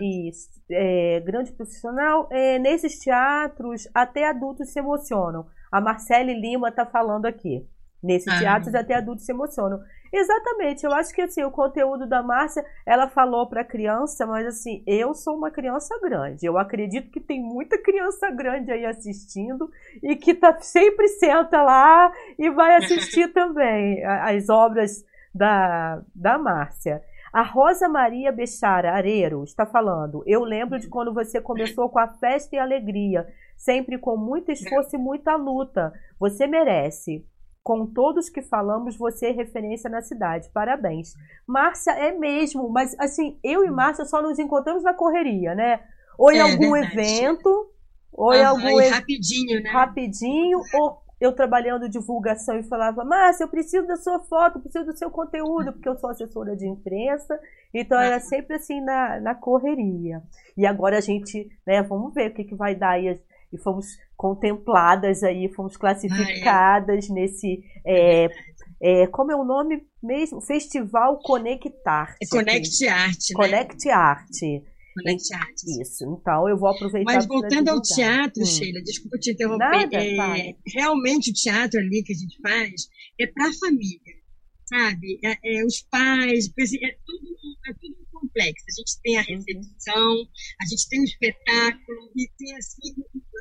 Isso. 0.00 0.48
É, 0.70 1.20
grande 1.20 1.52
profissional. 1.52 2.28
É, 2.30 2.58
nesses 2.58 2.98
teatros, 2.98 3.88
até 3.94 4.28
adultos 4.28 4.72
se 4.72 4.78
emocionam. 4.80 5.46
A 5.70 5.80
Marcele 5.80 6.34
Lima 6.34 6.70
está 6.70 6.84
falando 6.84 7.26
aqui. 7.26 7.64
Nesses 8.02 8.32
ah. 8.32 8.38
teatros, 8.38 8.74
até 8.74 8.94
adultos 8.94 9.24
se 9.24 9.32
emocionam. 9.32 9.80
Exatamente, 10.12 10.84
eu 10.84 10.92
acho 10.92 11.14
que 11.14 11.22
assim, 11.22 11.44
o 11.44 11.52
conteúdo 11.52 12.04
da 12.04 12.20
Márcia, 12.20 12.64
ela 12.84 13.08
falou 13.08 13.48
para 13.48 13.62
criança, 13.62 14.26
mas 14.26 14.44
assim, 14.44 14.82
eu 14.84 15.14
sou 15.14 15.36
uma 15.36 15.52
criança 15.52 15.96
grande. 16.00 16.44
Eu 16.44 16.58
acredito 16.58 17.10
que 17.10 17.20
tem 17.20 17.40
muita 17.40 17.78
criança 17.78 18.28
grande 18.30 18.72
aí 18.72 18.84
assistindo 18.84 19.70
e 20.02 20.16
que 20.16 20.34
tá 20.34 20.58
sempre 20.60 21.06
senta 21.08 21.62
lá 21.62 22.12
e 22.36 22.50
vai 22.50 22.74
assistir 22.76 23.28
também 23.32 24.04
as 24.04 24.48
obras 24.48 25.04
da, 25.32 26.02
da 26.12 26.38
Márcia. 26.38 27.02
A 27.32 27.42
Rosa 27.42 27.88
Maria 27.88 28.32
Bechara 28.32 28.92
Areiro 28.92 29.44
está 29.44 29.64
falando. 29.64 30.22
Eu 30.26 30.42
lembro 30.42 30.80
de 30.80 30.88
quando 30.88 31.14
você 31.14 31.40
começou 31.40 31.88
com 31.88 31.98
a 32.00 32.08
festa 32.08 32.56
e 32.56 32.58
alegria, 32.58 33.26
sempre 33.56 33.98
com 33.98 34.16
muito 34.16 34.50
esforço 34.50 34.96
e 34.96 34.98
muita 34.98 35.36
luta. 35.36 35.92
Você 36.18 36.46
merece. 36.46 37.24
Com 37.62 37.86
todos 37.86 38.30
que 38.30 38.42
falamos, 38.42 38.96
você 38.96 39.26
é 39.26 39.32
referência 39.32 39.88
na 39.88 40.00
cidade. 40.00 40.50
Parabéns. 40.52 41.14
Márcia, 41.46 41.92
é 41.92 42.10
mesmo, 42.10 42.68
mas 42.70 42.98
assim, 42.98 43.38
eu 43.44 43.64
e 43.64 43.70
Márcia 43.70 44.06
só 44.06 44.22
nos 44.22 44.38
encontramos 44.38 44.82
na 44.82 44.94
correria, 44.94 45.54
né? 45.54 45.80
Ou 46.18 46.32
em 46.32 46.38
é, 46.38 46.40
algum 46.40 46.72
verdade. 46.72 46.98
evento, 46.98 47.70
ou 48.12 48.34
em 48.34 48.42
algum. 48.42 48.88
Rapidinho, 48.88 49.62
né? 49.62 49.70
Rapidinho, 49.70 50.58
ou 50.74 51.02
eu 51.20 51.32
trabalhando 51.32 51.88
divulgação 51.88 52.58
e 52.58 52.62
falava, 52.62 53.04
Márcia, 53.04 53.44
eu 53.44 53.48
preciso 53.48 53.86
da 53.86 53.96
sua 53.96 54.20
foto, 54.20 54.56
eu 54.56 54.62
preciso 54.62 54.86
do 54.86 54.96
seu 54.96 55.10
conteúdo, 55.10 55.72
porque 55.72 55.88
eu 55.88 55.98
sou 55.98 56.08
assessora 56.08 56.56
de 56.56 56.66
imprensa, 56.66 57.38
então 57.74 58.00
era 58.00 58.18
sempre 58.20 58.56
assim 58.56 58.80
na, 58.80 59.20
na 59.20 59.34
correria. 59.34 60.22
E 60.56 60.66
agora 60.66 60.96
a 60.96 61.00
gente, 61.00 61.48
né, 61.66 61.82
vamos 61.82 62.14
ver 62.14 62.30
o 62.30 62.34
que, 62.34 62.44
que 62.44 62.54
vai 62.54 62.74
dar 62.74 62.92
aí. 62.92 63.20
E 63.52 63.58
fomos 63.58 63.98
contempladas 64.16 65.22
aí, 65.24 65.52
fomos 65.52 65.76
classificadas 65.76 67.06
ah, 67.10 67.12
é. 67.12 67.14
nesse. 67.14 67.64
É, 67.84 68.28
é, 68.80 69.06
como 69.08 69.32
é 69.32 69.36
o 69.36 69.44
nome 69.44 69.84
mesmo? 70.02 70.40
Festival 70.40 71.18
Conectar. 71.18 72.14
É 72.22 72.26
Connect 72.26 72.88
Art. 72.88 73.18
Né? 73.30 73.34
Connect 73.34 73.90
Art. 75.34 75.56
Isso, 75.80 76.04
então 76.04 76.48
eu 76.48 76.58
vou 76.58 76.68
aproveitar. 76.68 77.14
Mas 77.14 77.26
voltando 77.26 77.68
ao 77.68 77.80
teatro, 77.80 78.42
hum. 78.42 78.46
Sheila, 78.46 78.82
desculpa 78.82 79.18
te 79.18 79.32
interromper. 79.32 79.88
Nada, 80.16 80.38
é, 80.38 80.54
realmente 80.66 81.30
o 81.30 81.34
teatro 81.34 81.80
ali 81.80 82.02
que 82.02 82.12
a 82.12 82.16
gente 82.16 82.36
faz 82.42 82.88
é 83.20 83.26
para 83.26 83.48
a 83.48 83.52
família, 83.52 84.14
sabe? 84.66 85.18
É, 85.24 85.36
é, 85.44 85.64
os 85.64 85.82
pais, 85.90 86.46
é 86.46 86.96
tudo, 87.06 87.28
é 87.68 87.74
tudo 87.80 88.00
complexo. 88.12 88.64
A 88.68 88.74
gente 88.76 89.00
tem 89.02 89.16
a 89.16 89.20
uhum. 89.20 89.44
recepção, 89.46 90.12
a 90.60 90.66
gente 90.66 90.88
tem 90.88 91.00
o 91.00 91.04
espetáculo 91.04 92.12
e 92.16 92.28
tem 92.36 92.56
assim 92.56 92.94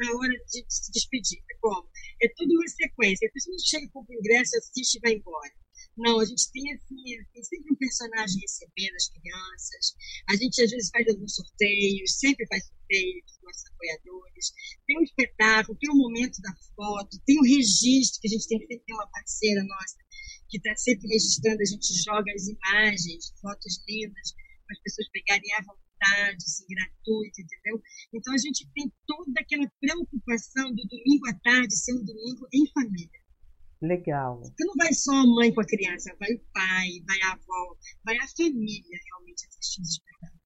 a 0.08 0.18
hora 0.18 0.34
de 0.34 0.66
se 0.70 0.92
despedir. 0.92 1.40
É 1.52 1.56
como? 1.60 1.88
É 2.24 2.28
tudo 2.36 2.54
uma 2.54 2.68
sequência. 2.68 3.28
A 3.28 3.34
pessoa 3.34 3.54
não 3.54 3.66
chega 3.66 3.90
com 3.92 4.00
o 4.00 4.14
ingresso, 4.14 4.58
assiste 4.58 4.96
e 4.96 5.02
vai 5.02 5.14
embora. 5.14 5.52
Não, 6.00 6.20
a 6.20 6.26
gente 6.26 6.50
tem 6.52 6.64
assim, 6.74 6.96
tem 7.34 7.44
sempre 7.44 7.74
um 7.74 7.76
personagem 7.76 8.40
recebendo 8.40 8.96
as 8.96 9.10
crianças. 9.10 9.96
A 10.30 10.36
gente 10.36 10.64
às 10.64 10.72
vezes 10.72 10.90
faz 10.90 11.08
alguns 11.08 11.36
sorteios, 11.36 12.18
sempre 12.18 12.48
faz 12.48 12.66
sorteios 12.66 13.38
com 13.38 13.46
nossos 13.46 13.66
apoiadores. 13.68 14.46
Tem 14.88 14.98
um 14.98 15.04
espetáculo, 15.04 15.78
tem 15.78 15.92
um 15.92 15.98
momento 15.98 16.42
da 16.42 16.56
foto, 16.76 17.20
tem 17.26 17.38
o 17.38 17.42
um 17.42 17.46
registro, 17.46 18.22
que 18.22 18.28
a 18.28 18.32
gente 18.32 18.48
tem 18.48 18.60
que 18.60 18.80
ter 18.80 18.94
uma 18.94 19.08
parceira 19.12 19.64
nossa 19.64 19.98
que 20.50 20.58
está 20.58 20.76
sempre 20.76 21.08
registrando, 21.08 21.62
a 21.62 21.66
gente 21.66 21.94
joga 22.04 22.32
as 22.34 22.48
imagens, 22.48 23.32
fotos 23.40 23.84
lindas, 23.88 24.34
para 24.66 24.74
as 24.74 24.82
pessoas 24.82 25.10
pegarem 25.10 25.54
à 25.54 25.62
vontade, 25.62 26.44
assim, 26.44 26.66
gratuito, 26.68 27.42
entendeu? 27.42 27.82
Então 28.14 28.34
a 28.34 28.38
gente 28.38 28.68
tem 28.74 28.92
toda 29.06 29.40
aquela 29.40 29.70
preocupação 29.80 30.74
do 30.74 30.88
domingo 30.88 31.30
à 31.30 31.34
tarde 31.40 31.76
ser 31.76 31.94
um 31.94 32.04
domingo 32.04 32.48
em 32.52 32.66
família. 32.72 33.20
Legal. 33.82 34.42
Porque 34.42 34.66
não 34.66 34.76
vai 34.76 34.94
só 34.94 35.12
a 35.12 35.26
mãe 35.26 35.54
com 35.54 35.62
a 35.62 35.66
criança, 35.66 36.14
vai 36.20 36.34
o 36.34 36.42
pai, 36.54 36.90
vai 37.08 37.22
a 37.30 37.34
avó, 37.34 37.76
vai 38.04 38.18
a 38.18 38.28
família 38.28 39.00
realmente 39.08 39.46
assistir 39.48 39.82
os 39.82 39.90
espetáculos. 39.90 40.40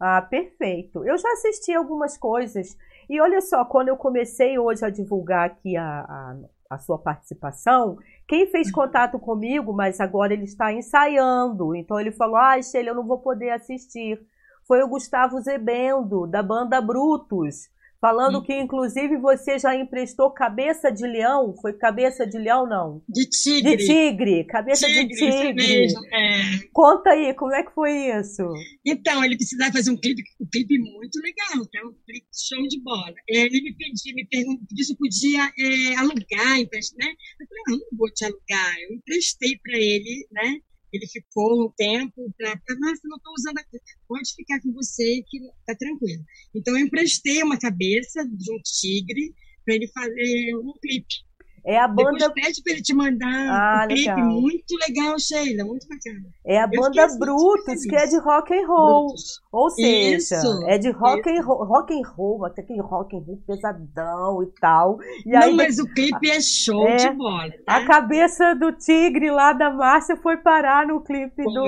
Ah, 0.00 0.22
perfeito. 0.22 1.04
Eu 1.04 1.18
já 1.18 1.30
assisti 1.32 1.72
algumas 1.72 2.16
coisas. 2.16 2.76
E 3.08 3.20
olha 3.20 3.40
só, 3.40 3.64
quando 3.64 3.88
eu 3.88 3.96
comecei 3.96 4.58
hoje 4.58 4.84
a 4.84 4.88
divulgar 4.88 5.46
aqui 5.46 5.76
a, 5.76 5.84
a, 5.84 6.36
a 6.70 6.78
sua 6.78 6.96
participação, 6.96 7.98
quem 8.26 8.46
fez 8.46 8.68
uhum. 8.68 8.74
contato 8.74 9.18
comigo, 9.18 9.72
mas 9.72 10.00
agora 10.00 10.32
ele 10.32 10.44
está 10.44 10.72
ensaiando. 10.72 11.74
Então 11.74 11.98
ele 11.98 12.12
falou: 12.12 12.36
Ah, 12.36 12.62
Sheila, 12.62 12.90
eu 12.90 12.94
não 12.94 13.06
vou 13.06 13.18
poder 13.18 13.50
assistir. 13.50 14.24
Foi 14.66 14.80
o 14.82 14.88
Gustavo 14.88 15.40
Zebendo, 15.40 16.26
da 16.26 16.42
banda 16.42 16.80
Brutus. 16.80 17.68
Falando 18.00 18.38
hum. 18.38 18.42
que, 18.42 18.58
inclusive, 18.58 19.18
você 19.18 19.58
já 19.58 19.76
emprestou 19.76 20.30
cabeça 20.30 20.90
de 20.90 21.06
leão. 21.06 21.54
Foi 21.60 21.74
cabeça 21.74 22.26
de 22.26 22.38
leão, 22.38 22.66
não? 22.66 23.02
De 23.06 23.28
tigre. 23.28 23.76
De 23.76 23.86
tigre. 23.86 24.44
Cabeça 24.44 24.86
tigre, 24.86 25.08
de 25.08 25.14
tigre. 25.14 25.52
Mesmo, 25.52 26.00
é. 26.06 26.58
Conta 26.72 27.10
aí, 27.10 27.34
como 27.34 27.54
é 27.54 27.62
que 27.62 27.74
foi 27.74 27.92
isso? 28.18 28.42
Então, 28.86 29.22
ele 29.22 29.36
precisava 29.36 29.72
fazer 29.72 29.90
um 29.90 29.96
clipe, 29.96 30.22
um 30.40 30.46
clipe 30.50 30.78
muito 30.78 31.20
legal, 31.20 31.66
tá? 31.66 31.86
um 31.86 31.94
clipe 32.06 32.26
show 32.32 32.66
de 32.66 32.80
bola. 32.82 33.14
Ele 33.28 33.60
me 33.60 33.74
pediu, 33.74 34.14
me 34.14 34.26
perguntou 34.26 34.66
se 34.78 34.92
eu 34.92 34.96
podia 34.96 35.44
é, 35.44 35.96
alugar, 35.96 36.58
emprestar, 36.58 37.06
né? 37.06 37.12
Eu 37.38 37.46
falei, 37.46 37.62
não, 37.68 37.78
não 37.90 37.98
vou 37.98 38.10
te 38.12 38.24
alugar. 38.24 38.80
Eu 38.80 38.96
emprestei 38.96 39.58
para 39.62 39.76
ele, 39.76 40.26
né? 40.32 40.58
Ele 40.92 41.06
ficou 41.06 41.64
um 41.64 41.70
tempo 41.76 42.32
para, 42.36 42.50
nossa, 42.78 43.00
não 43.04 43.16
estou 43.16 43.32
usando 43.34 43.58
aqui. 43.58 43.78
Pode 44.08 44.34
ficar 44.34 44.60
com 44.60 44.72
você 44.72 45.22
que 45.26 45.40
tá 45.66 45.74
tranquilo. 45.74 46.24
Então 46.54 46.76
eu 46.76 46.84
emprestei 46.84 47.42
uma 47.42 47.58
cabeça 47.58 48.24
de 48.26 48.52
um 48.52 48.60
tigre 48.62 49.34
para 49.64 49.74
ele 49.74 49.88
fazer 49.88 50.56
um 50.56 50.72
clipe. 50.80 51.29
É 51.64 51.78
a 51.78 51.86
banda. 51.86 52.12
Depois 52.12 52.32
pede 52.32 52.62
para 52.62 52.72
ele 52.72 52.82
te 52.82 52.94
mandar 52.94 53.48
ah, 53.48 53.84
um 53.84 53.88
clipe 53.88 54.22
muito 54.22 54.76
legal, 54.88 55.18
Sheila, 55.18 55.64
muito 55.64 55.86
bacana. 55.86 56.26
É 56.44 56.60
a 56.60 56.66
banda 56.66 57.06
Brutus, 57.18 57.84
que 57.84 57.94
é 57.94 58.06
de 58.06 58.18
rock 58.18 58.54
and 58.54 58.66
roll. 58.66 59.06
Brutus. 59.06 59.40
Ou 59.52 59.70
seja, 59.70 60.36
Isso. 60.36 60.64
é 60.66 60.78
de 60.78 60.90
rock 60.90 61.20
Isso. 61.20 61.40
and 61.40 61.44
roll, 61.44 61.64
rock 61.64 61.94
and 61.94 62.08
roll, 62.08 62.44
até 62.46 62.62
que 62.62 62.80
rock 62.80 63.16
and 63.16 63.20
roll 63.20 63.42
pesadão 63.46 64.42
e 64.42 64.46
tal. 64.60 64.98
E 65.26 65.30
Não, 65.30 65.42
aí, 65.42 65.54
mas 65.54 65.78
o 65.78 65.86
clipe 65.86 66.30
é 66.30 66.40
show 66.40 66.86
é, 66.88 66.96
de 66.96 67.10
bola. 67.10 67.50
Tá? 67.64 67.76
A 67.76 67.84
cabeça 67.84 68.54
do 68.54 68.72
tigre 68.72 69.30
lá 69.30 69.52
da 69.52 69.70
Márcia 69.70 70.16
foi 70.16 70.36
parar 70.38 70.86
no 70.86 71.00
clipe 71.00 71.42
do, 71.44 71.64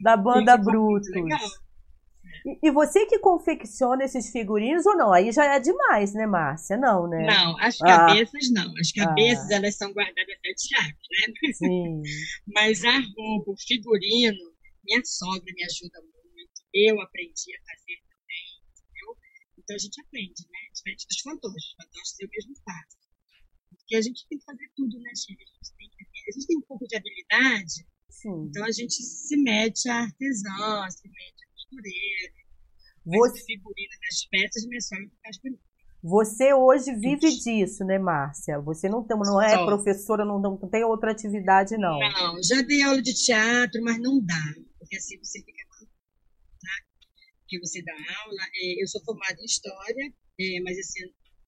da 0.00 0.16
banda 0.16 0.56
Brutus. 0.56 1.08
Legal. 1.10 1.38
E, 2.62 2.70
você 2.70 3.04
que 3.04 3.18
confecciona 3.18 4.04
esses 4.04 4.30
figurinos 4.32 4.86
ou 4.86 4.96
não? 4.96 5.12
Aí 5.12 5.30
já 5.32 5.44
é 5.44 5.60
demais, 5.60 6.14
né, 6.14 6.26
Márcia? 6.26 6.76
Não, 6.76 7.06
né? 7.06 7.26
Não, 7.26 7.58
as 7.60 7.76
cabeças 7.76 8.48
ah. 8.48 8.52
não. 8.54 8.74
As 8.78 8.92
cabeças, 8.92 9.50
ah. 9.50 9.54
elas 9.54 9.76
são 9.76 9.92
guardadas 9.92 10.34
até 10.38 10.52
de 10.54 10.68
chave, 10.68 10.96
né? 11.10 11.52
Sim. 11.52 12.02
Mas 12.54 12.84
a 12.84 12.98
roupa, 12.98 13.50
o 13.50 13.56
figurino, 13.56 14.54
minha 14.84 15.04
sogra 15.04 15.44
me 15.44 15.64
ajuda 15.64 16.00
muito. 16.00 16.62
Eu 16.72 17.00
aprendi 17.02 17.52
a 17.54 17.60
fazer 17.68 17.98
também, 18.08 18.46
entendeu? 18.72 19.16
Então 19.58 19.76
a 19.76 19.78
gente 19.78 20.00
aprende, 20.00 20.42
né? 20.48 20.58
Diferente 20.72 21.06
dos 21.06 21.20
fantoches. 21.20 21.68
Os 21.68 21.74
fantoches 21.76 22.20
eu 22.20 22.28
mesmo 22.30 22.54
faço. 22.64 22.96
Porque 23.76 23.96
a 23.96 24.00
gente 24.00 24.26
tem 24.28 24.38
que 24.38 24.44
fazer 24.44 24.70
tudo, 24.74 24.98
né, 25.00 25.10
gente? 25.14 25.42
A 25.42 25.46
gente 25.46 25.76
tem, 25.76 25.90
a 26.28 26.32
gente 26.32 26.46
tem 26.46 26.56
um 26.56 26.62
pouco 26.62 26.86
de 26.86 26.96
habilidade, 26.96 27.86
Sim. 28.08 28.48
então 28.48 28.64
a 28.64 28.72
gente 28.72 28.94
se 29.02 29.36
mete 29.36 29.88
a 29.88 30.02
artesã, 30.02 30.90
se 30.90 31.08
mete 31.08 31.47
costureira, 31.68 32.32
você... 33.04 33.44
figurina 33.44 33.96
das 34.02 34.26
peças, 34.26 34.66
minha 34.66 34.80
sogra 34.80 35.10
faz 35.22 35.38
comigo. 35.38 35.62
Você 36.02 36.54
hoje 36.54 36.94
vive 36.94 37.28
disso, 37.28 37.84
né, 37.84 37.98
Márcia? 37.98 38.60
Você 38.60 38.88
não, 38.88 39.02
tem, 39.04 39.16
não 39.16 39.42
é 39.42 39.50
Só. 39.50 39.66
professora, 39.66 40.24
não, 40.24 40.40
não 40.40 40.56
tem 40.56 40.84
outra 40.84 41.10
atividade, 41.10 41.76
não. 41.76 41.98
Não, 41.98 42.42
já 42.42 42.62
dei 42.62 42.82
aula 42.82 43.02
de 43.02 43.12
teatro, 43.12 43.82
mas 43.82 43.98
não 44.00 44.24
dá. 44.24 44.54
Porque 44.78 44.96
assim 44.96 45.18
você 45.18 45.40
fica 45.42 45.64
tá? 45.68 46.86
que 47.48 47.58
você 47.58 47.82
dá 47.82 47.92
aula. 47.92 48.42
É, 48.54 48.82
eu 48.82 48.86
sou 48.86 49.02
formada 49.04 49.40
em 49.40 49.44
História, 49.44 50.14
é, 50.40 50.60
mas 50.62 50.78
assim, 50.78 51.02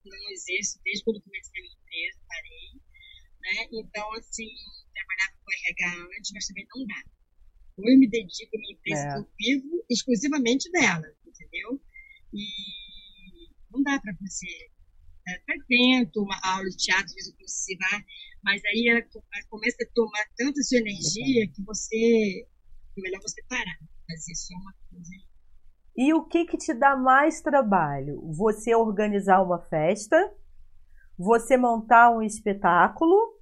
não 0.04 0.30
exerço 0.32 0.80
desde 0.82 1.04
quando 1.04 1.22
comecei 1.22 1.60
a 1.60 1.62
minha 1.62 1.76
empresa, 1.76 2.18
parei. 2.26 2.70
Né? 3.40 3.68
Então, 3.72 4.12
assim, 4.14 4.48
trabalhava 4.92 5.38
com 5.44 5.52
RH 5.52 6.16
antes, 6.18 6.32
mas 6.34 6.46
também 6.46 6.66
não 6.74 6.86
dá. 6.86 7.19
Eu 7.84 7.98
me 7.98 8.08
dedico 8.08 8.56
empresa, 8.72 9.06
é. 9.06 9.24
vivo 9.38 9.84
exclusivamente 9.88 10.70
dela, 10.70 11.06
entendeu? 11.26 11.80
E 12.32 12.44
não 13.70 13.82
dá 13.82 13.98
para 14.00 14.12
você. 14.20 14.46
É, 15.28 15.34
até 15.34 15.54
tento 15.68 16.22
uma 16.22 16.38
aula 16.42 16.68
de 16.68 16.76
teatro, 16.76 17.04
às 17.04 17.14
vezes 17.14 17.32
eu 17.32 17.38
consigo, 17.38 17.80
mas 18.42 18.62
aí 18.64 18.88
ela, 18.88 19.02
começa 19.48 19.76
a 19.82 19.92
tomar 19.94 20.24
tanta 20.36 20.62
sua 20.62 20.78
energia 20.78 21.48
que 21.48 21.62
você. 21.64 22.46
É 22.96 23.00
melhor 23.00 23.20
você 23.22 23.42
parar, 23.48 23.78
fazer 24.08 24.34
só 24.34 24.54
uma 24.54 24.74
coisa. 24.90 25.10
E 25.96 26.14
o 26.14 26.24
que, 26.24 26.46
que 26.46 26.56
te 26.56 26.72
dá 26.74 26.96
mais 26.96 27.40
trabalho? 27.40 28.20
Você 28.32 28.74
organizar 28.74 29.42
uma 29.42 29.60
festa? 29.60 30.16
Você 31.18 31.56
montar 31.56 32.10
um 32.10 32.22
espetáculo? 32.22 33.38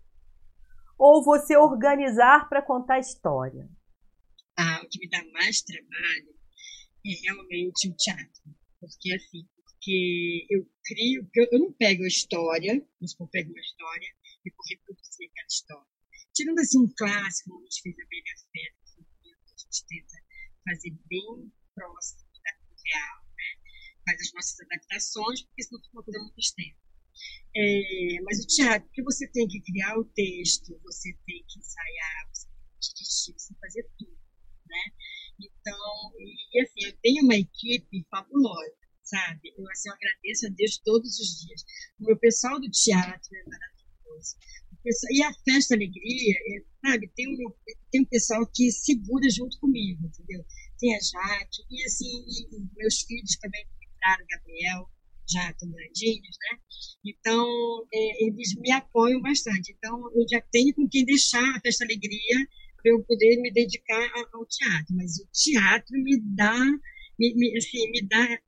Ou 0.99 1.23
você 1.25 1.57
organizar 1.57 2.49
para 2.49 2.61
contar 2.61 2.99
história? 2.99 3.69
O 4.59 4.89
que 4.89 4.99
me 4.99 5.09
dá 5.09 5.25
mais 5.33 5.63
trabalho 5.63 6.35
é 7.07 7.11
realmente 7.23 7.89
o 7.89 7.97
teatro. 7.97 8.43
Porque, 8.81 9.13
assim, 9.15 9.47
porque 9.79 10.47
eu 10.51 10.69
crio, 10.85 11.31
eu 11.35 11.59
não 11.61 11.73
pego 11.73 12.03
a 12.03 12.09
história, 12.09 12.85
mas 13.01 13.15
eu 13.19 13.29
pego 13.29 13.51
uma 13.51 13.61
história 13.61 14.09
e 14.45 14.51
vou 14.51 14.65
reproduzir 14.69 15.31
aquela 15.31 15.47
história. 15.47 15.87
Tirando 16.35 16.59
assim 16.59 16.79
um 16.81 16.93
clássico, 16.97 17.51
como 17.51 17.61
a 17.61 17.65
gente 17.65 17.83
fez 17.83 17.97
a 17.99 18.07
Bela 18.09 18.37
Fera, 18.53 18.75
a 19.23 19.59
gente 19.59 19.87
tenta 19.87 20.17
fazer 20.65 20.91
bem 21.09 21.53
próximo 21.75 22.23
da 22.43 22.51
real, 22.85 23.25
né? 23.37 23.79
faz 24.05 24.21
as 24.21 24.33
nossas 24.33 24.61
adaptações, 24.61 25.43
porque 25.43 25.63
senão 25.63 25.83
fica 25.83 25.97
uma 25.97 26.05
coisa 26.05 26.21
muito 26.21 26.39
extensa. 26.39 26.89
É, 27.57 28.23
mas 28.23 28.43
o 28.43 28.47
teatro, 28.47 28.89
porque 28.89 29.03
você 29.03 29.29
tem 29.29 29.47
que 29.49 29.61
criar 29.61 29.99
o 29.99 30.05
texto, 30.05 30.79
você 30.83 31.13
tem 31.27 31.45
que 31.49 31.59
ensaiar, 31.59 32.29
você 32.33 32.47
tem 32.47 32.65
que 32.81 32.95
dirigir, 32.95 33.35
você 33.39 33.49
tem 33.49 33.55
que 33.55 33.61
fazer 33.61 33.91
tudo, 33.99 34.18
né? 34.69 34.93
Então, 35.41 36.13
e, 36.19 36.61
assim, 36.61 36.87
eu 36.87 36.97
tenho 37.03 37.25
uma 37.25 37.37
equipe 37.37 38.07
fabulosa 38.11 38.79
sabe? 39.09 39.55
Eu, 39.57 39.65
assim, 39.71 39.89
eu 39.89 39.95
agradeço 39.95 40.47
a 40.47 40.51
Deus 40.51 40.79
todos 40.85 41.19
os 41.19 41.41
dias. 41.41 41.65
O 41.99 42.05
meu 42.05 42.19
pessoal 42.19 42.61
do 42.61 42.71
teatro 42.71 43.31
é 43.35 43.43
maravilhoso. 43.49 44.37
Pessoal, 44.85 45.13
e 45.13 45.23
a 45.23 45.33
Festa 45.45 45.75
Alegria, 45.75 46.35
é, 46.35 46.89
sabe? 46.89 47.11
Tem 47.17 47.27
um, 47.29 47.51
tem 47.91 48.03
um 48.03 48.07
pessoal 48.07 48.47
que 48.55 48.71
segura 48.71 49.29
junto 49.31 49.59
comigo, 49.59 50.07
entendeu? 50.07 50.45
Tem 50.79 50.95
a 50.95 51.01
Jaque, 51.01 51.63
e 51.71 51.85
assim, 51.85 52.25
e, 52.29 52.61
meus 52.77 53.03
filhos 53.03 53.37
também 53.41 53.67
entraram, 53.83 54.25
Gabriel, 54.31 54.89
já 55.29 55.51
estão 55.51 55.71
grandinhos, 55.71 56.37
né? 56.41 56.59
Então, 57.05 57.47
é, 57.93 58.25
eles 58.25 58.55
me 58.57 58.71
apoiam 58.71 59.21
bastante. 59.21 59.75
Então, 59.77 59.99
eu 60.15 60.25
já 60.31 60.41
tenho 60.53 60.75
com 60.75 60.89
quem 60.89 61.05
deixar 61.05 61.45
a 61.57 61.61
Festa 61.61 61.85
Alegria 61.85 62.47
para 62.83 62.93
eu 62.93 63.03
poder 63.05 63.41
me 63.41 63.53
dedicar 63.53 64.11
ao, 64.33 64.47
teatro. 64.47 64.97
Mas 64.97 65.19
o 65.19 65.29
teatro 65.33 65.93
me 66.03 66.21
dá, 66.35 66.59
me, 67.19 67.35
me, 67.35 67.57
assim, 67.57 67.91
me 67.91 68.07
dá 68.09 68.39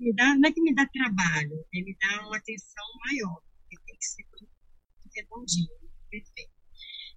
me 0.00 0.14
dá, 0.14 0.34
não 0.34 0.48
é 0.48 0.52
que 0.52 0.62
me 0.62 0.74
dá 0.74 0.86
trabalho, 0.86 1.62
é 1.74 1.82
me 1.82 1.94
dá 2.00 2.26
uma 2.26 2.38
atenção 2.38 2.84
maior, 3.04 3.42
porque 3.60 3.84
tem 3.84 3.96
que 3.98 4.06
ser 4.06 4.24
redondinho, 5.14 5.68
perfeito. 6.08 6.60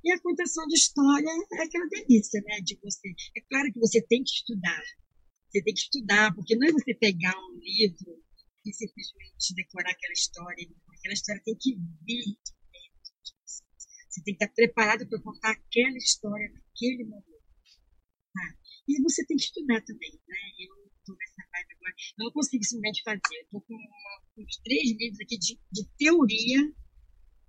E 0.03 0.11
a 0.11 0.19
contação 0.19 0.67
de 0.67 0.75
história 0.75 1.29
é 1.53 1.63
aquela 1.63 1.87
delícia, 1.87 2.41
né? 2.41 2.59
De 2.61 2.77
você. 2.83 3.07
É 3.37 3.41
claro 3.49 3.71
que 3.71 3.79
você 3.79 4.01
tem 4.01 4.21
que 4.21 4.31
estudar. 4.31 4.83
Você 5.47 5.63
tem 5.63 5.73
que 5.73 5.79
estudar, 5.79 6.35
porque 6.35 6.57
não 6.57 6.67
é 6.67 6.71
você 6.73 6.93
pegar 6.95 7.33
um 7.37 7.57
livro 7.57 8.21
e 8.65 8.73
simplesmente 8.73 9.55
decorar 9.55 9.91
aquela 9.91 10.13
história. 10.13 10.67
Aquela 10.97 11.13
história 11.13 11.41
tem 11.45 11.55
que 11.55 11.75
vir 12.05 12.37
Você 14.13 14.21
tem 14.21 14.37
que 14.37 14.43
estar 14.43 14.53
preparado 14.53 15.09
para 15.09 15.21
contar 15.21 15.51
aquela 15.51 15.97
história 15.97 16.47
naquele 16.53 17.03
momento. 17.05 17.41
Tá? 18.31 18.55
E 18.87 19.01
você 19.01 19.25
tem 19.25 19.35
que 19.35 19.43
estudar 19.43 19.81
também, 19.81 20.11
né? 20.27 20.37
Eu 20.59 20.85
estou 20.99 21.15
nessa 21.17 21.41
vibe 21.51 21.73
agora. 21.73 21.95
Eu 22.19 22.25
não 22.25 22.31
consigo 22.31 22.63
simplesmente 22.63 23.01
fazer. 23.01 23.41
Estou 23.41 23.61
com 23.61 23.75
uns 24.37 24.57
três 24.57 24.95
livros 24.99 25.19
aqui 25.19 25.37
de, 25.39 25.59
de 25.71 25.89
teoria 25.97 26.73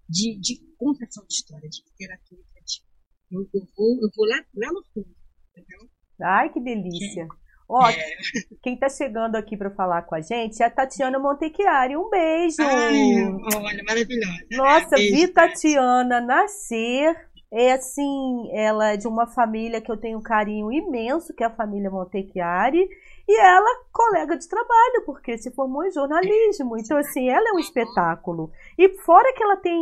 de, 0.09 0.40
de 0.40 0.64
contação 0.79 1.27
de 1.27 1.35
história, 1.35 1.68
de 1.68 1.83
literatura. 1.85 2.42
Eu, 3.31 3.42
eu, 3.53 3.66
vou, 3.77 4.00
eu 4.00 4.11
vou 4.16 4.27
lá, 4.27 4.46
lá 4.55 4.72
no 4.72 4.83
fundo, 4.85 5.14
entendeu? 5.50 5.90
Ai, 6.22 6.50
que 6.50 6.61
delícia. 6.61 7.27
Ó, 7.68 7.88
é. 7.88 7.94
quem 8.62 8.74
está 8.74 8.88
chegando 8.88 9.37
aqui 9.37 9.57
para 9.57 9.70
falar 9.70 10.03
com 10.03 10.14
a 10.14 10.20
gente 10.20 10.62
é 10.62 10.66
a 10.66 10.70
Tatiana 10.70 11.18
Montechiari. 11.18 11.96
Um 11.96 12.11
beijo. 12.11 12.57
Ai, 12.61 13.24
olha, 13.57 13.83
maravilhosa. 13.85 14.46
Nossa, 14.50 14.96
beijo, 14.96 15.14
vi 15.14 15.29
Tatiana 15.29 16.20
nascer. 16.20 17.16
É 17.57 17.72
assim, 17.72 18.50
ela 18.53 18.92
é 18.92 18.96
de 18.96 19.07
uma 19.07 19.29
família 19.29 19.81
que 19.81 19.90
eu 19.90 19.96
tenho 19.96 20.18
um 20.18 20.22
carinho 20.22 20.72
imenso, 20.72 21.33
que 21.33 21.44
é 21.44 21.46
a 21.46 21.55
família 21.55 21.88
Montechiari. 21.88 22.88
E 23.27 23.40
ela, 23.40 23.85
colega 23.90 24.37
de 24.37 24.46
trabalho, 24.46 25.03
porque 25.07 25.38
se 25.38 25.50
formou 25.53 25.85
em 25.85 25.90
jornalismo. 25.90 26.77
Então, 26.77 26.98
assim, 26.98 27.29
ela 27.31 27.48
é 27.48 27.53
um 27.53 27.59
espetáculo. 27.59 28.50
E 28.77 28.88
fora 29.00 29.33
que 29.33 29.42
ela 29.42 29.57
tem. 29.57 29.81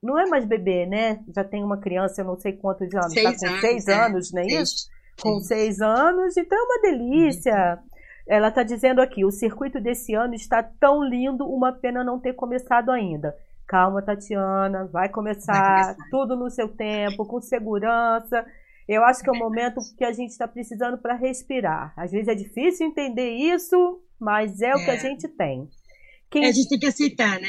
Não 0.00 0.18
é 0.18 0.26
mais 0.26 0.44
bebê, 0.44 0.86
né? 0.86 1.20
Já 1.34 1.42
tem 1.42 1.64
uma 1.64 1.78
criança, 1.78 2.20
eu 2.20 2.26
não 2.26 2.38
sei 2.38 2.52
quantos 2.52 2.94
anos. 2.94 3.12
Seis 3.12 3.40
tá 3.40 3.46
com 3.46 3.46
anos, 3.46 3.60
seis 3.60 3.88
é. 3.88 3.94
anos, 3.94 4.32
não 4.32 4.42
é 4.42 4.46
isso? 4.46 4.88
Com 5.20 5.40
seis 5.40 5.80
anos. 5.80 6.36
Então 6.36 6.58
é 6.58 6.62
uma 6.62 6.80
delícia. 6.82 7.78
Ela 8.26 8.48
está 8.48 8.62
dizendo 8.62 9.00
aqui: 9.00 9.24
o 9.24 9.30
circuito 9.30 9.80
desse 9.80 10.14
ano 10.14 10.34
está 10.34 10.62
tão 10.62 11.02
lindo, 11.02 11.46
uma 11.46 11.72
pena 11.72 12.02
não 12.02 12.18
ter 12.18 12.34
começado 12.34 12.90
ainda. 12.90 13.34
Calma, 13.66 14.02
Tatiana, 14.02 14.86
vai 14.86 15.08
começar, 15.08 15.52
vai 15.52 15.94
começar. 15.94 16.10
tudo 16.10 16.36
no 16.36 16.50
seu 16.50 16.68
tempo, 16.68 17.26
com 17.26 17.40
segurança. 17.40 18.44
Eu 18.86 19.02
acho 19.04 19.22
que 19.22 19.30
é 19.30 19.32
o 19.32 19.38
momento 19.38 19.80
que 19.96 20.04
a 20.04 20.12
gente 20.12 20.30
está 20.30 20.46
precisando 20.46 20.98
para 20.98 21.14
respirar. 21.14 21.94
Às 21.96 22.12
vezes 22.12 22.28
é 22.28 22.34
difícil 22.34 22.86
entender 22.86 23.30
isso, 23.30 24.02
mas 24.20 24.60
é, 24.60 24.68
é, 24.68 24.74
o 24.74 24.84
que 24.84 24.90
a 24.90 24.94
é. 24.94 24.98
gente 24.98 25.26
tem. 25.28 25.66
Quem, 26.30 26.44
é, 26.44 26.48
a 26.48 26.52
gente 26.52 26.68
tem 26.68 26.78
que 26.78 26.86
aceitar, 26.86 27.40
né? 27.40 27.48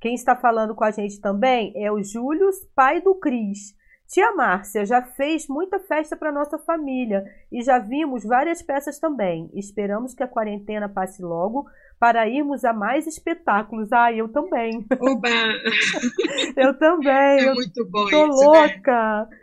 Quem 0.00 0.14
está 0.14 0.36
falando 0.36 0.74
com 0.74 0.84
a 0.84 0.90
gente 0.90 1.18
também 1.20 1.72
é 1.74 1.90
o 1.90 2.02
Júlio, 2.02 2.50
pai 2.74 3.00
do 3.00 3.14
Cris. 3.14 3.74
Tia 4.08 4.32
Márcia 4.32 4.86
já 4.86 5.02
fez 5.02 5.48
muita 5.48 5.80
festa 5.80 6.16
para 6.16 6.30
nossa 6.30 6.58
família 6.58 7.24
e 7.50 7.62
já 7.62 7.78
vimos 7.78 8.24
várias 8.24 8.62
peças 8.62 8.98
também. 8.98 9.50
Esperamos 9.52 10.14
que 10.14 10.22
a 10.22 10.28
quarentena 10.28 10.88
passe 10.88 11.22
logo 11.22 11.66
para 11.98 12.28
irmos 12.28 12.64
a 12.64 12.72
mais 12.72 13.06
espetáculos. 13.06 13.92
Ah, 13.92 14.12
eu 14.12 14.28
também. 14.28 14.86
Oba! 15.00 15.28
eu 16.56 16.78
também. 16.78 17.40
É 17.40 17.48
eu 17.48 17.54
muito 17.54 17.84
bom 17.90 18.08
tô 18.08 18.28
isso, 18.28 18.44
louca. 18.44 19.28
Né? 19.30 19.38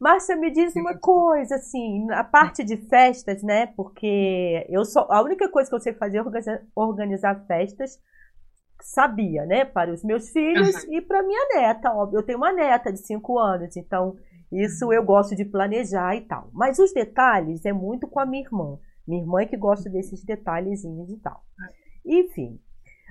Márcia, 0.00 0.36
me 0.36 0.50
diz 0.50 0.74
uma 0.76 0.94
coisa, 0.94 1.56
assim, 1.56 2.10
a 2.10 2.24
parte 2.24 2.64
de 2.64 2.76
festas, 2.88 3.42
né? 3.42 3.66
Porque 3.68 4.66
eu 4.68 4.84
só. 4.84 5.06
A 5.10 5.22
única 5.22 5.48
coisa 5.48 5.68
que 5.68 5.76
eu 5.76 5.80
sei 5.80 5.92
fazer 5.94 6.18
é 6.18 6.22
organizar, 6.22 6.60
organizar 6.74 7.44
festas, 7.46 7.98
sabia, 8.84 9.46
né? 9.46 9.64
Para 9.64 9.92
os 9.92 10.04
meus 10.04 10.28
filhos 10.28 10.84
uhum. 10.84 10.92
e 10.92 11.00
para 11.00 11.22
minha 11.22 11.48
neta, 11.54 11.90
óbvio. 11.90 12.18
Eu 12.18 12.22
tenho 12.22 12.38
uma 12.38 12.52
neta 12.52 12.92
de 12.92 12.98
5 12.98 13.38
anos, 13.38 13.76
então 13.76 14.14
isso 14.52 14.92
eu 14.92 15.02
gosto 15.02 15.34
de 15.34 15.44
planejar 15.44 16.14
e 16.14 16.20
tal. 16.20 16.50
Mas 16.52 16.78
os 16.78 16.92
detalhes 16.92 17.64
é 17.64 17.72
muito 17.72 18.06
com 18.06 18.20
a 18.20 18.26
minha 18.26 18.44
irmã. 18.44 18.78
Minha 19.08 19.22
irmã 19.22 19.40
é 19.40 19.46
que 19.46 19.56
gosta 19.56 19.88
desses 19.88 20.22
detalhezinhos 20.22 21.10
e 21.10 21.16
tal. 21.16 21.42
Enfim. 22.04 22.60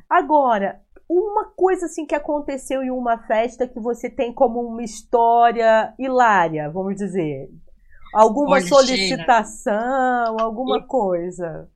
Agora, 0.07 0.79
uma 1.09 1.45
coisa 1.45 1.88
assim 1.88 2.05
que 2.05 2.15
aconteceu 2.15 2.83
em 2.83 2.91
uma 2.91 3.17
festa 3.25 3.67
que 3.67 3.79
você 3.79 4.09
tem 4.09 4.31
como 4.31 4.62
uma 4.62 4.83
história 4.83 5.93
hilária, 5.97 6.69
vamos 6.69 6.95
dizer. 6.95 7.49
Alguma 8.13 8.51
olha, 8.51 8.67
solicitação, 8.67 9.73
Sheila, 9.73 10.43
alguma 10.43 10.77
eu... 10.77 10.88
coisa. 10.88 11.67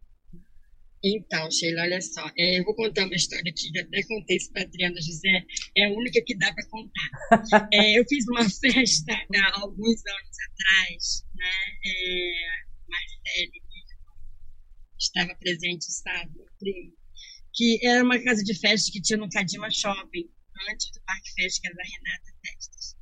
Então, 1.15 1.49
Sheila, 1.51 1.83
olha 1.83 2.01
só, 2.01 2.29
é, 2.37 2.59
eu 2.59 2.63
vou 2.63 2.75
contar 2.75 3.05
uma 3.05 3.15
história 3.15 3.53
que 3.53 3.69
já 3.73 3.81
até 3.81 4.03
contei 4.03 4.37
isso 4.37 4.51
para 4.51 4.63
Adriana 4.63 5.01
José, 5.01 5.45
é 5.77 5.85
a 5.85 5.91
única 5.91 6.21
que 6.25 6.37
dá 6.37 6.53
para 6.53 6.67
contar. 6.69 7.69
é, 7.73 7.99
eu 7.99 8.05
fiz 8.07 8.25
uma 8.27 8.43
festa 8.49 9.13
há 9.13 9.61
alguns 9.61 10.01
anos 10.05 10.37
atrás, 10.49 11.25
né? 11.35 11.51
É, 11.85 12.67
Marcele 12.89 13.67
estava 14.99 15.35
presente, 15.35 15.85
sabe, 15.85 16.31
primo 16.59 16.97
que 17.57 17.79
era 17.83 18.03
uma 18.03 18.23
casa 18.23 18.43
de 18.43 18.53
festa 18.53 18.91
que 18.91 19.01
tinha 19.01 19.17
no 19.17 19.27
Cadima 19.29 19.69
Shopping, 19.71 20.29
antes 20.69 20.91
do 20.91 21.01
Parque 21.05 21.33
Fest, 21.33 21.59
que 21.59 21.67
era 21.67 21.75
da 21.75 21.83
Renata 21.83 22.31
Festas. 22.45 22.95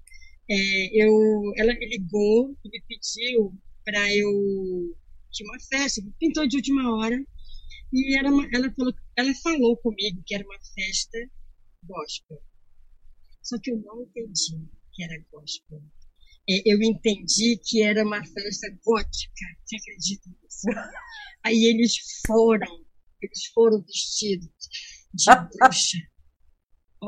É, 0.50 1.04
eu, 1.04 1.12
ela 1.58 1.74
me 1.74 1.86
ligou 1.89 2.56
e 2.63 2.70
me 2.70 2.82
pediu 2.88 3.54
para 3.84 4.15
eu 4.15 4.96
tinha 5.32 5.50
uma 5.50 5.60
festa, 5.60 6.02
pintou 6.18 6.48
de 6.48 6.56
última 6.56 6.96
hora. 6.96 7.18
E 7.93 8.17
era 8.17 8.29
uma, 8.29 8.47
ela, 8.53 8.73
falou, 8.73 8.93
ela 9.17 9.33
falou 9.35 9.77
comigo 9.77 10.21
que 10.25 10.35
era 10.35 10.43
uma 10.43 10.59
festa 10.73 11.17
gospel. 11.83 12.41
Só 13.41 13.57
que 13.61 13.71
eu 13.71 13.77
não 13.77 14.01
entendi 14.01 14.67
que 14.91 15.03
era 15.03 15.23
gospel. 15.31 15.81
É, 16.49 16.61
eu 16.65 16.81
entendi 16.81 17.59
que 17.63 17.81
era 17.81 18.03
uma 18.03 18.23
festa 18.23 18.67
gótica. 18.83 19.45
Você 19.63 19.75
acredita 19.77 20.29
nisso? 20.29 20.67
Aí 21.43 21.65
eles 21.65 21.95
foram, 22.25 22.85
eles 23.21 23.45
foram 23.53 23.81
vestidos 23.81 24.49
de 25.13 25.25
bruxa. 25.57 25.97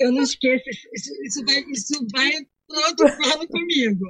eu 0.00 0.12
não 0.12 0.22
esqueço, 0.22 0.64
isso, 0.94 1.10
isso 1.24 1.44
vai, 1.44 1.60
isso 1.70 2.06
vai 2.10 2.30
outro 2.68 3.16
plano 3.16 3.46
comigo. 3.48 4.04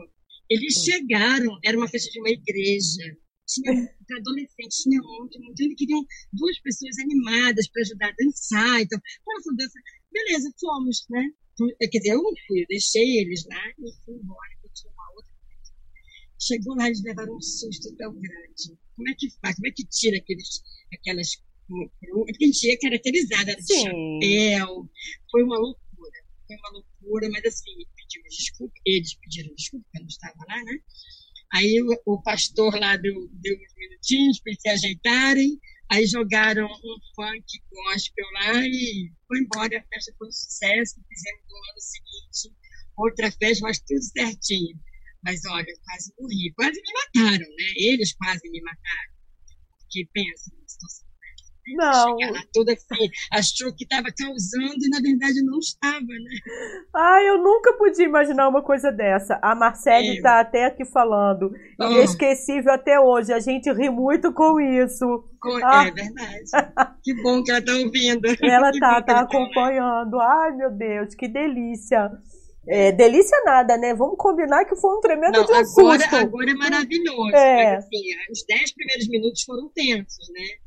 Eles 0.49 0.75
chegaram, 0.85 1.59
era 1.64 1.77
uma 1.77 1.88
festa 1.88 2.11
de 2.11 2.20
uma 2.20 2.31
igreja, 2.31 3.16
tinha 3.47 3.73
adolescentes, 4.19 4.83
tinha 4.83 5.01
muito, 5.01 5.41
muito. 5.41 5.61
Eles 5.61 5.77
queriam 5.77 6.05
duas 6.33 6.59
pessoas 6.61 6.99
animadas 6.99 7.69
para 7.69 7.83
ajudar 7.83 8.09
a 8.09 8.15
dançar. 8.19 8.81
Então, 8.83 9.01
vamos 9.25 9.57
dançar. 9.57 9.83
Beleza, 10.13 10.53
fomos, 10.61 11.07
né? 11.11 11.31
Então, 11.55 11.69
quer 11.91 11.99
dizer, 11.99 12.13
eu 12.13 12.23
não 12.23 12.33
fui, 12.47 12.63
eu 12.63 12.67
deixei 12.69 13.19
eles 13.21 13.47
lá 13.47 13.63
e 13.79 14.05
fui 14.05 14.15
embora, 14.15 14.51
porque 14.61 14.75
tinha 14.75 14.93
uma 14.93 15.11
outra 15.15 15.33
coisa. 15.33 15.73
Chegou 16.39 16.77
lá, 16.77 16.87
eles 16.87 17.03
levaram 17.03 17.37
um 17.37 17.41
susto 17.41 17.95
tão 17.97 18.13
grande. 18.13 18.79
Como 18.95 19.09
é 19.09 19.15
que 19.15 19.31
faz? 19.41 19.57
Como 19.57 19.67
é 19.67 19.71
que 19.71 19.85
tira 19.87 20.19
aqueles, 20.19 20.63
aquelas. 20.93 21.33
É 21.33 22.09
porque 22.13 22.45
a 22.45 22.47
gente 22.47 22.67
ia 22.67 22.79
caracterizada 22.79 23.57
de 23.57 23.75
chapéu. 23.75 24.89
Foi 25.31 25.43
uma 25.43 25.59
loucura. 25.59 26.19
Foi 26.47 26.57
uma 26.57 26.71
loucura, 26.71 27.29
mas 27.31 27.45
assim, 27.45 27.73
pedimos 27.97 28.37
desculpa. 28.37 28.75
Eles 28.85 29.15
pediram 29.15 29.55
desculpa, 29.55 29.85
porque 29.85 29.99
eu 29.99 30.03
não 30.03 30.09
estava 30.09 30.45
lá, 30.49 30.63
né? 30.63 30.79
Aí 31.53 31.81
o, 31.83 32.15
o 32.15 32.23
pastor 32.23 32.79
lá 32.79 32.97
deu, 32.97 33.15
deu 33.33 33.55
uns 33.55 33.75
minutinhos 33.77 34.41
para 34.41 34.53
eles 34.53 34.63
se 34.63 34.69
ajeitarem. 34.69 35.61
Aí 35.91 36.07
jogaram 36.07 36.67
um 36.67 36.99
funk 37.15 37.45
gospel 37.71 38.27
lá 38.35 38.67
e 38.67 39.13
foi 39.29 39.39
embora. 39.39 39.79
A 39.79 39.85
festa 39.95 40.15
foi 40.19 40.29
um 40.29 40.33
sucesso. 40.33 41.01
Fizemos 41.09 41.43
no 41.49 41.57
ano 41.57 41.81
seguinte 41.81 42.57
outra 42.97 43.31
festa, 43.31 43.67
mas 43.67 43.79
tudo 43.81 44.03
certinho. 44.03 44.79
Mas 45.25 45.41
olha, 45.49 45.67
quase 45.85 46.13
morri. 46.19 46.53
Quase 46.55 46.81
me 46.81 46.93
mataram, 46.93 47.49
né? 47.49 47.73
Eles 47.77 48.15
quase 48.15 48.49
me 48.51 48.61
mataram. 48.61 49.13
Porque 49.79 50.09
pensa, 50.13 50.51
situação 50.67 51.06
não. 51.75 52.19
Chegar 52.19 52.43
toda 52.53 52.73
assim, 52.73 53.09
achou 53.33 53.75
que 53.75 53.85
estava 53.85 54.09
causando 54.17 54.85
e 54.85 54.89
na 54.89 55.01
verdade 55.01 55.43
não 55.43 55.59
estava, 55.59 56.01
né? 56.01 56.39
Ai, 56.95 57.29
eu 57.29 57.39
nunca 57.39 57.73
podia 57.75 58.05
imaginar 58.05 58.49
uma 58.49 58.63
coisa 58.63 58.93
dessa. 58.93 59.39
A 59.43 59.55
Marcele 59.55 60.17
está 60.17 60.41
até 60.41 60.67
aqui 60.67 60.85
falando. 60.85 61.51
Oh. 61.81 61.85
Inesquecível 61.85 62.73
até 62.73 63.01
hoje. 63.01 63.33
A 63.33 63.41
gente 63.41 63.71
ri 63.73 63.91
muito 63.91 64.33
com 64.33 64.61
isso. 64.61 65.07
Com... 65.41 65.59
Ah. 65.65 65.87
É 65.87 65.91
verdade. 65.91 66.99
que 67.03 67.15
bom 67.23 67.43
que 67.43 67.51
ela 67.51 67.61
está 67.61 67.73
ouvindo. 67.73 68.27
Ela 68.43 68.71
está, 68.71 69.03
tá, 69.03 69.03
tá 69.03 69.21
acompanhando. 69.21 70.21
Ai, 70.21 70.53
meu 70.53 70.71
Deus, 70.71 71.15
que 71.15 71.29
delícia. 71.29 72.11
É, 72.69 72.91
delícia 72.91 73.41
nada, 73.45 73.77
né? 73.77 73.95
Vamos 73.95 74.17
combinar 74.19 74.65
que 74.65 74.75
foi 74.75 74.97
um 74.97 75.01
tremendo 75.01 75.35
Não, 75.35 75.43
agora, 75.43 75.65
susto. 75.65 76.17
Agora 76.17 76.51
é 76.51 76.55
maravilhoso. 76.55 77.35
É. 77.35 77.77
Mas, 77.77 77.85
assim, 77.85 78.03
os 78.31 78.45
dez 78.47 78.75
primeiros 78.75 79.09
minutos 79.09 79.43
foram 79.45 79.71
tensos, 79.73 80.29
né? 80.31 80.66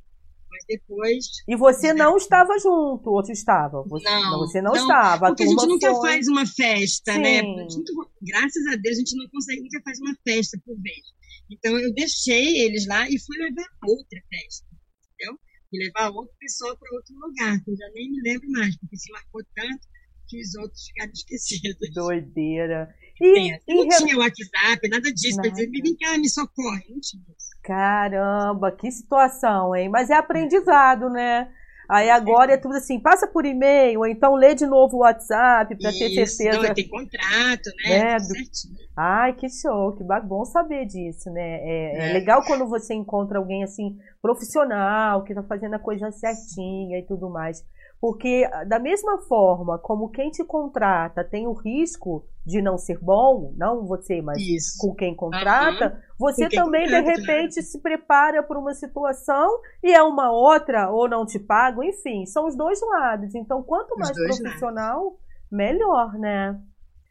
Mas 0.50 0.66
depois. 0.68 1.26
E 1.48 1.56
você 1.56 1.94
não 1.94 2.18
estava 2.18 2.58
junto, 2.60 3.10
ou 3.10 3.24
você 3.24 3.34
estava? 3.34 3.84
Você, 3.84 4.04
não, 4.10 4.40
você 4.40 4.62
não, 4.62 4.72
não 4.72 4.82
estava. 4.82 5.28
Porque 5.28 5.44
a, 5.44 5.46
a 5.46 5.50
gente 5.50 5.68
nunca 5.68 5.92
foi... 5.92 6.10
faz 6.10 6.28
uma 6.28 6.46
festa, 6.46 7.18
né? 7.18 7.42
Sim. 7.42 7.56
né? 7.56 7.68
Gente, 7.70 7.92
graças 8.22 8.68
a 8.68 8.76
Deus 8.76 8.96
a 8.96 9.00
gente 9.00 9.16
não 9.18 9.30
consegue, 9.30 9.62
nunca 9.62 9.82
faz 9.84 10.00
uma 10.00 10.16
festa 10.28 10.60
por 10.66 10.76
vez. 10.82 11.06
Então 11.50 11.78
eu 11.80 11.94
deixei 11.94 12.62
eles 12.62 12.88
lá 12.88 13.10
e 13.10 13.20
fui 13.20 13.38
levar 13.38 13.68
outra 13.88 14.20
festa, 14.30 14.68
entendeu? 15.14 15.40
E 15.72 15.86
levar 15.86 16.10
outra 16.12 16.34
pessoa 16.40 16.78
para 16.78 16.96
outro 16.96 17.16
lugar, 17.16 17.64
que 17.64 17.72
eu 17.72 17.78
já 17.78 17.90
nem 17.94 18.12
me 18.12 18.22
lembro 18.22 18.50
mais, 18.52 18.78
porque 18.78 18.98
se 18.98 19.12
marcou 19.12 19.42
tanto 19.56 19.88
que 20.28 20.40
os 20.40 20.56
outros 20.56 20.86
ficaram 20.88 21.12
esquecidos. 21.14 21.94
Doideira. 21.94 22.94
E, 23.22 23.60
e 23.68 23.76
não 23.76 23.88
tinha 23.88 24.18
WhatsApp, 24.18 24.90
nada 24.90 25.12
disso. 25.12 25.38
Nada. 25.38 25.50
Pra 25.50 25.58
dizer, 25.58 25.70
vem 25.70 25.96
cá, 25.98 26.18
me 26.18 26.30
socorre. 26.30 26.86
Não 26.90 27.00
tinha 27.00 27.24
isso. 27.38 27.50
Caramba, 27.64 28.72
que 28.72 28.90
situação, 28.92 29.76
hein? 29.76 29.90
Mas 29.90 30.10
é 30.10 30.16
aprendizado, 30.16 31.10
né? 31.10 31.50
Aí 31.90 32.08
agora 32.08 32.54
é 32.54 32.58
tudo 32.58 32.76
assim, 32.76 33.00
passa 33.00 33.26
por 33.26 33.48
e-mail, 33.48 34.02
ou 34.02 34.06
então 34.06 34.36
lê 34.36 34.54
de 34.54 34.68
novo 34.68 34.98
o 34.98 35.00
WhatsApp 35.00 35.76
para 35.76 35.92
ter 35.92 36.28
certeza. 36.28 36.62
Não, 36.62 36.74
tem 36.74 36.88
contrato, 36.88 37.70
né? 37.84 38.04
né? 38.04 38.20
Certinho. 38.20 38.76
Ai, 38.96 39.34
que 39.34 39.50
show, 39.50 39.96
que 39.96 40.04
bom 40.04 40.46
saber 40.46 40.86
disso, 40.86 41.32
né? 41.32 41.42
É, 41.42 41.98
é. 41.98 42.10
é, 42.10 42.14
legal 42.14 42.44
quando 42.46 42.68
você 42.68 42.94
encontra 42.94 43.40
alguém 43.40 43.64
assim, 43.64 43.98
profissional, 44.22 45.24
que 45.24 45.34
tá 45.34 45.42
fazendo 45.42 45.74
a 45.74 45.80
coisa 45.80 46.12
certinha 46.12 47.00
e 47.00 47.06
tudo 47.08 47.28
mais. 47.28 47.66
Porque, 48.02 48.50
da 48.68 48.80
mesma 48.80 49.18
forma 49.20 49.78
como 49.78 50.10
quem 50.10 50.30
te 50.30 50.44
contrata 50.46 51.24
tem 51.24 51.48
o 51.48 51.54
risco 51.54 52.26
de 52.46 52.62
não 52.62 52.78
ser 52.78 52.98
bom, 53.00 53.54
não 53.58 53.86
você, 53.86 54.22
mas 54.22 54.40
Isso. 54.40 54.78
com 54.80 54.96
quem 54.96 55.14
contrata, 55.14 55.94
uhum. 55.94 56.16
você 56.18 56.48
quem 56.48 56.60
também, 56.60 56.86
contrata, 56.86 57.04
de 57.04 57.22
repente, 57.22 57.56
né? 57.58 57.62
se 57.62 57.80
prepara 57.80 58.42
para 58.42 58.58
uma 58.58 58.74
situação 58.74 59.60
e 59.84 59.92
é 59.92 60.02
uma 60.02 60.32
outra, 60.32 60.90
ou 60.90 61.10
não 61.10 61.26
te 61.26 61.38
pagam, 61.38 61.84
enfim, 61.84 62.26
são 62.26 62.48
os 62.48 62.56
dois 62.56 62.80
lados. 62.82 63.36
Então, 63.36 63.62
quanto 63.62 63.98
mais 63.98 64.14
profissional, 64.14 65.04
lados. 65.04 65.20
melhor, 65.52 66.14
né? 66.14 66.60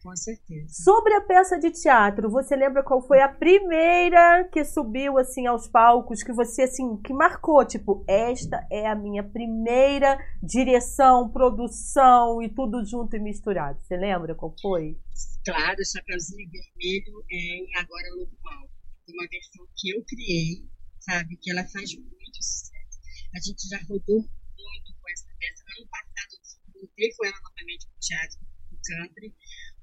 Com 0.09 0.17
certeza. 0.17 0.83
Sobre 0.83 1.13
a 1.13 1.21
peça 1.21 1.59
de 1.59 1.71
teatro, 1.71 2.31
você 2.31 2.57
lembra 2.57 2.83
qual 2.83 3.07
foi 3.07 3.21
a 3.21 3.29
primeira 3.29 4.49
que 4.51 4.65
subiu 4.65 5.19
assim 5.19 5.47
aos 5.47 5.69
palcos 5.69 6.23
que 6.23 6.33
você 6.33 6.63
assim 6.63 6.97
que 7.03 7.13
marcou, 7.13 7.63
tipo, 7.67 8.07
esta 8.09 8.67
é 8.73 8.87
a 8.87 8.95
minha 8.95 9.23
primeira 9.23 10.19
direção, 10.43 11.29
produção 11.31 12.41
e 12.43 12.49
tudo 12.49 12.83
junto 12.87 13.17
e 13.17 13.21
misturado. 13.21 13.83
Você 13.83 13.99
lembra 13.99 14.35
qual 14.35 14.55
foi? 14.63 14.97
Claro, 15.45 15.77
Chapeuzinho 15.85 16.49
Vermelho 16.51 17.25
em 17.31 17.67
Agora 17.77 18.09
Lobo 18.17 18.33
Mal. 18.43 18.67
Uma 19.11 19.29
versão 19.31 19.67
que 19.77 19.91
eu 19.91 20.03
criei, 20.09 20.65
sabe, 21.01 21.37
que 21.37 21.51
ela 21.51 21.65
faz 21.69 21.95
muito 21.95 22.37
sucesso. 22.41 22.99
A 23.37 23.41
gente 23.41 23.69
já 23.69 23.79
rodou 23.87 24.21
muito 24.21 24.91
com 25.03 25.11
essa 25.11 25.29
peça. 25.39 25.65
Ano 25.77 25.87
passado 25.91 26.33
eu 26.33 26.81
voltei 26.81 27.13
com 27.13 27.27
ela 27.27 27.37
novamente 27.43 27.87
no 27.89 27.99
teatro, 28.01 28.48
country 28.89 29.35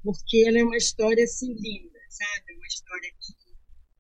porque 0.06 0.46
ela 0.48 0.60
é 0.60 0.64
uma 0.64 0.78
história 0.78 1.24
assim 1.24 1.52
linda, 1.54 2.00
sabe? 2.10 2.54
Uma 2.56 2.68
história 2.68 3.10
que. 3.20 3.34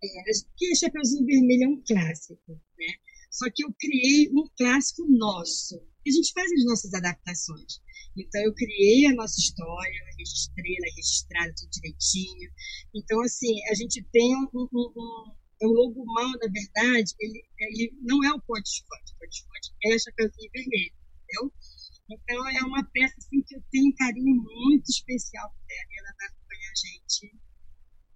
É, 0.03 0.31
que 0.55 0.75
Chapeuzinho 0.75 1.25
Vermelho 1.25 1.63
é 1.63 1.67
um 1.67 1.83
clássico, 1.87 2.51
né? 2.77 2.93
Só 3.31 3.49
que 3.53 3.65
eu 3.65 3.73
criei 3.79 4.29
um 4.29 4.47
clássico 4.55 5.03
nosso. 5.09 5.81
E 6.05 6.11
a 6.11 6.13
gente 6.13 6.31
faz 6.31 6.51
as 6.51 6.65
nossas 6.65 6.93
adaptações. 6.93 7.81
Então, 8.15 8.41
eu 8.43 8.53
criei 8.53 9.07
a 9.07 9.13
noa 9.13 9.25
história, 9.25 10.05
registrei 10.17 10.75
ela 10.77 10.95
registrada 10.95 11.53
tudo 11.57 11.71
direitinho. 11.71 12.51
Então, 12.93 13.19
assim, 13.21 13.53
a 13.71 13.73
gente 13.73 14.05
tem 14.11 14.35
um. 14.35 14.47
um, 14.53 14.67
um, 14.71 14.93
um 14.95 15.45
o 15.61 15.67
logo 15.67 16.05
mal, 16.05 16.29
na 16.31 16.51
verdade, 16.51 17.13
ele, 17.17 17.41
ele 17.57 17.93
não 18.01 18.23
é 18.25 18.31
o 18.33 18.41
Ponte 18.41 18.83
Fonte. 18.83 19.13
O 19.13 19.19
Ponte 19.19 19.43
Fonte 19.43 19.73
é 19.85 19.97
Chapeuzinho 19.97 20.51
Vermelho, 20.53 20.93
entendeu? 21.23 21.53
Então 22.09 22.49
é 22.49 22.63
uma 22.63 22.83
peça 22.93 23.15
assim, 23.17 23.41
que 23.41 23.55
eu 23.55 23.61
tenho 23.71 23.87
um 23.87 23.95
carinho 23.95 24.35
muito 24.35 24.85
especial 24.89 25.49
por 25.49 25.65
ela 25.69 25.89
e 25.91 25.99
ela 25.99 26.15
vai 26.17 26.27
acompanhar 26.27 26.71
a 26.71 26.75
gente 26.75 27.39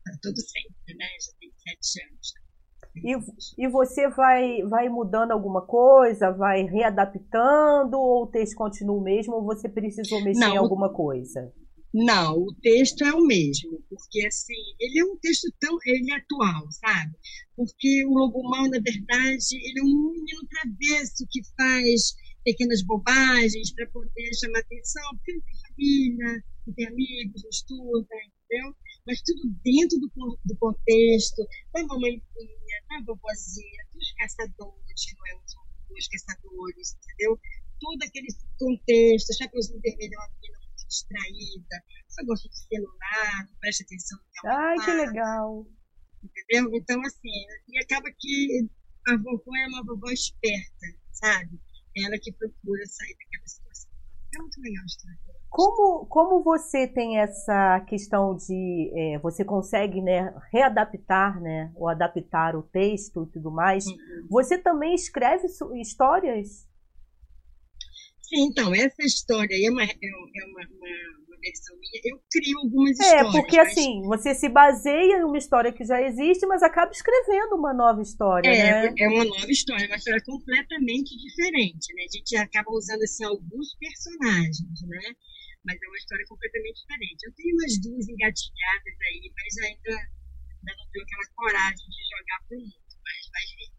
para 0.04 0.18
todo 0.22 0.38
sempre, 0.38 0.96
né? 0.96 1.06
Já 1.26 1.32
tem 1.40 1.52
sete 1.58 2.04
anos. 2.06 2.34
E, 2.96 3.66
e 3.66 3.68
você 3.70 4.10
vai, 4.10 4.62
vai 4.64 4.90
mudando 4.90 5.32
alguma 5.32 5.66
coisa, 5.66 6.32
vai 6.32 6.64
readaptando, 6.64 7.98
ou 7.98 8.24
o 8.24 8.28
texto 8.28 8.56
continua 8.56 8.98
o 8.98 9.04
mesmo, 9.04 9.36
ou 9.36 9.44
você 9.44 9.70
precisou 9.70 10.24
mexer 10.24 10.40
Não, 10.40 10.54
em 10.54 10.58
alguma 10.58 10.92
coisa? 10.92 11.52
Não, 11.94 12.38
o 12.38 12.54
texto 12.62 13.04
é 13.04 13.12
o 13.14 13.26
mesmo, 13.26 13.82
porque 13.90 14.26
assim, 14.26 14.54
ele 14.80 15.00
é 15.00 15.06
um 15.06 15.18
texto 15.18 15.52
tão, 15.60 15.78
ele 15.86 16.12
é 16.12 16.16
atual, 16.18 16.72
sabe? 16.72 17.14
Porque 17.56 18.06
o 18.06 18.14
Logumão, 18.14 18.70
na 18.70 18.80
verdade, 18.80 19.56
ele 19.56 19.80
é 19.80 19.84
um 19.84 20.12
menino 20.12 20.48
travesso 20.50 21.26
que 21.30 21.42
faz 21.58 22.14
pequenas 22.44 22.82
bobagens 22.84 23.74
para 23.74 23.88
poder 23.88 24.32
chamar 24.40 24.60
atenção, 24.60 25.04
porque 25.16 25.34
não 25.34 25.42
tem 25.42 25.56
família, 25.62 26.44
não 26.68 26.74
tem 26.74 26.88
amigos, 26.88 27.44
não 27.44 27.50
estuda, 27.50 28.16
entendeu? 28.16 28.76
Mas 29.06 29.22
tudo 29.22 29.42
dentro 29.64 30.00
do, 30.00 30.40
do 30.46 30.58
contexto 30.58 31.48
da 31.74 31.84
mamãezinha, 31.84 32.78
da 32.90 33.02
vovozinha, 33.06 33.86
dos 33.94 34.12
caçadores, 34.14 35.06
que 35.06 35.16
não 35.16 35.28
é 35.28 35.36
um 35.36 35.94
dos 35.94 36.08
caçadores, 36.08 36.98
entendeu? 36.98 37.40
Todo 37.80 38.04
aquele 38.04 38.28
contexto, 38.58 39.38
Chapeuzinho 39.38 39.80
Vermelho 39.82 40.14
é 40.14 40.18
uma 40.18 40.30
menina 40.42 40.60
muito 40.60 40.88
distraída, 40.88 41.84
só 42.10 42.26
gosta 42.26 42.50
de 42.50 42.58
celular, 42.58 43.48
não 43.48 43.56
presta 43.60 43.84
atenção 43.84 44.18
no 44.20 44.26
que 44.32 44.48
ela 44.48 44.70
Ai, 44.70 44.86
que 44.86 44.92
legal! 44.92 45.68
Entendeu? 46.22 46.76
Então, 46.76 47.02
assim, 47.02 47.46
e 47.70 47.80
acaba 47.82 48.10
que 48.18 48.68
a 49.08 49.16
vovó 49.18 49.56
é 49.56 49.68
uma 49.68 49.84
vovó 49.86 50.10
esperta, 50.12 50.88
sabe? 51.14 51.60
Ela 51.98 52.18
que 52.22 52.32
procura 52.34 52.86
sair 52.86 53.16
daquela 53.18 53.48
situação. 53.48 53.90
É 54.36 54.40
muito 54.40 54.62
legal 54.62 54.84
a 54.84 54.86
história. 54.86 55.30
Como, 55.50 56.06
como 56.06 56.44
você 56.44 56.88
tem 56.88 57.18
essa 57.18 57.80
questão 57.82 58.36
de 58.36 58.92
é, 58.96 59.18
você 59.18 59.44
consegue 59.44 60.00
né, 60.00 60.32
readaptar 60.54 61.42
né, 61.42 61.72
ou 61.76 61.90
adaptar 61.90 62.56
o 62.56 62.62
texto 62.62 63.24
e 63.24 63.32
tudo 63.32 63.50
mais, 63.50 63.88
uhum. 63.88 64.28
você 64.30 64.60
também 64.60 64.94
escreve 64.94 65.48
histórias? 65.82 66.69
Sim, 68.30 68.46
então, 68.46 68.74
essa 68.76 69.02
história 69.02 69.56
aí 69.56 69.66
é 69.66 69.72
uma, 69.72 69.84
é, 69.84 69.88
é 69.90 70.46
uma, 70.46 70.62
uma 70.62 71.38
versão 71.42 71.76
minha, 71.80 72.02
eu 72.06 72.22
crio 72.30 72.60
algumas 72.60 73.00
é, 73.00 73.02
histórias. 73.02 73.28
É, 73.28 73.32
porque 73.32 73.58
mas... 73.58 73.68
assim, 73.70 74.02
você 74.04 74.36
se 74.36 74.48
baseia 74.50 75.18
em 75.18 75.24
uma 75.24 75.38
história 75.38 75.74
que 75.74 75.84
já 75.84 76.00
existe, 76.02 76.46
mas 76.46 76.62
acaba 76.62 76.92
escrevendo 76.92 77.56
uma 77.56 77.74
nova 77.74 78.02
história. 78.02 78.50
É, 78.50 78.92
né? 78.92 78.94
é 79.00 79.08
uma 79.10 79.26
nova 79.26 79.50
história, 79.50 79.88
uma 79.88 79.96
história 79.96 80.22
completamente 80.24 81.18
diferente, 81.18 81.94
né? 81.96 82.04
A 82.04 82.18
gente 82.18 82.38
acaba 82.38 82.70
usando 82.72 83.02
assim 83.02 83.24
alguns 83.24 83.76
personagens, 83.80 84.82
né? 84.88 85.16
Mas 85.66 85.82
é 85.82 85.88
uma 85.88 85.98
história 85.98 86.26
completamente 86.28 86.82
diferente. 86.82 87.26
Eu 87.26 87.34
tenho 87.34 87.56
umas 87.56 87.82
duas 87.82 88.08
engatilhadas 88.08 88.96
aí, 89.10 89.32
mas 89.34 89.58
ainda, 89.66 89.92
ainda 89.98 90.72
não 90.78 90.86
tenho 90.92 91.04
aquela 91.04 91.28
coragem 91.36 91.88
de 91.90 92.02
jogar 92.14 92.40
pro 92.48 92.60
mundo, 92.60 92.94
mas 93.04 93.26
vai 93.34 93.44
vir. 93.58 93.79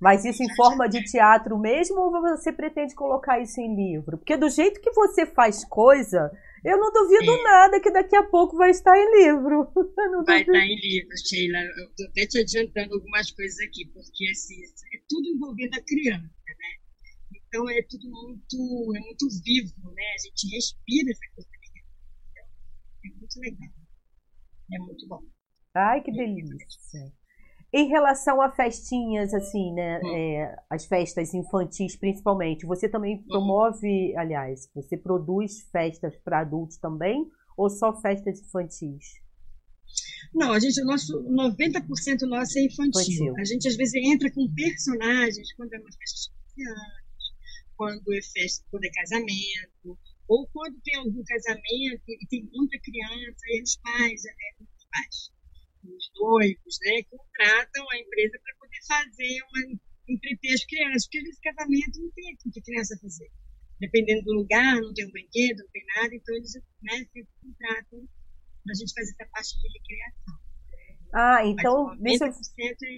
Mas 0.00 0.24
isso 0.24 0.42
em 0.42 0.54
forma 0.54 0.88
de 0.88 1.02
teatro 1.04 1.58
mesmo 1.58 2.00
ou 2.00 2.10
você 2.10 2.52
pretende 2.52 2.94
colocar 2.94 3.40
isso 3.40 3.60
em 3.60 3.74
livro? 3.74 4.18
Porque 4.18 4.36
do 4.36 4.48
jeito 4.50 4.80
que 4.80 4.90
você 4.92 5.24
faz 5.24 5.64
coisa, 5.64 6.30
eu 6.62 6.76
não 6.76 6.92
duvido 6.92 7.32
é. 7.32 7.42
nada 7.42 7.80
que 7.80 7.90
daqui 7.90 8.14
a 8.14 8.22
pouco 8.24 8.56
vai 8.56 8.70
estar 8.70 8.96
em 8.96 9.24
livro. 9.24 9.72
vai 10.26 10.42
estar 10.42 10.58
em 10.58 10.76
livro, 10.78 11.16
Sheila. 11.16 11.58
Eu 11.58 11.88
estou 11.88 12.06
até 12.08 12.26
te 12.26 12.38
adiantando 12.40 12.94
algumas 12.94 13.30
coisas 13.30 13.58
aqui, 13.60 13.86
porque 13.86 14.28
assim, 14.30 14.62
é 14.94 15.00
tudo 15.08 15.28
envolvendo 15.28 15.74
a 15.74 15.82
criança, 15.82 16.20
né? 16.20 17.36
Então 17.48 17.70
é 17.70 17.80
tudo 17.88 18.10
muito, 18.10 18.96
é 18.96 19.00
muito 19.00 19.26
vivo, 19.44 19.94
né? 19.94 20.02
A 20.14 20.26
gente 20.26 20.54
respira 20.54 21.10
essa 21.10 21.34
coisa 21.34 21.50
É 23.04 23.08
muito 23.16 23.40
legal. 23.40 23.74
É 24.74 24.78
muito 24.78 25.08
bom. 25.08 25.22
Ai, 25.74 26.02
que 26.02 26.12
delícia. 26.12 27.12
Em 27.72 27.88
relação 27.88 28.40
a 28.40 28.50
festinhas, 28.50 29.34
assim, 29.34 29.72
né? 29.72 30.00
Hum. 30.02 30.16
É, 30.16 30.56
as 30.70 30.86
festas 30.86 31.34
infantis, 31.34 31.96
principalmente, 31.96 32.64
você 32.64 32.88
também 32.88 33.16
hum. 33.16 33.24
promove, 33.28 34.16
aliás, 34.16 34.70
você 34.74 34.96
produz 34.96 35.62
festas 35.72 36.16
para 36.16 36.40
adultos 36.40 36.78
também? 36.78 37.28
Ou 37.56 37.68
só 37.68 37.94
festas 38.00 38.40
infantis? 38.40 39.20
Não, 40.34 40.52
a 40.52 40.60
gente, 40.60 40.80
o 40.80 40.84
nosso 40.84 41.22
90% 41.24 42.22
nosso 42.22 42.58
é 42.58 42.62
infantil. 42.62 43.00
infantil. 43.00 43.34
A 43.38 43.44
gente 43.44 43.68
às 43.68 43.76
vezes 43.76 43.94
entra 43.94 44.30
com 44.30 44.52
personagens 44.54 45.52
quando 45.54 45.72
é 45.72 45.78
uma 45.78 45.92
festa 45.92 46.32
de 46.56 46.68
anos, 46.68 47.34
quando 47.76 48.14
é 48.14 48.22
festa, 48.22 48.64
quando 48.70 48.84
é 48.84 48.90
casamento, 48.90 49.98
ou 50.28 50.46
quando 50.52 50.78
tem 50.82 50.96
algum 50.96 51.22
casamento 51.24 52.02
e 52.08 52.26
tem 52.28 52.48
muita 52.52 52.78
criança, 52.80 53.40
e 53.48 53.62
os 53.62 53.76
pais, 53.76 54.24
é, 54.24 54.62
os 54.62 54.86
pais 54.90 55.35
os 55.94 56.10
noivos, 56.14 56.78
né, 56.84 57.02
contratam 57.04 57.84
a 57.90 57.98
empresa 57.98 58.38
para 58.42 58.54
poder 58.56 58.80
fazer 58.86 59.38
uma 59.42 59.78
entreter 60.08 60.54
as 60.54 60.64
crianças, 60.64 61.06
porque 61.06 61.18
esse 61.18 61.40
casamento 61.40 62.00
não 62.00 62.10
tem 62.12 62.34
o 62.34 62.50
que 62.52 62.60
a 62.60 62.62
criança 62.62 62.98
fazer. 63.00 63.30
Dependendo 63.80 64.22
do 64.22 64.34
lugar, 64.34 64.80
não 64.80 64.94
tem 64.94 65.06
um 65.06 65.10
brinquedo, 65.10 65.58
não 65.58 65.70
tem 65.70 65.84
nada, 65.96 66.14
então 66.14 66.34
eles 66.34 66.54
né, 66.82 67.04
contratam 67.42 68.08
para 68.64 68.72
a 68.72 68.74
gente 68.74 68.94
fazer 68.94 69.10
essa 69.12 69.30
parte 69.30 69.60
de 69.60 69.78
recreação. 69.78 70.45
Ah, 71.12 71.44
então, 71.44 71.96
deixa 71.98 72.26
eu... 72.26 72.32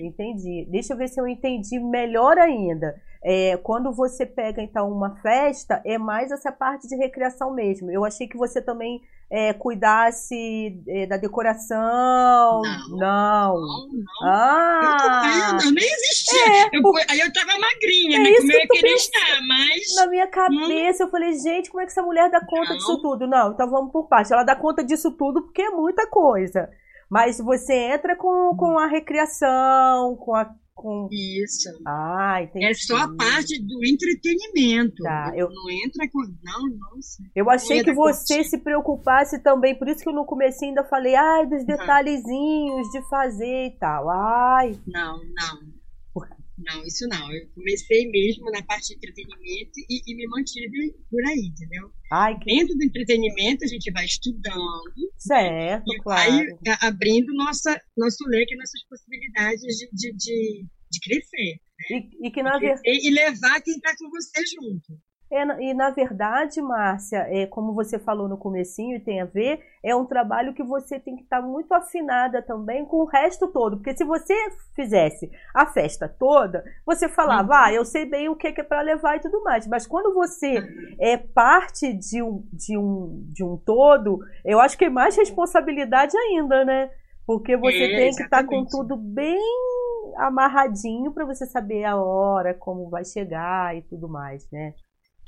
Entendi. 0.00 0.66
Deixa 0.70 0.92
eu 0.92 0.96
ver 0.96 1.08
se 1.08 1.20
eu 1.20 1.26
entendi 1.26 1.78
melhor 1.78 2.38
ainda. 2.38 2.94
É, 3.22 3.56
quando 3.58 3.92
você 3.92 4.24
pega, 4.24 4.62
então, 4.62 4.90
uma 4.90 5.16
festa, 5.16 5.82
é 5.84 5.98
mais 5.98 6.30
essa 6.30 6.52
parte 6.52 6.86
de 6.86 6.96
recreação 6.96 7.52
mesmo. 7.52 7.90
Eu 7.90 8.04
achei 8.04 8.28
que 8.28 8.36
você 8.36 8.62
também 8.62 9.00
é, 9.30 9.52
cuidasse 9.52 10.80
é, 10.88 11.06
da 11.06 11.16
decoração. 11.16 12.62
Não. 12.62 12.96
Não. 12.96 13.54
não, 13.54 13.88
não. 13.92 14.04
Ah! 14.22 15.58
Eu, 15.62 15.70
nem 15.72 15.84
existia. 15.84 16.64
É, 16.64 16.70
eu, 16.72 16.82
aí 17.10 17.20
eu 17.20 17.32
tava 17.32 17.58
magrinha, 17.58 18.18
é 18.18 18.22
né? 18.22 18.32
Como 18.38 18.52
eu 18.52 18.58
ia 18.60 18.68
querer 18.68 18.94
estar, 18.94 19.40
mas. 19.46 19.94
Na 19.96 20.06
minha 20.06 20.26
cabeça, 20.26 21.04
hum. 21.04 21.06
eu 21.06 21.10
falei, 21.10 21.34
gente, 21.34 21.70
como 21.70 21.82
é 21.82 21.86
que 21.86 21.92
essa 21.92 22.02
mulher 22.02 22.30
dá 22.30 22.40
conta 22.40 22.70
não. 22.70 22.76
disso 22.76 23.02
tudo? 23.02 23.26
Não, 23.26 23.52
então 23.52 23.68
vamos 23.68 23.92
por 23.92 24.08
parte. 24.08 24.32
Ela 24.32 24.44
dá 24.44 24.56
conta 24.56 24.82
disso 24.82 25.10
tudo 25.12 25.42
porque 25.42 25.62
é 25.62 25.70
muita 25.70 26.06
coisa. 26.06 26.70
Mas 27.10 27.38
você 27.38 27.74
entra 27.74 28.16
com, 28.16 28.54
com 28.56 28.78
a 28.78 28.86
recriação, 28.86 30.16
com 30.16 30.34
a. 30.34 30.54
Com... 30.74 31.08
Isso. 31.10 31.68
Ah, 31.84 32.40
entendi. 32.40 32.66
É 32.66 32.72
só 32.72 32.96
a 32.98 33.08
parte 33.16 33.60
do 33.60 33.84
entretenimento. 33.84 35.02
Tá, 35.02 35.32
eu... 35.34 35.48
Não 35.50 35.68
entra 35.68 36.08
com. 36.12 36.20
Não, 36.40 36.68
nossa. 36.78 37.20
Eu 37.34 37.50
achei 37.50 37.82
que 37.82 37.92
você 37.92 38.36
curtir. 38.36 38.48
se 38.48 38.58
preocupasse 38.58 39.42
também, 39.42 39.76
por 39.76 39.88
isso 39.88 40.04
que 40.04 40.08
eu 40.08 40.12
no 40.12 40.24
começo 40.24 40.64
ainda 40.64 40.84
falei, 40.84 41.16
ai, 41.16 41.46
dos 41.46 41.64
detalhezinhos 41.64 42.88
de 42.92 43.02
fazer 43.08 43.66
e 43.66 43.76
tal. 43.78 44.08
Ai. 44.08 44.78
Não, 44.86 45.18
não. 45.18 45.77
Não, 46.58 46.84
isso 46.84 47.06
não. 47.08 47.32
Eu 47.32 47.48
comecei 47.54 48.10
mesmo 48.10 48.50
na 48.50 48.62
parte 48.64 48.88
de 48.88 48.94
entretenimento 48.94 49.72
e, 49.88 50.02
e 50.06 50.14
me 50.16 50.26
mantive 50.26 50.92
por 51.10 51.24
aí, 51.26 51.50
entendeu? 51.52 51.90
Ai, 52.12 52.38
que... 52.38 52.46
Dentro 52.46 52.76
do 52.76 52.84
entretenimento, 52.84 53.64
a 53.64 53.68
gente 53.68 53.90
vai 53.92 54.04
estudando. 54.04 54.92
Certo, 55.16 55.92
e 55.92 55.98
claro. 55.98 56.30
vai 56.64 56.76
abrindo 56.82 57.32
nossa, 57.34 57.80
nosso 57.96 58.24
leque, 58.28 58.56
nossas 58.56 58.84
possibilidades 58.88 59.60
de, 59.60 59.88
de, 59.92 60.12
de, 60.16 60.66
de 60.90 61.00
crescer. 61.00 61.60
Né? 61.78 62.08
E, 62.20 62.28
e, 62.28 62.30
que 62.30 62.42
na 62.42 62.58
verdade. 62.58 62.82
E 62.84 63.10
levar 63.10 63.60
quem 63.62 63.74
está 63.74 63.94
com 63.96 64.10
você 64.10 64.42
junto. 64.46 65.00
É, 65.30 65.42
e 65.62 65.74
na 65.74 65.90
verdade, 65.90 66.60
Márcia, 66.62 67.26
é, 67.28 67.46
como 67.46 67.74
você 67.74 67.98
falou 67.98 68.28
no 68.28 68.38
comecinho 68.38 68.96
e 68.96 69.00
tem 69.00 69.20
a 69.20 69.26
ver, 69.26 69.60
é 69.82 69.94
um 69.94 70.06
trabalho 70.06 70.54
que 70.54 70.62
você 70.62 70.98
tem 70.98 71.16
que 71.16 71.22
estar 71.22 71.42
tá 71.42 71.46
muito 71.46 71.72
afinada 71.72 72.40
também 72.40 72.84
com 72.84 72.98
o 72.98 73.04
resto 73.04 73.46
todo. 73.48 73.76
Porque 73.76 73.96
se 73.96 74.04
você 74.04 74.34
fizesse 74.74 75.30
a 75.54 75.66
festa 75.66 76.08
toda, 76.08 76.64
você 76.84 77.08
falava, 77.08 77.52
uhum. 77.52 77.60
ah, 77.64 77.72
eu 77.72 77.84
sei 77.84 78.06
bem 78.06 78.28
o 78.28 78.36
que 78.36 78.48
é 78.48 78.62
para 78.62 78.80
levar 78.80 79.16
e 79.16 79.20
tudo 79.20 79.42
mais. 79.42 79.66
Mas 79.66 79.86
quando 79.86 80.14
você 80.14 80.62
é 80.98 81.18
parte 81.18 81.92
de 81.92 82.22
um, 82.22 82.42
de, 82.52 82.78
um, 82.78 83.22
de 83.30 83.44
um 83.44 83.56
todo, 83.58 84.20
eu 84.44 84.58
acho 84.58 84.78
que 84.78 84.86
é 84.86 84.90
mais 84.90 85.14
responsabilidade 85.14 86.16
ainda, 86.16 86.64
né? 86.64 86.90
Porque 87.26 87.54
você 87.58 87.82
é, 87.82 87.96
tem 87.96 88.10
que 88.12 88.22
estar 88.22 88.42
tá 88.42 88.44
com 88.44 88.64
tudo 88.64 88.96
bem 88.96 89.38
amarradinho 90.16 91.12
para 91.12 91.26
você 91.26 91.44
saber 91.44 91.84
a 91.84 91.96
hora, 91.96 92.54
como 92.54 92.88
vai 92.88 93.04
chegar 93.04 93.76
e 93.76 93.82
tudo 93.82 94.08
mais, 94.08 94.48
né? 94.50 94.72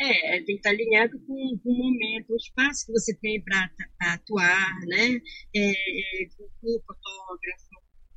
É, 0.01 0.37
tem 0.39 0.47
que 0.47 0.53
estar 0.55 0.71
alinhado 0.71 1.21
com, 1.27 1.59
com 1.63 1.71
o 1.71 1.77
momento, 1.77 2.33
o 2.33 2.37
espaço 2.37 2.87
que 2.87 2.93
você 2.93 3.15
tem 3.17 3.43
para 3.43 3.71
atuar, 4.15 4.81
né? 4.87 5.21
É, 5.55 5.71
é, 5.71 6.27
com, 6.37 6.45
o 6.45 6.81
fotógrafo, 6.87 7.69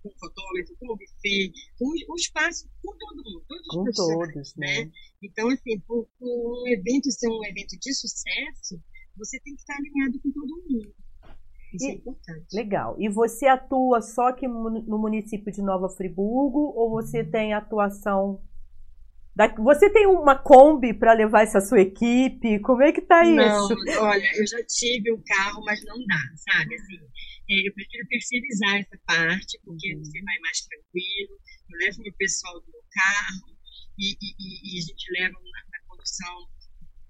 com 0.02 0.10
o 0.10 0.18
fotógrafo, 0.18 0.78
com 0.80 0.94
o 0.94 0.96
buffet, 0.96 1.52
com 1.78 2.14
o, 2.14 2.16
espaço, 2.16 2.70
com 2.82 2.98
todo 2.98 3.18
mundo, 3.18 3.46
todos 3.50 3.68
com 3.68 3.84
os 3.84 3.96
todos, 3.96 4.56
né? 4.56 4.86
né? 4.86 4.92
Então, 5.22 5.50
assim, 5.50 5.78
por, 5.82 6.08
por 6.18 6.64
um 6.64 6.68
evento 6.70 7.12
ser 7.12 7.28
um 7.28 7.44
evento 7.44 7.78
de 7.78 7.94
sucesso, 7.94 8.82
você 9.18 9.38
tem 9.42 9.54
que 9.54 9.60
estar 9.60 9.76
alinhado 9.76 10.22
com 10.22 10.32
todo 10.32 10.64
mundo. 10.70 10.96
Isso 11.74 11.86
é 11.86 11.90
e, 11.90 11.92
é 11.92 11.96
importante. 11.96 12.46
Legal. 12.54 12.96
E 12.98 13.10
você 13.10 13.46
atua 13.46 14.02
só 14.02 14.30
aqui 14.30 14.48
no 14.48 14.98
município 14.98 15.52
de 15.52 15.62
Nova 15.62 15.90
Friburgo 15.90 16.72
ou 16.76 16.90
você 16.92 17.26
tem 17.26 17.54
atuação 17.54 18.42
você 19.58 19.90
tem 19.90 20.06
uma 20.06 20.36
Kombi 20.36 20.94
para 20.94 21.14
levar 21.14 21.42
essa 21.42 21.60
sua 21.60 21.82
equipe? 21.82 22.60
Como 22.60 22.84
é 22.84 22.92
que 22.92 23.02
tá 23.02 23.26
isso? 23.26 23.76
Não, 23.86 24.04
olha, 24.04 24.30
eu 24.38 24.46
já 24.46 24.64
tive 24.66 25.12
um 25.12 25.22
carro, 25.26 25.64
mas 25.66 25.84
não 25.86 25.98
dá, 26.06 26.22
sabe? 26.36 26.76
Assim, 26.76 27.00
é, 27.50 27.68
eu 27.68 27.74
prefiro 27.74 28.08
terceirizar 28.08 28.76
essa 28.78 28.98
parte, 29.06 29.60
porque 29.66 29.96
uhum. 29.96 30.04
você 30.04 30.22
vai 30.22 30.38
mais 30.40 30.62
tranquilo. 30.62 31.40
Eu 31.70 31.78
levo 31.80 32.02
meu 32.04 32.14
pessoal 32.14 32.54
no 32.62 32.72
meu 32.72 32.84
carro 32.92 33.58
e, 33.98 34.14
e, 34.22 34.76
e, 34.76 34.80
a 34.80 34.82
gente 34.82 35.12
leva 35.12 35.34
na, 35.34 35.62
na 35.72 35.88
condução 35.88 36.48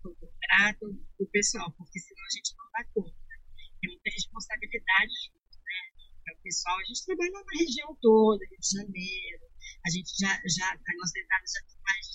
o 0.06 0.16
contrato 0.16 0.86
o 1.20 1.26
pessoal, 1.28 1.72
porque 1.78 2.00
senão 2.00 2.24
a 2.24 2.34
gente 2.36 2.56
não 2.58 2.66
dá 2.72 2.84
conta. 2.94 3.34
Tem 3.82 3.90
muita 3.92 4.10
responsabilidade 4.10 5.14
junto, 5.28 5.58
né? 5.60 5.82
É 6.28 6.34
o 6.34 6.42
pessoal, 6.42 6.80
a 6.80 6.84
gente 6.84 7.06
trabalha 7.06 7.32
na 7.32 7.60
região 7.60 7.98
toda, 8.02 8.46
Rio 8.46 8.60
de 8.60 8.70
Janeiro, 8.80 9.53
a 9.86 9.90
gente 9.90 10.12
já, 10.20 10.32
já 10.46 10.68
a 10.72 10.94
nossa 10.98 11.20
entrada 11.20 11.46
já 11.48 11.62
tem 11.66 11.80
mais, 11.84 12.08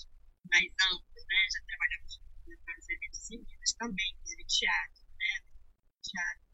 mais 0.49 0.69
ampla, 0.89 1.21
né? 1.27 1.39
Já 1.53 1.59
trabalhamos 1.65 2.11
nos 2.47 2.89
eventos 2.89 3.31
indígenas 3.31 3.73
também, 3.77 4.09
inclusive 4.13 4.43
teatro, 4.45 5.03
né? 5.19 5.33
Teatro. 6.03 6.49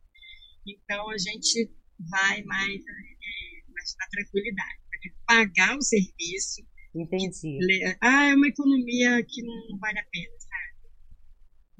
Então 0.65 1.09
a 1.09 1.17
gente 1.17 1.71
vai 1.99 2.43
mais, 2.43 2.81
é, 2.81 3.71
mais 3.71 3.95
na 3.99 4.07
tranquilidade, 4.09 4.79
pagar 5.25 5.77
o 5.77 5.81
serviço. 5.81 6.65
Entendi. 6.95 7.59
Ah, 8.01 8.25
é 8.25 8.35
uma 8.35 8.47
economia 8.47 9.23
que 9.23 9.43
não 9.43 9.77
vale 9.79 9.99
a 9.99 10.05
pena, 10.05 10.39
sabe? 10.39 10.65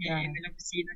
É, 0.01 0.25
é. 0.25 0.31
melhor 0.31 0.53
você 0.57 0.79
ir 0.79 0.83
na. 0.83 0.93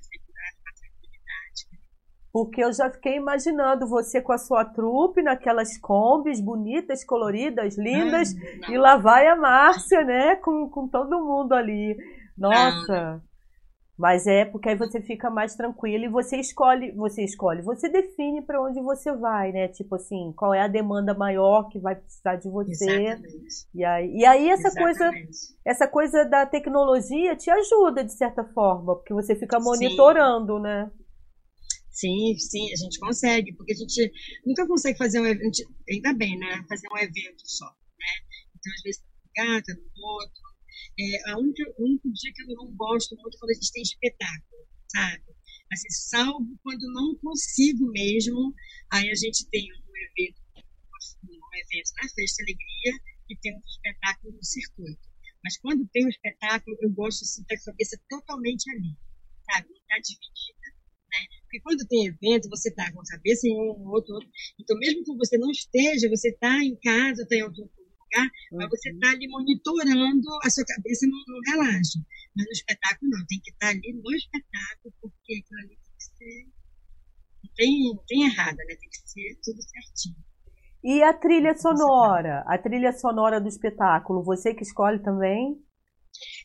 Porque 2.32 2.64
eu 2.64 2.72
já 2.72 2.90
fiquei 2.92 3.16
imaginando 3.16 3.88
você 3.88 4.22
com 4.22 4.32
a 4.32 4.38
sua 4.38 4.64
trupe 4.64 5.22
naquelas 5.22 5.78
combis 5.78 6.40
bonitas, 6.40 7.04
coloridas, 7.04 7.78
lindas, 7.78 8.34
não, 8.36 8.68
não. 8.68 8.74
e 8.74 8.78
lá 8.78 8.98
vai 8.98 9.28
a 9.28 9.36
Márcia, 9.36 10.04
né? 10.04 10.36
Com, 10.36 10.70
com 10.70 10.88
todo 10.88 11.24
mundo 11.24 11.54
ali. 11.54 11.98
Nossa! 12.38 13.14
Não, 13.14 13.22
Mas 13.98 14.28
é 14.28 14.46
porque 14.46 14.70
aí 14.70 14.76
você 14.76 15.02
fica 15.02 15.30
mais 15.30 15.56
tranquilo 15.56 16.06
e 16.06 16.08
você 16.08 16.38
escolhe, 16.38 16.92
você 16.92 17.24
escolhe, 17.24 17.64
você 17.64 17.90
define 17.90 18.44
para 18.44 18.62
onde 18.62 18.80
você 18.80 19.12
vai, 19.12 19.52
né? 19.52 19.68
Tipo 19.68 19.96
assim, 19.96 20.32
qual 20.38 20.54
é 20.54 20.62
a 20.62 20.68
demanda 20.68 21.16
maior 21.16 21.68
que 21.68 21.80
vai 21.80 21.96
precisar 21.96 22.36
de 22.36 22.48
você. 22.48 23.08
Exatamente. 23.08 23.68
E 23.74 23.84
aí, 23.84 24.16
e 24.16 24.26
aí 24.26 24.50
essa 24.50 24.68
Exatamente. 24.68 25.00
coisa, 25.00 25.12
essa 25.66 25.88
coisa 25.88 26.26
da 26.26 26.46
tecnologia 26.46 27.36
te 27.36 27.50
ajuda 27.50 28.04
de 28.04 28.14
certa 28.14 28.44
forma, 28.44 28.96
porque 28.96 29.16
você 29.16 29.36
fica 29.36 29.60
monitorando, 29.60 30.58
sim. 30.58 30.62
né? 30.62 30.92
Sim, 32.00 32.38
sim, 32.38 32.72
a 32.72 32.78
gente 32.78 32.98
consegue, 32.98 33.54
porque 33.54 33.74
a 33.74 33.76
gente 33.76 34.12
nunca 34.46 34.66
consegue 34.66 34.98
fazer 34.98 35.20
um 35.20 35.26
evento, 35.26 35.58
ainda 35.90 36.14
bem, 36.14 36.38
né? 36.40 36.64
Fazer 36.70 36.88
um 36.94 36.98
evento 36.98 37.44
só, 37.44 37.66
né? 37.66 38.14
Então, 38.56 38.74
às 38.74 38.82
vezes, 38.84 39.02
tá 39.02 39.44
no 39.44 39.50
lugar, 39.50 39.64
tá 39.64 39.74
no 39.74 40.08
outro, 40.08 40.42
é, 40.98 41.32
a 41.32 41.38
única, 41.38 41.64
o 41.78 41.84
único 41.84 42.10
dia 42.14 42.32
que 42.34 42.44
eu 42.44 42.56
não 42.56 42.72
gosto 42.76 43.16
muito 43.18 43.36
é 43.36 43.40
quando 43.40 43.52
a 43.52 43.54
gente 43.54 43.72
tem 43.74 43.82
espetáculo, 43.82 44.68
sabe? 44.92 45.24
Assim, 45.74 45.90
salvo 45.90 46.58
quando 46.64 46.94
não 46.94 47.16
consigo 47.16 47.92
mesmo, 47.92 48.56
aí 48.92 49.10
a 49.10 49.16
gente 49.16 49.46
tem 49.50 49.68
um 49.72 49.98
evento, 49.98 50.42
um 51.26 51.58
evento 51.58 51.92
na 52.02 52.10
Festa 52.10 52.44
Alegria 52.44 52.94
e 53.30 53.36
tem 53.38 53.56
um 53.56 53.60
espetáculo 53.60 54.34
no 54.34 54.44
circuito. 54.44 55.10
Mas 55.44 55.58
quando 55.58 55.88
tem 55.90 56.06
um 56.06 56.10
espetáculo, 56.10 56.78
eu 56.80 56.92
gosto 56.92 57.24
assim, 57.24 57.44
da 57.44 57.60
cabeça 57.60 58.00
totalmente 58.10 58.70
ali, 58.72 58.96
sabe? 59.52 59.68
Não 59.68 59.76
está 59.76 60.00
dividida. 60.00 60.68
Né? 61.12 61.39
Porque 61.50 61.62
quando 61.62 61.88
tem 61.88 62.06
evento, 62.06 62.48
você 62.48 62.70
está 62.70 62.94
com 62.94 63.02
a 63.02 63.10
cabeça 63.10 63.48
em 63.48 63.56
um, 63.56 63.90
outro, 63.90 64.14
outro. 64.14 64.30
Então, 64.60 64.78
mesmo 64.78 65.04
que 65.04 65.18
você 65.18 65.36
não 65.40 65.50
esteja, 65.50 66.08
você 66.08 66.30
está 66.30 66.64
em 66.64 66.76
casa, 66.76 67.24
está 67.24 67.36
em 67.36 67.42
outro 67.42 67.64
lugar, 67.64 68.26
uhum. 68.52 68.58
mas 68.60 68.70
você 68.70 68.92
está 68.92 69.10
ali 69.10 69.28
monitorando, 69.28 70.28
a 70.44 70.50
sua 70.52 70.64
cabeça 70.64 71.08
não, 71.08 71.18
não 71.28 71.40
relaxa. 71.48 71.98
Mas 72.38 72.46
no 72.46 72.52
espetáculo 72.52 73.10
não, 73.10 73.26
tem 73.26 73.40
que 73.44 73.50
estar 73.50 73.66
tá 73.66 73.72
ali 73.72 73.94
no 73.94 74.12
espetáculo, 74.16 74.94
porque 75.02 75.42
aquilo 75.42 75.60
ali 75.60 75.70
tem 75.70 75.94
que 75.98 76.04
ser. 76.04 76.48
Não 77.44 77.52
tem, 77.56 77.94
não 77.96 78.04
tem 78.08 78.24
errado, 78.26 78.58
né? 78.58 78.66
Tem 78.68 78.90
que 78.90 79.10
ser 79.10 79.40
tudo 79.44 79.60
certinho. 79.64 80.16
E 80.84 81.02
a 81.02 81.14
trilha 81.14 81.56
sonora? 81.56 82.44
A 82.46 82.60
trilha 82.60 82.94
sonora 82.94 83.42
do 83.42 83.50
espetáculo, 83.50 84.24
você 84.24 84.54
que 84.54 84.62
escolhe 84.62 85.00
também? 85.00 85.60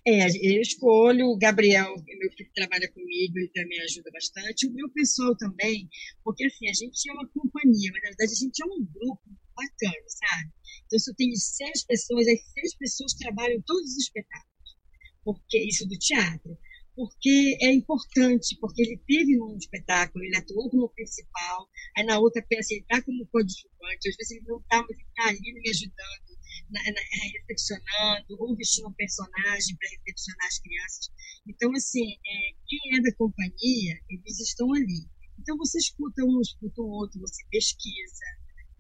É, 0.06 0.26
eu 0.28 0.60
escolho, 0.60 1.26
o 1.26 1.38
Gabriel, 1.38 1.94
meu 1.96 2.30
filho 2.32 2.48
que 2.48 2.54
trabalha 2.54 2.90
comigo, 2.92 3.38
ele 3.38 3.48
também 3.48 3.80
ajuda 3.80 4.10
bastante, 4.12 4.66
o 4.66 4.72
meu 4.72 4.88
pessoal 4.90 5.36
também, 5.36 5.88
porque 6.22 6.44
assim, 6.44 6.68
a 6.68 6.72
gente 6.72 7.08
é 7.08 7.12
uma 7.12 7.28
companhia, 7.28 7.90
mas 7.92 8.02
na 8.02 8.08
verdade 8.08 8.32
a 8.32 8.34
gente 8.34 8.62
é 8.62 8.66
um 8.66 8.84
grupo 8.84 9.22
bacana, 9.56 10.04
sabe? 10.08 10.52
Então, 10.86 10.98
se 10.98 11.10
eu 11.10 11.14
tenho 11.16 11.36
seis 11.36 11.84
pessoas, 11.84 12.26
as 12.28 12.52
seis 12.52 12.76
pessoas 12.76 13.14
trabalham 13.14 13.62
todos 13.66 13.90
os 13.90 14.04
espetáculos, 14.04 14.76
porque 15.24 15.58
isso 15.58 15.88
do 15.88 15.98
teatro, 15.98 16.58
porque 16.94 17.56
é 17.60 17.72
importante, 17.72 18.56
porque 18.60 18.82
ele 18.82 19.00
teve 19.06 19.40
um 19.40 19.56
espetáculo, 19.56 20.24
ele 20.24 20.36
atuou 20.36 20.70
como 20.70 20.88
principal, 20.90 21.68
aí 21.96 22.04
na 22.04 22.18
outra 22.18 22.44
peça 22.48 22.72
ele 22.72 22.82
está 22.82 23.02
como 23.02 23.26
coadjuvante, 23.26 24.08
às 24.08 24.16
vezes 24.16 24.30
ele 24.32 24.46
não 24.46 24.60
está, 24.60 24.82
mas 24.82 24.98
ele 24.98 25.08
está 25.08 25.28
ali 25.28 25.52
me 25.54 25.70
ajudando, 25.70 26.34
na, 26.70 26.80
na, 26.82 27.00
reflexionando, 27.32 28.36
ou 28.38 28.57
vestindo 28.57 28.88
um 28.88 28.94
personagem 28.94 29.76
para 29.76 29.90
reflexionar 29.90 30.46
as 30.46 30.59
crianças. 30.59 31.11
Então, 31.46 31.70
assim, 31.72 32.12
é, 32.14 32.36
quem 32.66 32.96
é 32.96 33.02
da 33.02 33.14
companhia, 33.16 34.00
eles 34.09 34.40
estão 34.40 34.72
ali. 34.72 35.09
Então, 35.38 35.57
você 35.59 35.78
escuta 35.78 36.22
um, 36.24 36.40
escuta 36.40 36.80
o 36.80 36.88
outro, 36.88 37.20
você 37.20 37.42
pesquisa, 37.50 38.26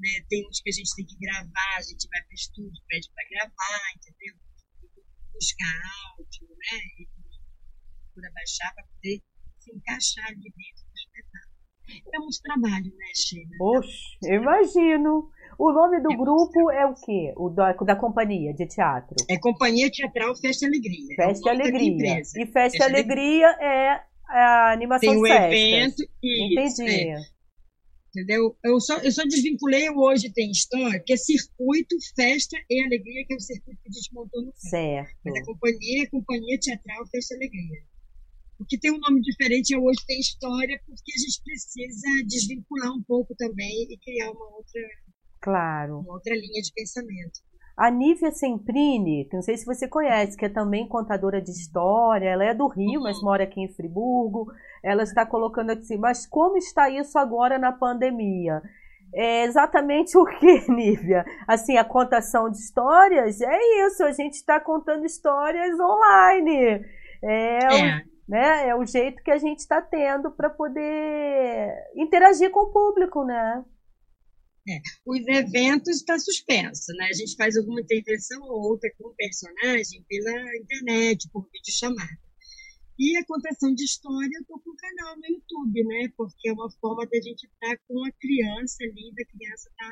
né? 0.00 0.24
Tem 0.28 0.46
uns 0.48 0.60
que 0.60 0.70
a 0.70 0.72
gente 0.72 0.94
tem 0.94 1.06
que 1.06 1.16
gravar, 1.18 1.76
a 1.76 1.82
gente 1.82 2.08
vai 2.08 2.22
para 2.22 2.32
o 2.32 2.34
estúdio, 2.34 2.82
pede 2.88 3.10
para 3.12 3.28
gravar, 3.28 3.82
entendeu? 3.96 4.34
Buscar 5.32 5.82
áudio, 6.16 6.48
né? 6.48 6.78
E 6.98 7.08
procura 8.14 8.32
baixar 8.32 8.72
para 8.74 8.84
poder 8.84 9.22
se 9.58 9.74
encaixar 9.74 10.26
ali 10.26 10.42
dentro 10.42 10.84
do 10.84 10.94
espetáculo. 10.94 11.54
É 12.14 12.18
muito 12.18 12.40
trabalho, 12.42 12.96
né, 12.96 13.12
Sheila? 13.14 13.56
Oxe, 13.60 14.16
eu 14.22 14.40
imagino. 14.40 15.30
O 15.58 15.72
nome 15.72 16.00
do 16.00 16.12
é 16.12 16.16
grupo 16.16 16.70
é 16.70 16.86
o 16.86 16.94
quê? 16.94 17.32
O 17.36 17.48
da, 17.50 17.72
da 17.72 17.96
companhia 17.96 18.52
de 18.52 18.66
teatro? 18.66 19.14
É 19.28 19.38
Companhia 19.38 19.90
Teatral 19.90 20.34
Festa 20.36 20.66
Alegria. 20.66 21.14
É 21.18 21.26
Festa 21.26 21.48
é 21.48 21.52
Alegria. 21.52 21.94
E 21.96 22.22
Festa, 22.22 22.52
Festa 22.52 22.84
Alegria, 22.84 23.46
Alegria 23.48 23.66
é 23.66 24.14
a 24.28 24.72
animação 24.72 25.10
Tem 25.10 25.18
o 25.18 25.22
festas. 25.22 25.52
evento 25.52 26.12
e 26.22 26.52
Entendi. 26.52 27.08
É. 27.10 27.34
Entendeu? 28.14 28.56
Eu 28.62 28.80
só, 28.80 28.96
eu 28.98 29.10
só 29.10 29.24
desvinculei 29.24 29.90
o 29.90 29.98
Hoje 29.98 30.32
Tem 30.32 30.48
História, 30.50 31.02
que 31.04 31.12
é 31.12 31.16
circuito, 31.16 31.96
festa 32.14 32.56
e 32.70 32.84
alegria, 32.84 33.26
que 33.26 33.34
é 33.34 33.36
o 33.36 33.40
circuito 33.40 33.80
que 33.82 33.88
a 33.88 33.92
gente 33.92 34.14
montou 34.14 34.40
no 34.40 34.52
Certo. 34.54 35.10
Mas 35.24 35.36
a 35.36 35.44
companhia 35.44 36.04
é 36.04 36.06
Companhia 36.06 36.58
Teatral 36.60 37.06
Festa 37.08 37.34
e 37.34 37.38
Alegria. 37.38 37.82
O 38.60 38.64
que 38.64 38.78
tem 38.78 38.92
um 38.92 38.98
nome 38.98 39.20
diferente 39.20 39.74
é 39.74 39.78
Hoje 39.78 39.98
Tem 40.06 40.20
História, 40.20 40.80
porque 40.86 41.12
a 41.12 41.18
gente 41.18 41.42
precisa 41.42 42.08
desvincular 42.24 42.92
um 42.92 43.02
pouco 43.02 43.34
também 43.34 43.82
e 43.90 43.98
criar 43.98 44.30
uma 44.30 44.46
outra, 44.56 44.80
claro. 45.44 45.98
uma 46.00 46.14
outra 46.14 46.34
linha 46.34 46.62
de 46.62 46.72
pensamento. 46.74 47.40
A 47.76 47.90
Nívia 47.90 48.30
Semprini, 48.30 49.26
que 49.28 49.34
não 49.34 49.42
sei 49.42 49.56
se 49.56 49.66
você 49.66 49.88
conhece, 49.88 50.36
que 50.36 50.44
é 50.44 50.48
também 50.48 50.88
contadora 50.88 51.42
de 51.42 51.50
história, 51.50 52.28
ela 52.28 52.44
é 52.44 52.54
do 52.54 52.68
Rio, 52.68 53.00
uhum. 53.00 53.02
mas 53.02 53.20
mora 53.20 53.44
aqui 53.44 53.60
em 53.60 53.72
Friburgo. 53.74 54.46
Ela 54.82 55.02
está 55.02 55.26
colocando 55.26 55.70
assim, 55.70 55.98
mas 55.98 56.24
como 56.24 56.56
está 56.56 56.88
isso 56.88 57.18
agora 57.18 57.58
na 57.58 57.72
pandemia? 57.72 58.62
É 59.12 59.44
exatamente 59.44 60.16
o 60.18 60.24
que, 60.24 60.70
Nívia? 60.70 61.24
Assim, 61.48 61.76
a 61.76 61.84
contação 61.84 62.48
de 62.48 62.58
histórias 62.58 63.40
é 63.40 63.86
isso, 63.86 64.04
a 64.04 64.12
gente 64.12 64.34
está 64.34 64.60
contando 64.60 65.04
histórias 65.04 65.78
online. 65.78 66.80
É, 67.22 67.58
é. 67.58 67.68
O, 67.68 68.30
né, 68.30 68.68
é 68.68 68.76
o 68.76 68.86
jeito 68.86 69.20
que 69.22 69.32
a 69.32 69.38
gente 69.38 69.58
está 69.58 69.82
tendo 69.82 70.30
para 70.30 70.48
poder 70.48 71.74
interagir 71.96 72.50
com 72.52 72.60
o 72.60 72.72
público, 72.72 73.24
né? 73.24 73.64
É, 74.66 74.80
os 75.04 75.20
eventos 75.28 75.96
está 75.96 76.18
suspenso, 76.18 76.92
né? 76.94 77.06
A 77.06 77.12
gente 77.12 77.36
faz 77.36 77.56
alguma 77.56 77.82
intervenção 77.82 78.42
ou 78.42 78.70
outra 78.70 78.90
com 78.96 79.08
o 79.08 79.14
personagem 79.14 80.02
pela 80.08 80.56
internet, 80.56 81.28
por 81.30 81.46
videochamada. 81.52 82.18
E 82.98 83.16
a 83.18 83.26
contação 83.26 83.74
de 83.74 83.84
história, 83.84 84.30
eu 84.34 84.40
estou 84.40 84.60
com 84.60 84.70
o 84.70 84.76
canal 84.76 85.16
no 85.16 85.26
YouTube, 85.26 85.84
né? 85.84 86.08
Porque 86.16 86.48
é 86.48 86.52
uma 86.52 86.70
forma 86.80 87.04
da 87.06 87.20
gente 87.20 87.44
estar 87.44 87.76
tá 87.76 87.82
com 87.88 88.04
a 88.04 88.12
criança 88.12 88.76
ali, 88.84 89.12
da 89.14 89.24
criança 89.24 89.70
tá, 89.76 89.90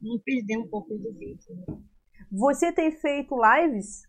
não 0.00 0.18
perder 0.20 0.58
um 0.58 0.68
pouco 0.68 0.96
do 0.96 1.12
vínculo. 1.14 1.82
Você 2.30 2.72
tem 2.72 2.92
feito 2.92 3.34
lives? 3.34 4.07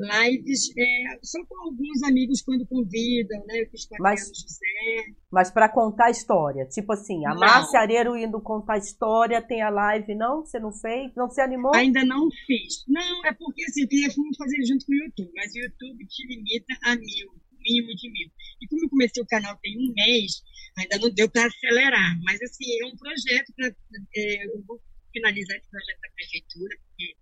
Lives 0.00 0.72
é, 0.76 1.18
só 1.22 1.44
com 1.46 1.64
alguns 1.64 2.02
amigos 2.02 2.42
quando 2.42 2.66
convidam, 2.66 3.44
né? 3.46 3.62
Eu 3.62 3.70
fiz 3.70 3.86
com 3.86 3.96
a 3.96 3.98
mas, 4.00 4.20
José. 4.20 5.14
Mas 5.30 5.50
para 5.50 5.68
contar 5.68 6.10
história, 6.10 6.66
tipo 6.66 6.92
assim, 6.92 7.24
a 7.26 7.34
Márcia 7.34 7.80
Areiro 7.80 8.16
indo 8.16 8.40
contar 8.40 8.78
história, 8.78 9.40
tem 9.42 9.62
a 9.62 9.70
live, 9.70 10.14
não? 10.14 10.44
Você 10.44 10.58
não 10.58 10.72
fez? 10.72 11.12
Não 11.14 11.28
se 11.28 11.40
animou? 11.40 11.74
Ainda 11.74 12.04
não 12.04 12.28
fiz. 12.46 12.84
Não, 12.88 13.24
é 13.26 13.32
porque 13.32 13.64
assim, 13.64 13.82
eu 13.82 13.88
queria 13.88 14.08
fazer 14.36 14.64
junto 14.66 14.86
com 14.86 14.92
o 14.92 14.96
YouTube, 14.96 15.30
mas 15.34 15.52
o 15.54 15.58
YouTube 15.58 16.06
te 16.06 16.26
limita 16.26 16.74
a 16.84 16.96
mil, 16.96 17.30
mínimo 17.60 17.94
de 17.94 18.10
mil. 18.10 18.30
E 18.60 18.66
como 18.68 18.84
eu 18.84 18.90
comecei 18.90 19.22
o 19.22 19.26
canal 19.26 19.56
tem 19.62 19.76
um 19.76 19.92
mês, 19.94 20.42
ainda 20.78 20.98
não 20.98 21.14
deu 21.14 21.30
para 21.30 21.46
acelerar. 21.46 22.18
Mas 22.24 22.40
assim, 22.42 22.64
é 22.82 22.86
um 22.86 22.96
projeto 22.96 23.52
para. 23.56 23.68
É, 24.16 24.46
eu 24.46 24.62
vou 24.66 24.80
finalizar 25.12 25.56
esse 25.56 25.68
projeto 25.68 26.00
da 26.00 26.10
prefeitura, 26.14 26.76
porque 26.78 27.16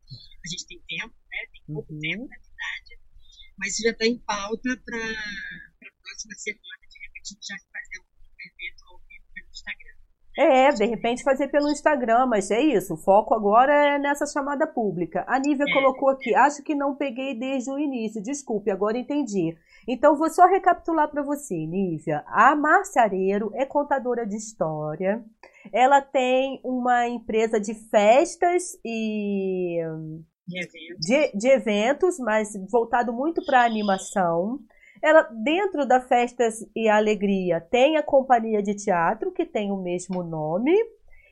a 0.45 0.49
gente 0.49 0.66
tem 0.66 0.81
tempo, 0.89 1.14
né? 1.31 1.39
Tem 1.53 1.62
pouco 1.74 1.93
uhum. 1.93 2.01
tempo, 2.01 2.29
né? 2.29 2.37
Mas 3.59 3.76
já 3.76 3.90
está 3.90 4.06
em 4.06 4.18
pauta 4.18 4.70
para 4.84 4.98
a 4.98 5.90
próxima 6.02 6.34
semana, 6.36 6.84
de 6.88 6.98
repente 7.00 7.26
a 7.26 7.34
gente 7.34 7.46
já 7.46 7.56
fazer 7.72 7.98
um 8.00 8.09
evento 8.38 8.84
ao 8.88 8.98
vivo 8.98 9.24
pelo 9.34 9.48
Instagram. 9.50 9.98
É, 10.38 10.70
de 10.70 10.84
repente 10.84 11.24
fazer 11.24 11.48
pelo 11.48 11.68
Instagram, 11.68 12.26
mas 12.26 12.50
é 12.50 12.61
isso. 12.61 12.94
O 12.94 12.96
foco 12.96 13.34
agora 13.34 13.72
é 13.72 13.98
nessa 13.98 14.24
chamada 14.24 14.66
pública. 14.68 15.24
A 15.26 15.38
Nívia 15.40 15.64
é. 15.68 15.72
colocou 15.72 16.11
aqui, 16.11 16.32
acho 16.34 16.62
que 16.62 16.76
não 16.76 16.94
peguei 16.94 17.34
desde 17.34 17.70
o 17.70 17.78
início. 17.78 18.22
Desculpe, 18.22 18.70
agora 18.70 18.96
entendi. 18.96 19.56
Então 19.86 20.16
vou 20.16 20.30
só 20.30 20.46
recapitular 20.46 21.11
para 21.11 21.22
você, 21.22 21.56
Nívia. 21.56 22.22
A 22.26 22.54
Márcia 22.54 23.02
Areiro 23.02 23.50
é 23.54 23.66
contadora 23.66 24.24
de 24.24 24.36
história. 24.36 25.24
Ela 25.72 26.00
tem 26.00 26.61
uma 26.62 27.09
empresa 27.09 27.59
de 27.59 27.74
festas 27.74 28.78
e 28.84 29.80
de 30.49 30.59
eventos. 30.59 31.07
De, 31.07 31.32
de 31.32 31.49
eventos, 31.49 32.18
mas 32.18 32.53
voltado 32.70 33.12
muito 33.12 33.44
para 33.44 33.64
animação. 33.64 34.59
Ela, 35.03 35.22
dentro 35.44 35.86
da 35.86 36.01
Festas 36.01 36.66
e 36.74 36.88
Alegria, 36.88 37.61
tem 37.61 37.96
a 37.96 38.03
companhia 38.03 38.62
de 38.62 38.74
teatro, 38.74 39.30
que 39.30 39.44
tem 39.44 39.70
o 39.70 39.76
mesmo 39.76 40.24
nome, 40.24 40.74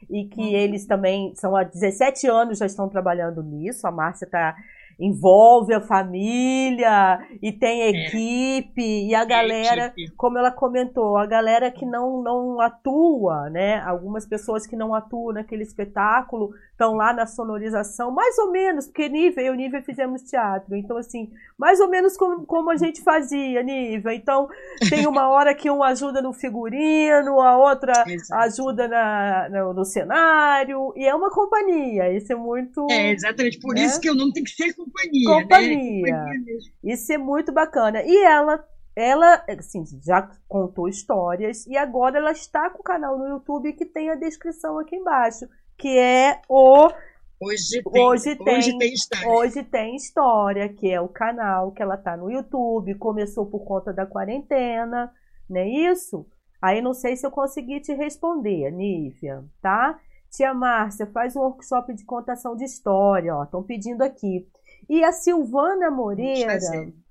e 0.08 0.26
que 0.26 0.40
uhum. 0.40 0.54
eles 0.54 0.86
também 0.86 1.34
são 1.34 1.56
há 1.56 1.64
17 1.64 2.28
anos 2.28 2.58
já 2.58 2.66
estão 2.66 2.88
trabalhando 2.88 3.42
nisso. 3.42 3.86
A 3.86 3.90
Márcia 3.90 4.26
está 4.26 4.54
envolve 4.98 5.74
a 5.74 5.80
família 5.80 7.20
e 7.42 7.52
tem 7.52 7.82
é. 7.82 7.90
equipe 7.90 8.82
é. 8.82 9.08
e 9.08 9.14
a 9.14 9.24
galera, 9.24 9.92
é 9.98 10.06
como 10.16 10.38
ela 10.38 10.50
comentou, 10.50 11.16
a 11.16 11.26
galera 11.26 11.70
que 11.70 11.84
não 11.84 12.22
não 12.22 12.60
atua, 12.60 13.50
né? 13.50 13.80
Algumas 13.80 14.26
pessoas 14.26 14.66
que 14.66 14.74
não 14.74 14.94
atuam 14.94 15.34
naquele 15.34 15.62
espetáculo 15.62 16.50
estão 16.76 16.94
lá 16.94 17.12
na 17.12 17.26
sonorização, 17.26 18.10
mais 18.10 18.36
ou 18.38 18.52
menos, 18.52 18.86
porque 18.86 19.08
Nível 19.08 19.46
e 19.46 19.50
o 19.50 19.54
Nível 19.54 19.82
fizemos 19.82 20.22
teatro, 20.22 20.76
então 20.76 20.98
assim, 20.98 21.30
mais 21.58 21.80
ou 21.80 21.88
menos 21.88 22.16
como, 22.18 22.44
como 22.44 22.70
a 22.70 22.76
gente 22.76 23.02
fazia, 23.02 23.62
Nível. 23.62 24.12
Então, 24.12 24.46
tem 24.90 25.06
uma 25.06 25.28
hora 25.32 25.54
que 25.54 25.70
um 25.70 25.82
ajuda 25.82 26.20
no 26.20 26.34
figurino, 26.34 27.40
a 27.40 27.56
outra 27.56 28.04
Exato. 28.06 28.42
ajuda 28.42 28.88
na, 28.88 29.48
no, 29.48 29.72
no, 29.72 29.84
cenário, 29.86 30.92
e 30.96 31.06
é 31.06 31.14
uma 31.14 31.30
companhia, 31.30 32.12
isso 32.12 32.30
é 32.30 32.36
muito... 32.36 32.86
É, 32.90 33.12
exatamente, 33.12 33.58
por 33.58 33.74
né? 33.74 33.82
isso 33.82 33.98
que 33.98 34.10
o 34.10 34.14
nome 34.14 34.34
tem 34.34 34.44
que 34.44 34.50
ser 34.50 34.74
companhia, 34.86 35.42
Companhia. 35.42 36.02
Né? 36.02 36.24
companhia 36.24 36.58
isso 36.84 37.12
é 37.12 37.18
muito 37.18 37.52
bacana. 37.52 38.02
E 38.02 38.16
ela 38.24 38.64
ela 38.94 39.44
assim, 39.58 39.84
já 40.02 40.30
contou 40.48 40.88
histórias 40.88 41.66
e 41.66 41.76
agora 41.76 42.16
ela 42.16 42.32
está 42.32 42.70
com 42.70 42.80
o 42.80 42.82
canal 42.82 43.18
no 43.18 43.28
YouTube 43.28 43.74
que 43.74 43.84
tem 43.84 44.08
a 44.08 44.14
descrição 44.14 44.78
aqui 44.78 44.96
embaixo 44.96 45.46
que 45.76 45.98
é 45.98 46.40
o 46.48 46.90
Hoje 47.38 47.82
tem, 47.82 48.02
hoje 48.02 48.36
tem, 48.36 48.56
hoje 48.56 48.78
tem, 48.78 48.94
história. 48.94 49.28
Hoje 49.28 49.62
tem 49.62 49.96
história, 49.96 50.68
que 50.70 50.90
é 50.90 50.98
o 50.98 51.08
canal 51.08 51.70
que 51.70 51.82
ela 51.82 51.98
tá 51.98 52.16
no 52.16 52.30
YouTube, 52.30 52.94
começou 52.94 53.44
por 53.44 53.60
conta 53.60 53.92
da 53.92 54.06
quarentena, 54.06 55.12
não 55.48 55.60
é 55.60 55.68
isso? 55.68 56.26
Aí 56.62 56.80
não 56.80 56.94
sei 56.94 57.14
se 57.14 57.26
eu 57.26 57.30
consegui 57.30 57.78
te 57.80 57.92
responder, 57.92 58.70
Nívia, 58.70 59.44
tá? 59.60 60.00
Tia 60.30 60.54
Márcia, 60.54 61.06
faz 61.06 61.36
um 61.36 61.40
workshop 61.40 61.92
de 61.92 62.06
contação 62.06 62.56
de 62.56 62.64
história, 62.64 63.36
ó, 63.36 63.44
estão 63.44 63.62
pedindo 63.62 64.00
aqui. 64.00 64.48
E 64.88 65.02
a 65.04 65.12
Silvana 65.12 65.90
Moreira, 65.90 66.58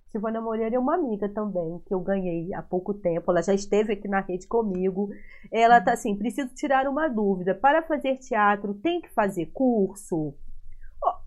Silvana 0.07 0.39
Moreira 0.39 0.75
é 0.75 0.79
uma 0.79 0.95
amiga 0.95 1.27
também, 1.27 1.81
que 1.85 1.93
eu 1.93 1.99
ganhei 1.99 2.53
há 2.53 2.61
pouco 2.61 2.93
tempo. 2.93 3.31
Ela 3.31 3.41
já 3.41 3.53
esteve 3.53 3.93
aqui 3.93 4.07
na 4.07 4.21
rede 4.21 4.47
comigo. 4.47 5.09
Ela 5.51 5.81
tá 5.81 5.91
assim: 5.91 6.15
preciso 6.15 6.53
tirar 6.55 6.87
uma 6.87 7.09
dúvida. 7.09 7.53
Para 7.53 7.81
fazer 7.83 8.17
teatro, 8.17 8.73
tem 8.75 9.01
que 9.01 9.09
fazer 9.09 9.47
curso? 9.47 10.33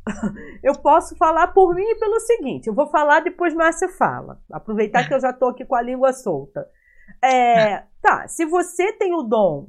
Eu 0.62 0.74
posso 0.78 1.14
falar 1.16 1.49
por 1.49 1.74
mim 1.74 1.99
pelo 1.99 2.18
seguinte: 2.20 2.66
eu 2.66 2.74
vou 2.74 2.88
falar, 2.88 3.20
depois 3.20 3.55
Márcia 3.55 3.88
fala. 3.88 4.40
Aproveitar 4.51 5.07
que 5.07 5.14
eu 5.14 5.20
já 5.20 5.30
estou 5.30 5.51
aqui 5.51 5.64
com 5.64 5.74
a 5.74 5.82
língua 5.82 6.12
solta. 6.12 6.66
É, 7.22 7.84
tá, 8.03 8.26
se 8.26 8.44
você 8.44 8.92
tem 8.94 9.14
o 9.14 9.22
dom 9.22 9.68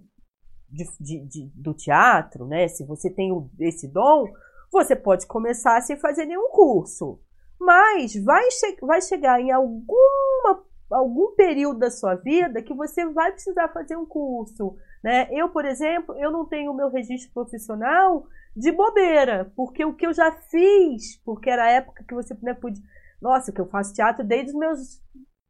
de, 0.69 0.85
de, 0.99 1.25
de, 1.27 1.51
do 1.53 1.73
teatro, 1.73 2.47
né? 2.47 2.67
Se 2.67 2.85
você 2.85 3.09
tem 3.09 3.31
o, 3.31 3.49
esse 3.59 3.87
dom, 3.87 4.25
você 4.71 4.95
pode 4.95 5.27
começar 5.27 5.81
sem 5.81 5.97
fazer 5.97 6.25
nenhum 6.25 6.49
curso. 6.49 7.19
Mas 7.59 8.15
vai, 8.23 8.49
che 8.51 8.77
vai 8.81 9.01
chegar 9.01 9.41
em 9.41 9.51
alguma, 9.51 10.63
algum 10.89 11.35
período 11.35 11.79
da 11.79 11.91
sua 11.91 12.15
vida 12.15 12.61
que 12.61 12.73
você 12.73 13.05
vai 13.05 13.31
precisar 13.31 13.67
fazer 13.69 13.97
um 13.97 14.05
curso. 14.05 14.75
Né? 15.03 15.27
Eu, 15.31 15.49
por 15.49 15.65
exemplo, 15.65 16.15
eu 16.17 16.31
não 16.31 16.45
tenho 16.45 16.71
o 16.71 16.75
meu 16.75 16.89
registro 16.89 17.33
profissional 17.33 18.25
de 18.55 18.71
bobeira, 18.71 19.51
porque 19.55 19.83
o 19.85 19.95
que 19.95 20.07
eu 20.07 20.13
já 20.13 20.31
fiz, 20.31 21.17
porque 21.23 21.49
era 21.49 21.65
a 21.65 21.71
época 21.71 22.03
que 22.07 22.13
você 22.13 22.37
né, 22.41 22.53
podia. 22.53 22.83
Nossa, 23.21 23.51
que 23.51 23.59
eu 23.59 23.67
faço 23.67 23.93
teatro 23.93 24.25
desde 24.25 24.51
os 24.51 24.57
meus 24.57 25.01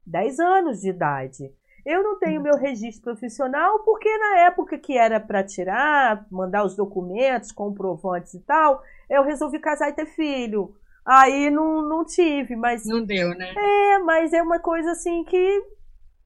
10 0.05 0.39
anos 0.39 0.79
de 0.81 0.89
idade. 0.89 1.53
Eu 1.89 2.03
não 2.03 2.19
tenho 2.19 2.39
meu 2.39 2.55
registro 2.55 3.01
profissional 3.01 3.79
porque 3.79 4.15
na 4.19 4.41
época 4.41 4.77
que 4.77 4.95
era 4.95 5.19
para 5.19 5.43
tirar, 5.43 6.23
mandar 6.29 6.63
os 6.63 6.75
documentos, 6.75 7.51
comprovantes 7.51 8.35
e 8.35 8.39
tal, 8.41 8.83
eu 9.09 9.23
resolvi 9.23 9.57
casar 9.57 9.89
e 9.89 9.93
ter 9.93 10.05
filho. 10.05 10.75
Aí 11.03 11.49
não, 11.49 11.81
não 11.81 12.05
tive, 12.05 12.55
mas. 12.55 12.85
Não 12.85 13.03
deu, 13.03 13.29
né? 13.29 13.55
É, 13.57 13.97
mas 13.97 14.33
é 14.33 14.43
uma 14.43 14.59
coisa 14.59 14.91
assim 14.91 15.23
que 15.23 15.63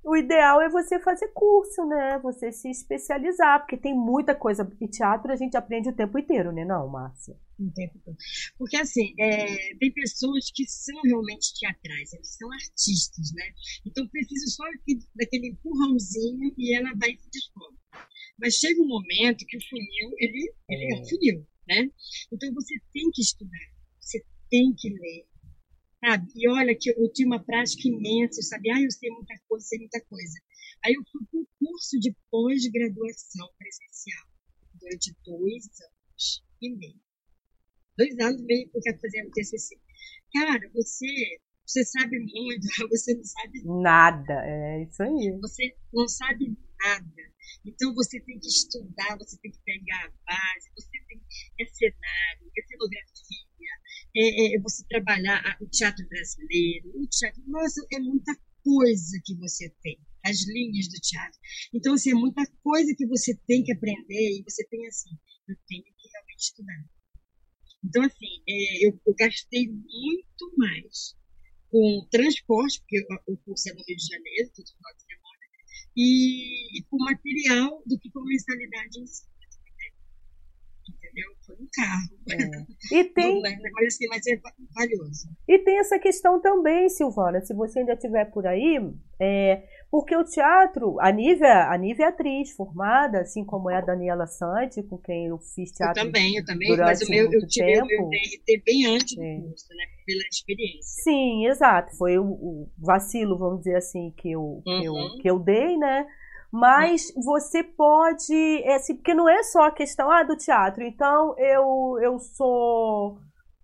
o 0.04 0.16
ideal 0.16 0.62
é 0.62 0.70
você 0.70 1.00
fazer 1.00 1.30
curso, 1.30 1.86
né? 1.86 2.20
Você 2.20 2.52
se 2.52 2.70
especializar, 2.70 3.60
porque 3.60 3.78
tem 3.78 3.96
muita 3.96 4.36
coisa. 4.36 4.70
E 4.80 4.88
teatro 4.88 5.32
a 5.32 5.36
gente 5.36 5.56
aprende 5.56 5.90
o 5.90 5.96
tempo 5.96 6.18
inteiro, 6.20 6.52
né, 6.52 6.66
não, 6.66 6.88
Márcia? 6.88 7.36
O 7.60 7.72
tempo 7.72 8.00
todo. 8.04 8.18
Porque, 8.58 8.78
assim, 8.78 9.14
é, 9.20 9.76
tem 9.78 9.92
pessoas 9.94 10.52
que 10.54 10.66
são 10.68 11.00
realmente 11.04 11.54
teatrais, 11.60 12.14
eles 12.14 12.36
são 12.36 12.52
artistas, 12.52 13.32
né? 13.34 13.46
Então 13.86 14.08
precisa 14.08 14.48
só 14.48 14.64
daquele 15.16 15.50
empurrãozinho 15.50 16.54
e 16.58 16.76
ela 16.76 16.92
vai 17.00 17.16
se 17.16 17.30
dispor. 17.32 17.74
Mas 18.40 18.56
chega 18.56 18.82
um 18.82 18.88
momento 18.88 19.46
que 19.48 19.58
o 19.58 19.62
funil, 19.70 20.12
ele, 20.18 20.54
ele 20.70 20.94
é 20.94 20.98
um 20.98 21.02
é. 21.02 21.10
funil, 21.10 21.48
né? 21.68 21.92
Então 22.32 22.54
você 22.54 22.76
tem 22.92 23.10
que 23.12 23.22
estudar 23.22 23.74
tem 24.54 24.72
que 24.78 24.90
ler. 24.90 25.26
Sabe? 26.04 26.28
E 26.36 26.50
olha 26.50 26.76
que 26.78 26.90
eu 26.90 27.14
tinha 27.14 27.28
uma 27.28 27.42
prática 27.42 27.88
imensa, 27.88 28.42
sabe? 28.42 28.70
Ah, 28.72 28.82
eu 28.82 28.92
sei 28.92 29.10
muita 29.10 29.36
coisa, 29.48 29.66
sei 29.66 29.80
muita 29.80 30.02
coisa. 30.02 30.40
Aí 30.84 30.94
eu 30.94 31.04
fui 31.10 31.26
para 31.32 31.40
um 31.40 31.46
curso 31.60 31.98
de 31.98 32.14
pós-graduação 32.30 33.48
presencial 33.58 34.28
durante 34.74 35.16
dois 35.24 35.64
anos 35.80 36.44
e 36.62 36.76
meio. 36.76 37.02
Dois 37.98 38.20
anos 38.20 38.42
e 38.42 38.44
meio 38.44 38.70
porque 38.70 38.90
eu 38.90 39.00
fazendo 39.00 39.32
TCC. 39.32 39.80
Cara, 40.34 40.70
você, 40.74 41.40
você 41.66 41.86
sabe 41.86 42.20
muito, 42.20 42.68
você 42.90 43.16
não 43.16 43.24
sabe 43.24 43.64
nada. 43.64 44.34
É 44.46 44.84
isso 44.84 45.04
aí. 45.04 45.40
Você 45.40 45.74
não 45.94 46.08
sabe 46.10 46.58
nada. 46.84 47.34
Então 47.66 47.94
você 47.94 48.20
tem 48.20 48.38
que 48.40 48.48
estudar, 48.48 49.18
você 49.18 49.38
tem 49.38 49.52
que 49.52 49.60
pegar 49.64 50.06
a 50.06 50.12
base, 50.26 50.70
você 50.76 51.00
tem 51.08 51.22
é 51.60 51.66
cenário, 51.66 52.52
é 52.58 52.62
cenografia, 52.64 53.48
é, 54.16 54.56
é, 54.56 54.60
você 54.60 54.86
trabalhar 54.88 55.58
o 55.62 55.68
teatro 55.68 56.08
brasileiro, 56.08 56.92
o 56.96 57.08
teatro. 57.08 57.42
Nossa, 57.48 57.86
é 57.92 58.00
muita 58.00 58.36
coisa 58.64 59.20
que 59.26 59.36
você 59.36 59.70
tem, 59.82 60.00
as 60.24 60.46
linhas 60.48 60.88
do 60.88 61.00
teatro. 61.02 61.40
Então, 61.74 61.94
assim, 61.94 62.12
é 62.12 62.16
muita 62.16 62.46
coisa 62.64 62.94
que 62.96 63.06
você 63.08 63.36
tem 63.48 63.64
que 63.64 63.74
aprender 63.74 64.40
e 64.40 64.44
você 64.44 64.66
tem 64.68 64.88
assim, 64.88 65.10
eu 65.48 65.56
tenho 65.68 65.84
que 65.84 66.10
realmente 66.12 66.40
estudar. 66.40 66.86
Então, 67.84 68.04
assim, 68.04 68.44
é, 68.48 68.88
eu, 68.88 69.02
eu, 69.06 69.16
gastei 69.16 69.68
muito 69.68 70.54
mais 70.58 71.16
com 71.70 72.08
transporte, 72.10 72.80
porque 72.80 73.06
o 73.28 73.38
curso 73.38 73.70
é 73.70 73.74
no 73.74 73.84
Rio 73.86 73.98
de 73.98 74.06
Janeiro, 74.06 74.52
todo 74.56 74.68
final 74.68 74.94
de 74.96 75.02
semana, 75.02 75.44
e 75.98 76.84
com 76.90 76.98
material 76.98 77.84
do 77.86 78.00
que 78.00 78.10
com 78.12 78.24
mensalidade 78.24 79.00
em 79.00 79.08
si 79.08 79.33
entendeu? 81.14 81.32
Foi 81.46 81.56
um 81.56 81.68
carro. 81.72 82.64
É. 82.92 82.96
E 83.00 83.04
tem... 83.14 83.42
mas, 83.42 83.88
assim, 83.88 84.08
mas 84.08 84.26
é 84.28 84.40
valioso. 84.74 85.30
E 85.48 85.60
tem 85.60 85.78
essa 85.80 86.00
questão 86.00 86.42
também, 86.42 86.90
Silvana, 86.90 87.42
se 87.42 87.54
você 87.54 87.80
ainda 87.80 87.94
estiver 87.94 88.26
por 88.26 88.48
aí, 88.48 88.80
é, 89.20 89.64
porque 89.92 90.16
o 90.16 90.24
teatro, 90.24 91.00
a 91.00 91.12
Nívia, 91.12 91.70
a 91.70 91.78
Nívia 91.78 92.06
é 92.06 92.08
atriz 92.08 92.52
formada, 92.52 93.22
assim 93.22 93.46
como 93.46 93.70
é 93.70 93.78
a 93.78 93.82
Daniela 93.82 94.26
Sante, 94.26 94.82
com 94.84 94.98
quem 94.98 95.28
eu 95.28 95.38
fiz 95.38 95.72
teatro. 95.72 96.02
Eu 96.02 96.06
também, 96.06 96.38
eu 96.38 96.46
também, 96.46 96.76
mas 96.76 97.02
o 97.02 97.10
meu, 97.10 97.32
eu 97.32 97.48
tive 97.48 97.74
tempo. 97.74 97.86
o 97.86 97.88
meu 97.88 98.10
DRT 98.10 98.64
bem 98.66 98.86
antes 98.88 99.18
é. 99.18 99.36
do 99.38 99.48
curso, 99.48 99.68
né? 99.70 99.84
Pela 100.06 100.24
experiência. 100.30 101.04
Sim, 101.04 101.46
exato. 101.48 101.96
Foi 101.96 102.18
o, 102.18 102.26
o 102.26 102.72
vacilo, 102.78 103.38
vamos 103.38 103.60
dizer 103.60 103.76
assim, 103.76 104.12
que 104.18 104.32
eu, 104.32 104.42
uhum. 104.42 104.64
que 104.64 104.86
eu, 104.86 104.94
que 105.22 105.30
eu 105.30 105.40
dei, 105.40 105.78
né? 105.78 106.06
Mas 106.54 107.12
você 107.16 107.64
pode, 107.64 108.62
é 108.64 108.76
assim, 108.76 108.96
porque 108.96 109.16
não 109.16 109.28
é 109.28 109.42
só 109.42 109.64
a 109.64 109.72
questão 109.72 110.12
ah, 110.12 110.22
do 110.22 110.38
teatro. 110.38 110.84
Então 110.84 111.36
eu, 111.40 111.98
eu 112.00 112.20
sou 112.20 113.18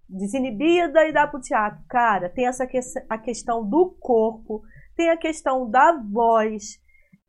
desinibida 0.10 1.06
e 1.06 1.14
dá 1.14 1.28
pro 1.28 1.40
teatro. 1.40 1.80
Cara, 1.88 2.30
tem 2.30 2.48
essa 2.48 2.66
que, 2.66 2.80
a 3.08 3.18
questão 3.20 3.64
do 3.64 3.96
corpo, 4.00 4.64
tem 4.98 5.12
a 5.12 5.18
questão 5.18 5.70
da 5.70 5.92
voz. 5.92 6.80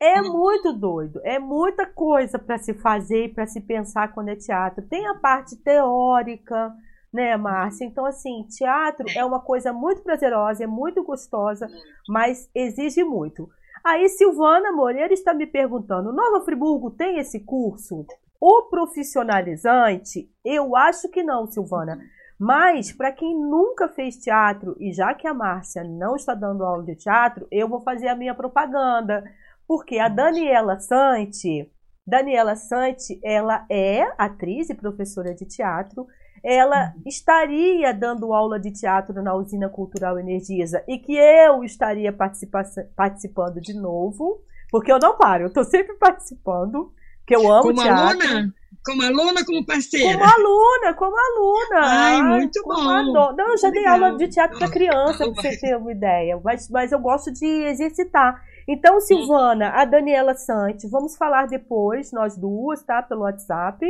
É 0.01 0.23
hum. 0.23 0.33
muito 0.33 0.73
doido, 0.73 1.21
é 1.25 1.39
muita 1.39 1.85
coisa 1.85 2.39
para 2.39 2.57
se 2.57 2.73
fazer 2.73 3.27
e 3.27 3.29
para 3.29 3.47
se 3.47 3.61
pensar 3.61 4.15
quando 4.15 4.31
é 4.31 4.37
teatro. 4.37 4.83
Tem 4.89 5.07
a 5.07 5.15
parte 5.17 5.57
teórica, 5.57 6.73
né, 7.13 7.37
Márcia? 7.37 7.85
Então, 7.85 8.07
assim, 8.07 8.47
teatro 8.49 9.05
é 9.15 9.23
uma 9.23 9.41
coisa 9.41 9.75
muito 9.75 10.01
prazerosa, 10.03 10.65
é 10.65 10.67
muito 10.67 11.05
gostosa, 11.05 11.69
mas 12.09 12.49
exige 12.55 13.05
muito. 13.05 13.47
Aí 13.85 14.09
Silvana 14.09 14.73
Moreira 14.73 15.13
está 15.13 15.33
me 15.33 15.47
perguntando: 15.47 16.13
Nova 16.13 16.45
Friburgo 16.45 16.91
tem 16.91 17.19
esse 17.19 17.41
curso? 17.41 18.07
O 18.41 18.63
profissionalizante? 18.71 20.31
Eu 20.45 20.75
acho 20.77 21.09
que 21.09 21.23
não, 21.23 21.47
Silvana. 21.47 21.99
Mas, 22.39 22.91
para 22.91 23.13
quem 23.13 23.39
nunca 23.39 23.87
fez 23.87 24.17
teatro, 24.17 24.75
e 24.81 24.95
já 24.95 25.13
que 25.13 25.27
a 25.27 25.35
Márcia 25.35 25.85
não 25.85 26.17
está 26.17 26.35
dando 26.35 26.65
aula 26.65 26.83
de 26.83 26.97
teatro, 26.97 27.47
eu 27.51 27.69
vou 27.69 27.81
fazer 27.83 28.09
a 28.09 28.17
minha 28.17 28.35
propaganda. 28.35 29.23
Porque 29.69 29.99
a 29.99 30.09
Daniela 30.09 30.81
Sante, 30.81 31.71
Daniela 32.07 32.57
Sante, 32.57 33.21
ela 33.23 33.67
é 33.71 34.11
atriz 34.17 34.71
e 34.71 34.75
professora 34.75 35.35
de 35.35 35.45
teatro 35.45 36.07
ela 36.43 36.93
uhum. 36.97 37.03
estaria 37.07 37.93
dando 37.93 38.33
aula 38.33 38.59
de 38.59 38.73
teatro 38.73 39.23
na 39.23 39.35
Usina 39.35 39.69
Cultural 39.69 40.19
Energisa 40.19 40.83
e 40.89 40.99
que 40.99 41.15
eu 41.15 41.63
estaria 41.65 42.13
participando 42.97 43.61
de 43.61 43.75
novo, 43.75 44.43
porque 44.71 44.91
eu 44.91 44.99
não 44.99 45.17
paro, 45.17 45.45
eu 45.45 45.49
estou 45.49 45.65
sempre 45.65 45.95
participando, 45.95 46.93
que 47.27 47.35
eu 47.35 47.51
amo 47.53 47.63
Como 47.63 47.83
teatro. 47.83 48.27
Aluna? 48.27 48.55
Como 48.85 49.03
aluna 49.03 49.45
como 49.45 49.67
parceira? 49.67 50.13
Como 50.13 50.25
aluna, 50.25 50.95
como 50.95 51.15
aluna. 51.15 51.81
Ai, 51.87 52.23
muito 52.23 52.63
bom. 52.65 52.89
Adoro. 52.89 53.37
Não, 53.37 53.51
eu 53.51 53.59
já 53.59 53.71
dei 53.71 53.87
aula 53.87 54.17
de 54.17 54.29
teatro 54.29 54.59
para 54.59 54.71
criança, 54.71 55.31
pra 55.31 55.43
você 55.43 55.61
ter 55.61 55.77
uma 55.77 55.93
ideia. 55.93 56.41
Mas, 56.43 56.69
mas 56.71 56.91
eu 56.91 56.99
gosto 56.99 57.31
de 57.31 57.47
exercitar. 57.47 58.43
Então, 58.67 58.99
Silvana, 59.01 59.71
a 59.71 59.85
Daniela 59.85 60.35
Santos, 60.35 60.91
vamos 60.91 61.17
falar 61.17 61.47
depois, 61.47 62.11
nós 62.11 62.39
duas, 62.39 62.83
tá? 62.83 63.03
Pelo 63.03 63.23
WhatsApp. 63.23 63.85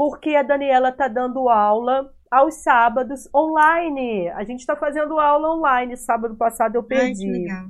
Porque 0.00 0.34
a 0.34 0.42
Daniela 0.42 0.90
tá 0.90 1.08
dando 1.08 1.46
aula 1.50 2.10
aos 2.30 2.62
sábados 2.62 3.28
online. 3.34 4.30
A 4.30 4.42
gente 4.44 4.60
está 4.60 4.74
fazendo 4.74 5.20
aula 5.20 5.54
online. 5.54 5.94
Sábado 5.94 6.34
passado 6.36 6.74
eu 6.76 6.82
perdi. 6.82 7.50
Ai, 7.50 7.66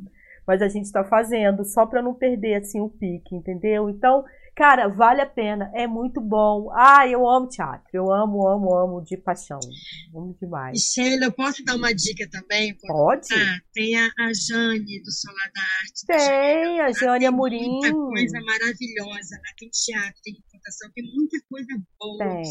mas 0.46 0.62
a 0.62 0.68
gente 0.68 0.84
está 0.84 1.02
fazendo 1.02 1.64
só 1.64 1.86
para 1.86 2.00
não 2.00 2.14
perder 2.14 2.54
assim 2.54 2.80
o 2.80 2.88
pique, 2.88 3.34
entendeu? 3.34 3.90
Então, 3.90 4.24
cara, 4.54 4.86
vale 4.86 5.20
a 5.20 5.26
pena, 5.26 5.72
é 5.74 5.88
muito 5.88 6.20
bom. 6.20 6.70
Ah, 6.72 7.04
eu 7.08 7.28
amo 7.28 7.48
teatro, 7.48 7.88
eu 7.92 8.12
amo, 8.12 8.46
amo, 8.46 8.74
amo 8.76 9.00
de 9.02 9.16
paixão, 9.16 9.58
amo 10.14 10.36
demais. 10.40 10.78
E 10.78 10.80
Sheila, 10.80 11.24
eu 11.24 11.32
posso 11.32 11.64
dar 11.64 11.74
uma 11.74 11.92
dica 11.92 12.28
também? 12.30 12.76
Pode. 12.86 13.26
Ah, 13.34 13.58
tem 13.72 13.96
a, 13.96 14.06
a 14.06 14.32
Jane 14.32 15.02
do 15.02 15.10
Solar 15.10 15.50
da 15.52 15.62
Arte. 15.62 16.06
Tem, 16.06 16.80
a 16.80 16.92
Jane 16.92 17.26
Amorim. 17.26 17.70
Muita 17.70 17.92
coisa 17.92 18.40
maravilhosa, 18.40 19.36
lá 19.36 19.52
tem 19.58 19.68
teatro, 19.70 20.20
tem 20.22 20.34
computação, 20.60 20.90
tem 20.94 21.04
muita 21.14 21.38
coisa 21.48 21.82
boa. 21.98 22.18
Tem. 22.18 22.42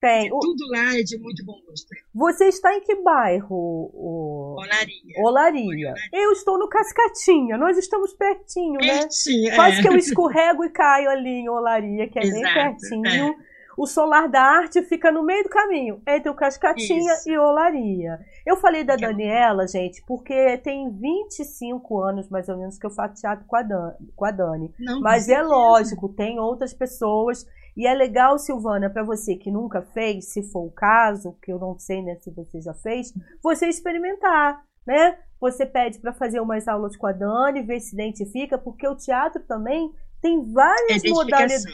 Tem. 0.00 0.32
O... 0.32 0.38
Tudo 0.38 0.64
lá 0.70 0.96
é 0.96 1.02
de 1.02 1.18
muito 1.18 1.44
bom 1.44 1.60
gosto. 1.66 1.88
Você 2.14 2.46
está 2.46 2.72
em 2.74 2.80
que 2.80 2.94
bairro? 3.02 3.48
O... 3.50 4.54
Olaria. 4.56 5.14
Olaria. 5.24 5.94
Eu 6.12 6.32
estou 6.32 6.58
no 6.58 6.68
Cascatinha. 6.68 7.56
Nós 7.56 7.76
estamos 7.76 8.12
pertinho, 8.14 8.78
pertinho 8.78 9.50
né? 9.50 9.56
Quase 9.56 9.78
é. 9.78 9.82
que 9.82 9.88
eu 9.88 9.96
escorrego 9.98 10.64
e 10.64 10.70
caio 10.70 11.10
ali 11.10 11.40
em 11.40 11.48
Olaria, 11.48 12.08
que 12.08 12.18
é 12.18 12.22
Exato, 12.22 12.42
bem 12.42 12.54
pertinho. 12.54 13.34
É. 13.34 13.47
O 13.78 13.86
Solar 13.86 14.28
da 14.28 14.42
Arte 14.42 14.82
fica 14.82 15.12
no 15.12 15.22
meio 15.22 15.44
do 15.44 15.48
caminho, 15.48 16.02
entre 16.06 16.28
o 16.28 16.34
Cascatinha 16.34 17.14
Isso. 17.14 17.30
e 17.30 17.38
Olaria. 17.38 18.18
Eu 18.44 18.56
falei 18.56 18.82
da 18.82 18.96
Daniela, 18.96 19.68
gente, 19.68 20.02
porque 20.04 20.58
tem 20.58 20.90
25 20.90 22.00
anos, 22.00 22.28
mais 22.28 22.48
ou 22.48 22.56
menos, 22.56 22.76
que 22.76 22.84
eu 22.84 22.90
faço 22.90 23.20
teatro 23.20 23.44
com 23.46 23.54
a 23.54 23.62
Dani. 23.62 24.12
Com 24.16 24.24
a 24.24 24.30
Dani. 24.32 24.74
Não, 24.80 25.00
Mas 25.00 25.28
é 25.28 25.40
lógico, 25.40 26.08
tem 26.08 26.40
outras 26.40 26.74
pessoas 26.74 27.46
e 27.76 27.86
é 27.86 27.94
legal, 27.94 28.36
Silvana, 28.40 28.90
para 28.90 29.04
você 29.04 29.36
que 29.36 29.52
nunca 29.52 29.80
fez, 29.80 30.32
se 30.32 30.42
for 30.42 30.66
o 30.66 30.70
caso, 30.72 31.36
que 31.40 31.52
eu 31.52 31.60
não 31.60 31.78
sei 31.78 32.02
né, 32.02 32.16
se 32.16 32.28
você 32.32 32.60
já 32.60 32.74
fez, 32.74 33.14
você 33.40 33.68
experimentar, 33.68 34.60
né? 34.84 35.16
Você 35.40 35.64
pede 35.64 36.00
para 36.00 36.12
fazer 36.12 36.40
umas 36.40 36.66
aulas 36.66 36.96
com 36.96 37.06
a 37.06 37.12
Dani, 37.12 37.62
ver 37.62 37.78
se 37.78 37.94
identifica, 37.94 38.58
porque 38.58 38.88
o 38.88 38.96
teatro 38.96 39.40
também 39.44 39.94
tem 40.20 40.52
várias 40.52 41.02
modalidades, 41.04 41.64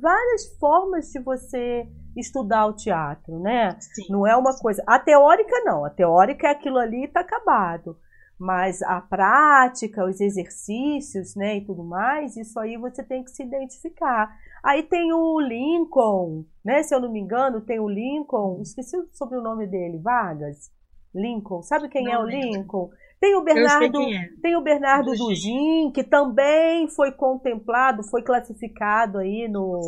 várias 0.00 0.58
formas 0.58 1.10
de 1.10 1.20
você 1.20 1.88
estudar 2.16 2.66
o 2.66 2.72
teatro, 2.72 3.38
né? 3.38 3.76
Sim. 3.80 4.06
Não 4.10 4.26
é 4.26 4.36
uma 4.36 4.56
coisa. 4.58 4.82
A 4.86 4.98
teórica 4.98 5.62
não, 5.64 5.84
a 5.84 5.90
teórica 5.90 6.48
é 6.48 6.50
aquilo 6.50 6.78
ali 6.78 7.04
e 7.04 7.08
tá 7.08 7.20
acabado. 7.20 7.96
Mas 8.38 8.82
a 8.82 9.00
prática, 9.00 10.04
os 10.04 10.20
exercícios, 10.20 11.34
né, 11.34 11.56
e 11.56 11.64
tudo 11.64 11.82
mais, 11.82 12.36
isso 12.36 12.58
aí 12.60 12.76
você 12.76 13.02
tem 13.02 13.24
que 13.24 13.32
se 13.32 13.42
identificar. 13.42 14.32
Aí 14.62 14.84
tem 14.84 15.12
o 15.12 15.40
Lincoln, 15.40 16.44
né? 16.64 16.82
Se 16.84 16.94
eu 16.94 17.00
não 17.00 17.10
me 17.10 17.18
engano, 17.18 17.60
tem 17.60 17.80
o 17.80 17.88
Lincoln. 17.88 18.60
Esqueci 18.62 18.96
sobre 19.12 19.38
o 19.38 19.42
nome 19.42 19.66
dele, 19.66 19.98
Vargas. 19.98 20.70
Lincoln. 21.14 21.62
Sabe 21.62 21.88
quem 21.88 22.04
não, 22.04 22.12
é 22.12 22.18
o 22.18 22.26
Lincoln? 22.26 22.90
Tem 23.20 23.34
o 23.34 23.42
Bernardo, 23.42 24.00
é. 24.02 24.30
tem 24.40 24.56
o 24.56 24.62
Bernardo 24.62 25.12
Dugin, 25.12 25.90
que 25.92 26.04
também 26.04 26.88
foi 26.88 27.10
contemplado, 27.10 28.04
foi 28.04 28.22
classificado 28.22 29.18
aí 29.18 29.48
no, 29.48 29.80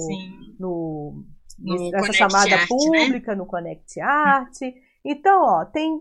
no, 0.58 1.24
no 1.58 1.90
nessa 1.90 2.12
chamada 2.12 2.56
né? 2.56 2.66
pública, 2.66 3.32
né? 3.32 3.38
no 3.38 3.46
Connect 3.46 4.00
Art. 4.00 4.56
Então, 5.04 5.42
ó, 5.42 5.64
tem 5.64 6.00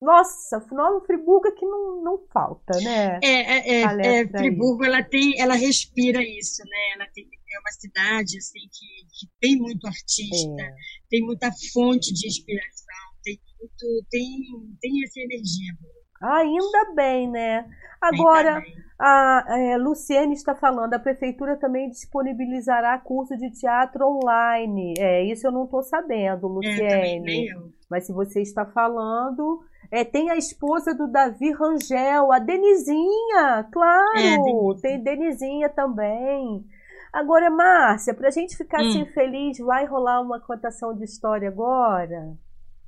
nossa, 0.00 0.58
Nova 0.72 1.04
Friburgo 1.04 1.48
é 1.48 1.52
que 1.52 1.66
não, 1.66 2.02
não 2.02 2.26
falta, 2.32 2.72
né? 2.80 3.18
É, 3.22 3.28
é, 3.28 3.82
é, 3.82 4.20
é 4.22 4.28
Friburgo 4.28 4.82
ela 4.82 5.02
tem, 5.02 5.38
ela 5.38 5.54
respira 5.54 6.22
isso, 6.22 6.62
né? 6.64 6.94
Ela 6.94 7.06
tem, 7.12 7.24
é 7.26 7.58
uma 7.60 7.72
cidade 7.72 8.38
assim 8.38 8.60
que, 8.60 9.04
que 9.12 9.32
tem 9.38 9.56
muito 9.58 9.86
artista, 9.86 10.62
é. 10.62 10.74
tem 11.10 11.20
muita 11.22 11.52
fonte 11.72 12.14
de 12.14 12.28
inspiração, 12.28 12.96
tem 13.22 13.38
muito, 13.58 14.06
tem, 14.08 14.40
tem 14.80 15.04
essa 15.04 15.20
energia. 15.20 15.74
Ainda 16.20 16.92
bem, 16.94 17.28
né? 17.28 17.66
Agora, 18.00 18.62
a 18.98 19.44
é, 19.48 19.76
Luciene 19.78 20.34
está 20.34 20.54
falando, 20.54 20.92
a 20.94 20.98
prefeitura 20.98 21.56
também 21.56 21.88
disponibilizará 21.88 22.98
curso 22.98 23.36
de 23.36 23.50
teatro 23.50 24.06
online. 24.06 24.94
É, 24.98 25.24
isso 25.24 25.46
eu 25.46 25.52
não 25.52 25.64
estou 25.64 25.82
sabendo, 25.82 26.46
é, 26.46 26.50
Luciene. 26.50 27.50
É, 27.50 27.54
Mas 27.88 28.06
se 28.06 28.12
você 28.12 28.42
está 28.42 28.64
falando, 28.66 29.62
é, 29.90 30.04
tem 30.04 30.30
a 30.30 30.36
esposa 30.36 30.94
do 30.94 31.06
Davi 31.06 31.50
Rangel, 31.52 32.32
a 32.32 32.38
Denizinha, 32.38 33.66
claro, 33.72 34.72
é, 34.76 34.80
tem 34.80 35.02
Denizinha 35.02 35.68
também. 35.68 36.64
Agora, 37.12 37.50
Márcia, 37.50 38.14
para 38.14 38.28
a 38.28 38.30
gente 38.30 38.56
ficar 38.56 38.82
hum. 38.82 38.88
assim 38.88 39.06
feliz, 39.06 39.58
vai 39.58 39.84
rolar 39.84 40.20
uma 40.20 40.38
contação 40.40 40.94
de 40.94 41.04
história 41.04 41.48
agora? 41.48 42.36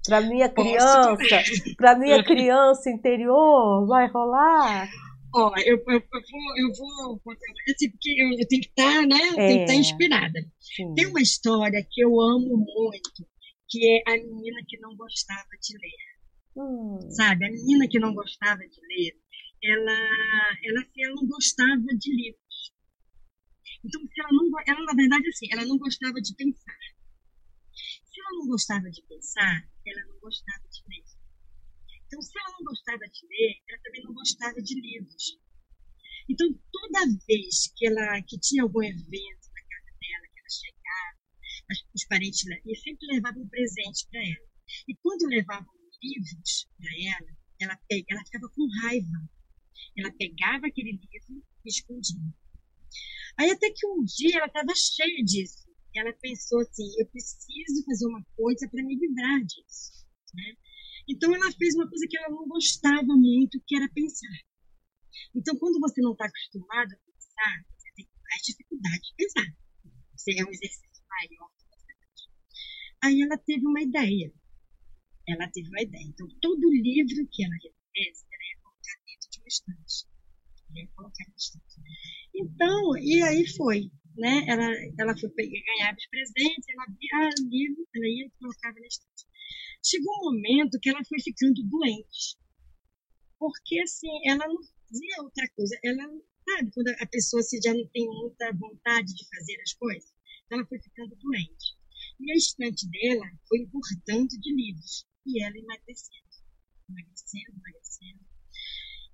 Para 0.07 0.21
minha 0.21 0.49
criança, 0.49 1.17
para 1.77 1.97
minha 1.97 2.23
criança 2.25 2.91
interior, 2.91 3.87
vai 3.87 4.09
rolar? 4.09 4.89
Ó, 5.35 5.51
eu, 5.65 5.77
eu, 5.77 5.95
eu, 5.95 6.01
vou, 6.01 6.59
eu 6.59 6.73
vou 6.77 7.21
contar 7.21 7.47
assim, 7.71 7.91
porque 7.91 8.11
eu, 8.19 8.29
eu 8.39 8.49
tenho 8.49 8.63
que 8.63 8.69
estar, 8.69 9.01
tá, 9.01 9.07
né? 9.07 9.17
É. 9.17 9.35
tenho 9.35 9.49
que 9.49 9.63
estar 9.63 9.67
tá 9.67 9.75
inspirada. 9.75 10.41
Sim. 10.61 10.95
Tem 10.95 11.07
uma 11.07 11.23
história 11.23 11.87
que 11.91 12.05
eu 12.05 12.21
amo 12.21 12.57
muito, 12.59 13.27
que 13.69 13.87
é 13.87 14.13
a 14.13 14.17
menina 14.17 14.61
que 14.69 14.79
não 14.79 14.95
gostava 14.95 15.49
de 15.61 15.75
ler. 15.79 16.13
Hum. 16.55 16.99
Sabe, 17.11 17.47
a 17.47 17.51
menina 17.51 17.89
que 17.89 17.99
não 17.99 18.13
gostava 18.13 18.59
de 18.59 18.81
ler, 18.89 19.17
ela, 19.65 19.99
ela, 20.65 20.85
ela 20.99 21.15
não 21.15 21.27
gostava 21.27 21.81
de 21.99 22.15
livros. 22.15 22.73
Então, 23.85 24.01
se 24.03 24.21
ela, 24.21 24.29
não, 24.33 24.51
ela, 24.67 24.85
na 24.85 24.95
verdade, 24.95 25.29
assim, 25.29 25.47
ela 25.51 25.65
não 25.65 25.79
gostava 25.79 26.21
de 26.21 26.35
pensar. 26.35 26.79
Se 27.73 28.21
ela 28.21 28.39
não 28.39 28.49
gostava 28.49 28.91
de 28.91 29.03
pensar, 29.09 29.67
ela 29.91 30.07
não 30.07 30.19
gostava 30.21 30.69
de 30.69 30.83
ler. 30.89 31.05
Então, 32.07 32.21
se 32.21 32.39
ela 32.39 32.53
não 32.59 32.65
gostava 32.65 33.05
de 33.09 33.27
ler, 33.27 33.63
ela 33.69 33.81
também 33.83 34.03
não 34.05 34.13
gostava 34.13 34.63
de 34.63 34.75
livros. 34.81 35.39
Então, 36.29 36.47
toda 36.71 37.07
vez 37.27 37.73
que 37.77 37.87
ela 37.87 38.23
que 38.23 38.39
tinha 38.39 38.63
algum 38.63 38.83
evento 38.83 39.47
na 39.55 39.63
casa 39.65 39.91
dela, 39.99 40.29
que 40.33 40.39
ela 40.39 40.49
chegava, 40.49 41.23
os 41.95 42.05
parentes 42.07 42.45
e 42.45 42.77
sempre 42.77 43.07
levavam 43.07 43.43
um 43.43 43.49
presente 43.49 44.07
para 44.11 44.21
ela. 44.21 44.49
E 44.89 44.95
quando 44.97 45.29
levavam 45.29 45.73
livros 46.03 46.69
para 46.77 46.91
ela, 46.91 47.37
ela, 47.61 47.77
pega, 47.89 48.07
ela 48.11 48.25
ficava 48.25 48.49
com 48.51 48.69
raiva. 48.83 49.31
Ela 49.97 50.13
pegava 50.13 50.67
aquele 50.67 50.93
livro 50.93 51.45
e 51.65 51.69
escondia. 51.69 52.21
Aí 53.39 53.51
até 53.51 53.71
que 53.71 53.87
um 53.87 54.05
dia 54.05 54.37
ela 54.37 54.47
estava 54.47 54.75
cheia 54.75 55.25
disso. 55.25 55.67
Ela 55.95 56.13
pensou 56.21 56.61
assim, 56.61 56.89
eu 56.99 57.07
preciso 57.09 57.85
fazer 57.85 58.07
uma 58.07 58.25
coisa 58.37 58.69
para 58.69 58.83
me 58.83 58.97
livrar 58.97 59.41
disso. 59.45 60.07
Né? 60.35 60.57
Então 61.09 61.35
ela 61.35 61.53
fez 61.53 61.75
uma 61.75 61.89
coisa 61.89 62.07
que 62.09 62.17
ela 62.17 62.31
não 62.31 62.47
gostava 62.49 63.15
muito, 63.15 63.63
que 63.67 63.77
era 63.77 63.89
pensar. 63.93 64.39
Então 65.35 65.57
quando 65.59 65.79
você 65.81 66.01
não 66.01 66.13
está 66.13 66.25
acostumado 66.25 66.93
a 66.93 66.99
pensar, 67.05 67.65
você 67.77 67.93
tem 67.97 68.09
mais 68.31 68.43
dificuldade 68.43 69.03
de 69.03 69.15
pensar. 69.17 69.47
Você 70.17 70.33
é 70.39 70.45
um 70.45 70.51
exercício 70.51 71.05
maior. 71.09 71.51
Aí 73.05 73.21
ela 73.21 73.37
teve 73.37 73.67
uma 73.67 73.83
ideia 73.83 74.33
ela 75.29 75.49
teve 75.51 75.69
uma 75.69 75.83
ideia. 75.83 76.05
Então, 76.05 76.27
todo 76.41 76.71
livro 76.71 77.27
que 77.31 77.45
ela 77.45 77.55
recebesse, 77.55 78.25
ela 78.33 78.45
ia 78.45 78.59
colocar 78.63 78.97
dentro 79.07 79.31
de 79.31 79.39
uma 79.39 79.49
estante. 79.49 80.07
Ia 80.75 80.89
colocar. 80.95 81.25
Então, 82.35 82.99
e 82.99 83.23
aí 83.23 83.47
foi. 83.57 83.91
Né? 84.17 84.45
Ela, 84.47 84.69
ela 84.99 85.15
foi 85.19 85.31
ganhar 85.31 85.95
os 85.95 86.07
presentes, 86.09 86.69
ela 86.69 86.87
via 86.87 87.31
livro, 87.49 87.87
ela 87.95 88.07
ia 88.07 88.27
e 88.27 88.31
colocava 88.39 88.79
na 88.79 88.87
estante. 88.87 89.27
Chegou 89.85 90.13
um 90.15 90.35
momento 90.35 90.79
que 90.81 90.91
ela 90.91 91.03
foi 91.05 91.19
ficando 91.21 91.63
doente. 91.65 92.37
Porque, 93.39 93.81
assim, 93.81 94.09
ela 94.27 94.47
não 94.47 94.57
fazia 94.57 95.23
outra 95.23 95.49
coisa. 95.57 95.77
Ela, 95.83 96.05
sabe, 96.49 96.71
quando 96.73 96.89
a 97.01 97.07
pessoa 97.07 97.41
assim, 97.41 97.59
já 97.63 97.75
não 97.75 97.87
tem 97.89 98.07
muita 98.07 98.53
vontade 98.53 99.15
de 99.15 99.29
fazer 99.29 99.61
as 99.63 99.75
coisas, 99.75 100.13
ela 100.51 100.65
foi 100.67 100.79
ficando 100.79 101.17
doente. 101.17 101.77
E 102.21 102.31
a 102.31 102.37
estante 102.37 102.89
dela 102.89 103.27
foi 103.49 103.59
engordando 103.59 104.29
de 104.29 104.55
livros 104.55 105.05
e 105.27 105.43
ela 105.43 105.57
emagrecendo, 105.57 106.29
emagrecendo, 106.89 107.59
emagrecendo. 107.59 108.21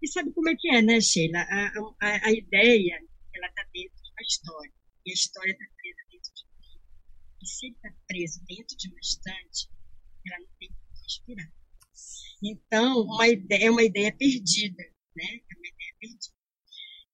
E 0.03 0.09
sabe 0.09 0.33
como 0.33 0.49
é 0.49 0.57
que 0.57 0.69
é, 0.69 0.83
né, 0.83 1.01
Sheila? 1.01 1.41
A, 1.41 1.73
a, 2.01 2.27
a 2.27 2.33
ideia, 2.33 3.01
ela 3.35 3.47
está 3.47 3.63
dentro 3.73 3.97
de 4.03 4.11
uma 4.11 4.23
história, 4.23 4.73
e 5.05 5.11
a 5.11 5.15
história 5.15 5.53
está 5.53 5.65
presa 5.77 6.03
dentro 6.11 6.33
de 6.35 6.45
livro. 6.45 6.83
E 7.43 7.47
se 7.47 7.67
ele 7.67 7.75
está 7.77 7.95
preso 8.07 8.45
dentro 8.47 8.77
de 8.77 8.89
uma 8.89 9.01
estante, 9.01 9.69
ela 10.27 10.41
não 10.41 10.49
tem 10.59 10.69
como 10.69 11.03
respirar. 11.03 11.53
Então, 12.43 13.03
uma 13.03 13.29
ideia, 13.29 13.65
é 13.67 13.71
uma 13.71 13.83
ideia 13.83 14.17
perdida, 14.17 14.83
né? 15.17 15.25
É 15.25 15.57
uma 15.57 15.67
ideia 15.67 15.95
perdida. 16.01 16.39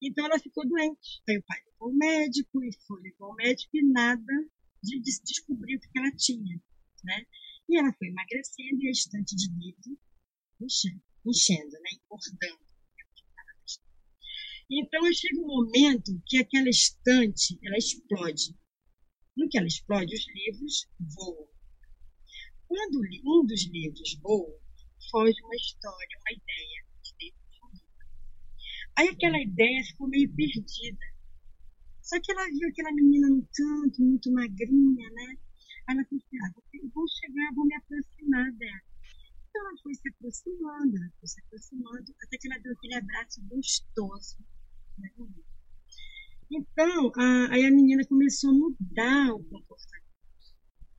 Então 0.01 0.25
ela 0.25 0.39
ficou 0.39 0.67
doente. 0.67 1.21
Aí 1.27 1.37
o 1.37 1.43
pai 1.43 1.59
levou 1.65 1.89
o 1.89 1.97
médico 1.97 2.63
e 2.63 2.71
foi, 2.85 3.01
levou 3.01 3.31
o 3.31 3.35
médico 3.35 3.75
e 3.75 3.83
nada 3.83 4.33
de, 4.83 4.99
de 4.99 5.21
descobrir 5.23 5.77
o 5.77 5.79
que 5.79 5.97
ela 5.97 6.11
tinha, 6.11 6.61
né? 7.03 7.25
E 7.67 7.77
ela 7.79 7.91
foi 7.93 8.09
emagrecendo 8.09 8.83
e 8.83 8.87
a 8.87 8.91
estante 8.91 9.35
de 9.35 9.47
livro 9.49 9.99
enchendo, 10.61 11.01
enchendo 11.25 11.71
né? 11.71 11.89
Engordando. 12.03 12.64
Então 14.69 15.13
chega 15.13 15.39
um 15.39 15.47
momento 15.47 16.21
que 16.25 16.39
aquela 16.39 16.69
estante 16.69 17.59
ela 17.63 17.77
explode. 17.77 18.55
No 19.37 19.47
que 19.49 19.57
ela 19.57 19.67
explode, 19.67 20.13
os 20.13 20.25
livros 20.33 20.87
voam. 21.15 21.47
Quando 22.67 22.99
um 23.25 23.45
dos 23.45 23.67
livros 23.67 24.19
voa, 24.21 24.59
foge 25.11 25.41
uma 25.43 25.55
história, 25.55 26.19
uma 26.19 26.31
ideia 26.31 26.85
Aí 28.97 29.09
aquela 29.09 29.41
ideia 29.41 29.83
ficou 29.83 30.07
meio 30.07 30.33
perdida. 30.33 31.05
Só 32.01 32.17
que 32.21 32.31
ela 32.31 32.45
viu 32.45 32.69
aquela 32.69 32.93
menina 32.93 33.27
no 33.27 33.45
canto, 33.53 34.01
muito 34.01 34.31
magrinha, 34.31 35.09
né? 35.11 35.37
Aí 35.87 35.95
ela 35.95 36.05
pensou, 36.05 36.29
ah, 36.45 36.61
vou 36.93 37.05
chegar, 37.09 37.53
vou 37.55 37.65
me 37.65 37.75
aproximar 37.75 38.51
dela. 38.53 38.94
Então 39.55 39.69
ela 39.69 39.77
foi 39.81 39.93
se 39.93 40.09
aproximando, 40.09 40.97
ela 40.97 41.11
foi 41.17 41.27
se 41.29 41.39
aproximando, 41.39 42.15
até 42.23 42.37
que 42.37 42.51
ela 42.51 42.59
deu 42.59 42.73
aquele 42.73 42.95
abraço 42.95 43.41
gostoso. 43.43 44.37
Né? 44.97 45.09
Então, 46.51 47.11
a, 47.15 47.53
aí 47.53 47.65
a 47.65 47.71
menina 47.71 48.05
começou 48.05 48.49
a 48.49 48.53
mudar 48.53 49.33
o 49.33 49.41
comportamento. 49.45 50.03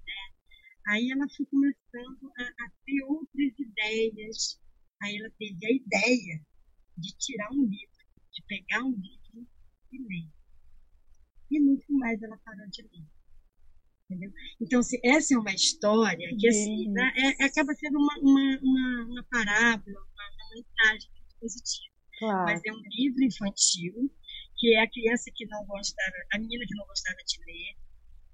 Né? 0.06 0.34
Aí 0.88 1.10
ela 1.10 1.26
foi 1.36 1.44
começando 1.44 2.32
a, 2.38 2.64
a 2.64 2.70
ter 2.86 3.02
outras 3.04 3.52
ideias. 3.58 4.58
Aí 5.02 5.18
ela 5.18 5.30
teve 5.38 5.66
a 5.66 5.70
ideia 5.70 6.42
de 6.96 7.14
tirar 7.18 7.52
um 7.52 7.62
livro, 7.62 8.06
de 8.32 8.42
pegar 8.48 8.82
um 8.84 8.92
livro 8.92 9.46
e 9.92 9.98
ler. 9.98 10.30
E 11.50 11.60
nunca 11.60 11.84
mais 11.90 12.22
ela 12.22 12.38
parou 12.38 12.66
de 12.70 12.82
ler. 12.84 13.15
Entendeu? 14.08 14.30
Então, 14.60 14.80
assim, 14.80 14.98
essa 15.04 15.34
é 15.34 15.38
uma 15.38 15.52
história 15.52 16.28
que 16.38 16.48
assim, 16.48 16.88
né, 16.92 17.12
é, 17.16 17.44
acaba 17.44 17.74
sendo 17.74 17.98
uma, 17.98 18.14
uma, 18.20 18.58
uma, 18.62 19.04
uma 19.06 19.24
parábola, 19.30 19.98
uma, 19.98 20.54
mensagem 20.54 21.10
positiva. 21.40 21.94
Claro. 22.18 22.44
Mas 22.44 22.60
é 22.64 22.72
um 22.72 22.82
livro 22.90 23.24
infantil 23.24 24.10
que 24.56 24.74
é 24.74 24.82
a 24.82 24.90
criança 24.90 25.30
que 25.34 25.44
não 25.46 25.66
gostava, 25.66 26.14
a 26.32 26.38
menina 26.38 26.64
que 26.66 26.76
não 26.76 26.86
gostava 26.86 27.18
de 27.26 27.44
ler, 27.44 27.76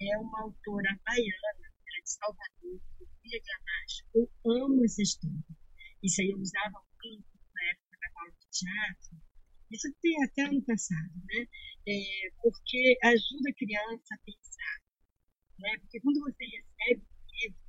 é 0.08 0.18
uma 0.18 0.42
autora 0.42 1.00
baiana, 1.04 1.72
de 2.04 2.10
Salvador, 2.10 2.80
Sofia 2.98 3.40
Granacho. 3.42 4.04
Eu 4.14 4.30
amo 4.64 4.84
essa 4.84 5.02
história. 5.02 5.42
Isso 6.02 6.20
aí 6.20 6.30
eu 6.30 6.38
usava 6.38 6.80
muito 7.02 7.32
teatro, 8.52 9.16
isso 9.72 9.88
tem 10.02 10.22
até 10.24 10.42
ano 10.42 10.62
passado, 10.62 11.12
né? 11.24 11.46
É, 11.88 12.30
porque 12.42 12.98
ajuda 13.02 13.50
a 13.50 13.54
criança 13.54 14.14
a 14.14 14.18
pensar. 14.24 14.41
Né? 15.62 15.78
Porque 15.78 16.00
quando 16.00 16.18
você 16.20 16.44
recebe 16.44 17.00
um 17.00 17.30
livro, 17.38 17.62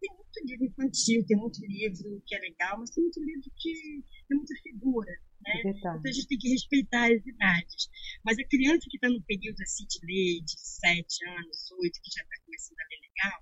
tem 0.00 0.10
muito 0.16 0.40
livro 0.46 0.64
infantil, 0.64 1.26
tem 1.26 1.36
muito 1.36 1.60
livro 1.60 2.22
que 2.26 2.34
é 2.34 2.38
legal, 2.38 2.78
mas 2.78 2.90
tem 2.90 3.04
muito 3.04 3.20
livro 3.20 3.50
que 3.56 4.02
tem 4.26 4.36
muita 4.36 4.54
figura. 4.62 5.12
Né? 5.44 5.52
É 5.66 5.70
então 5.70 6.00
a 6.02 6.12
gente 6.12 6.26
tem 6.26 6.38
que 6.38 6.48
respeitar 6.48 7.12
as 7.12 7.26
idades. 7.26 7.90
Mas 8.24 8.38
a 8.38 8.44
criança 8.48 8.86
que 8.88 8.96
está 8.96 9.08
no 9.10 9.22
período 9.22 9.60
assim 9.60 9.84
de 9.86 9.98
ler, 10.06 10.40
de 10.42 10.58
7 10.58 11.28
anos, 11.28 11.70
8, 11.70 12.00
que 12.02 12.10
já 12.10 12.22
está 12.22 12.36
começando 12.44 12.80
a 12.80 12.88
ler 12.88 13.00
legal, 13.04 13.40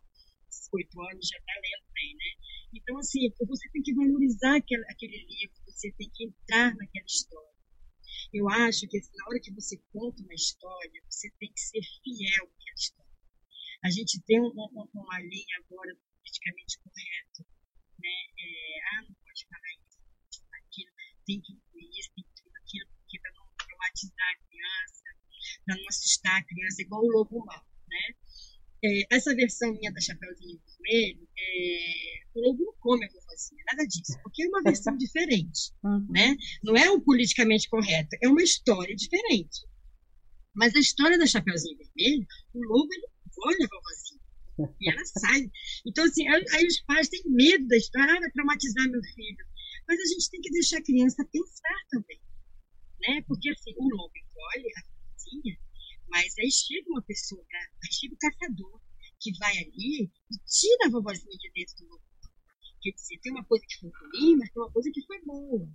8 0.74 1.00
anos 1.00 1.28
já 1.28 1.38
está 1.38 1.52
lendo 1.54 1.92
bem, 1.94 2.14
né? 2.14 2.30
Então, 2.74 2.98
assim, 2.98 3.32
você 3.46 3.70
tem 3.70 3.82
que 3.82 3.94
valorizar 3.94 4.56
aquele, 4.56 4.84
aquele 4.90 5.16
livro, 5.16 5.56
você 5.66 5.90
tem 5.92 6.10
que 6.12 6.24
entrar 6.24 6.74
naquela 6.74 7.06
história. 7.06 7.58
Eu 8.32 8.48
acho 8.50 8.86
que 8.88 8.98
assim, 8.98 9.16
na 9.16 9.26
hora 9.26 9.40
que 9.40 9.52
você 9.52 9.80
conta 9.92 10.22
uma 10.22 10.34
história, 10.34 11.02
você 11.08 11.30
tem 11.38 11.50
que 11.50 11.60
ser 11.60 11.80
fiel 12.02 12.44
àquela 12.44 12.74
história. 12.76 13.07
A 13.84 13.90
gente 13.90 14.20
tem 14.26 14.40
uma, 14.40 14.66
uma 14.94 15.20
linha 15.20 15.56
agora 15.64 15.94
politicamente 16.18 16.78
correta. 16.82 17.46
Né? 17.98 18.16
É, 18.38 18.80
ah, 18.90 19.02
não 19.02 19.14
pode 19.14 19.46
falar 19.46 19.72
isso, 19.74 19.98
não 20.02 20.14
pode 20.18 20.38
falar 20.38 20.58
aquilo, 20.58 20.90
tem 21.26 21.40
que 21.40 21.52
incluir 21.52 21.90
isso, 21.98 22.10
tem 22.14 22.24
que 22.24 22.30
incluir 22.40 22.58
aquilo, 22.58 22.90
porque 22.98 23.18
para 23.20 23.32
não 23.32 23.46
traumatizar 23.58 24.28
a 24.28 24.38
criança, 24.46 25.04
para 25.64 25.76
não 25.76 25.88
assustar 25.88 26.40
a 26.40 26.44
criança, 26.44 26.82
igual 26.82 27.02
o 27.02 27.10
lobo 27.10 27.44
mau. 27.44 27.66
Né? 27.88 28.14
É, 28.84 29.16
essa 29.16 29.34
versão 29.34 29.72
minha 29.72 29.92
da 29.92 30.00
Chapeuzinho 30.00 30.60
Vermelho, 30.64 31.28
é, 31.36 32.22
o 32.34 32.40
lobo 32.40 32.64
não 32.64 32.74
come 32.78 33.04
a 33.04 33.08
vovozinha, 33.08 33.64
nada 33.72 33.84
disso, 33.86 34.16
porque 34.22 34.44
é 34.44 34.48
uma 34.48 34.62
versão 34.62 34.94
diferente, 34.98 35.72
uhum. 35.82 36.06
né? 36.10 36.36
Não 36.62 36.76
é 36.76 36.88
um 36.90 37.00
politicamente 37.00 37.68
correto, 37.68 38.16
é 38.22 38.28
uma 38.28 38.42
história 38.42 38.94
diferente. 38.94 39.66
Mas 40.54 40.74
a 40.74 40.80
história 40.80 41.18
da 41.18 41.26
Chapeuzinho 41.26 41.76
Vermelho, 41.76 42.26
o 42.54 42.62
lobo 42.64 42.88
ele 42.92 43.06
olha 43.44 43.68
vovozinha 43.70 44.20
e 44.80 44.90
ela 44.90 45.04
sai. 45.04 45.50
Então, 45.86 46.04
assim, 46.04 46.26
aí 46.28 46.66
os 46.66 46.80
pais 46.82 47.08
têm 47.08 47.22
medo 47.26 47.66
da 47.68 47.76
história, 47.76 48.14
ah, 48.14 48.20
vai 48.20 48.30
traumatizar 48.30 48.88
meu 48.90 49.02
filho. 49.02 49.46
Mas 49.86 50.00
a 50.00 50.06
gente 50.06 50.30
tem 50.30 50.40
que 50.40 50.50
deixar 50.50 50.78
a 50.78 50.82
criança 50.82 51.24
pensar 51.30 51.78
também, 51.90 52.20
né? 53.00 53.22
Porque, 53.26 53.50
assim, 53.50 53.72
o 53.76 53.88
lobo 53.88 54.12
olha 54.54 54.72
a 54.76 54.82
vovozinha 54.82 55.58
mas 56.10 56.34
aí 56.38 56.50
chega 56.50 56.90
uma 56.90 57.02
pessoa, 57.02 57.44
aí 57.52 57.92
chega 57.92 58.14
o 58.14 58.18
caçador, 58.18 58.80
que 59.20 59.36
vai 59.38 59.56
ali 59.58 60.04
e 60.04 60.38
tira 60.46 60.86
a 60.86 60.90
vovozinha 60.90 61.36
de 61.36 61.50
dentro 61.52 61.76
do 61.76 61.90
lobo. 61.90 62.02
Quer 62.80 62.92
dizer, 62.92 63.18
tem 63.20 63.32
uma 63.32 63.44
coisa 63.44 63.64
que 63.66 63.78
foi 63.78 63.90
ruim, 63.90 64.36
mas 64.36 64.50
tem 64.50 64.62
uma 64.62 64.72
coisa 64.72 64.90
que 64.92 65.02
foi 65.06 65.20
boa. 65.24 65.68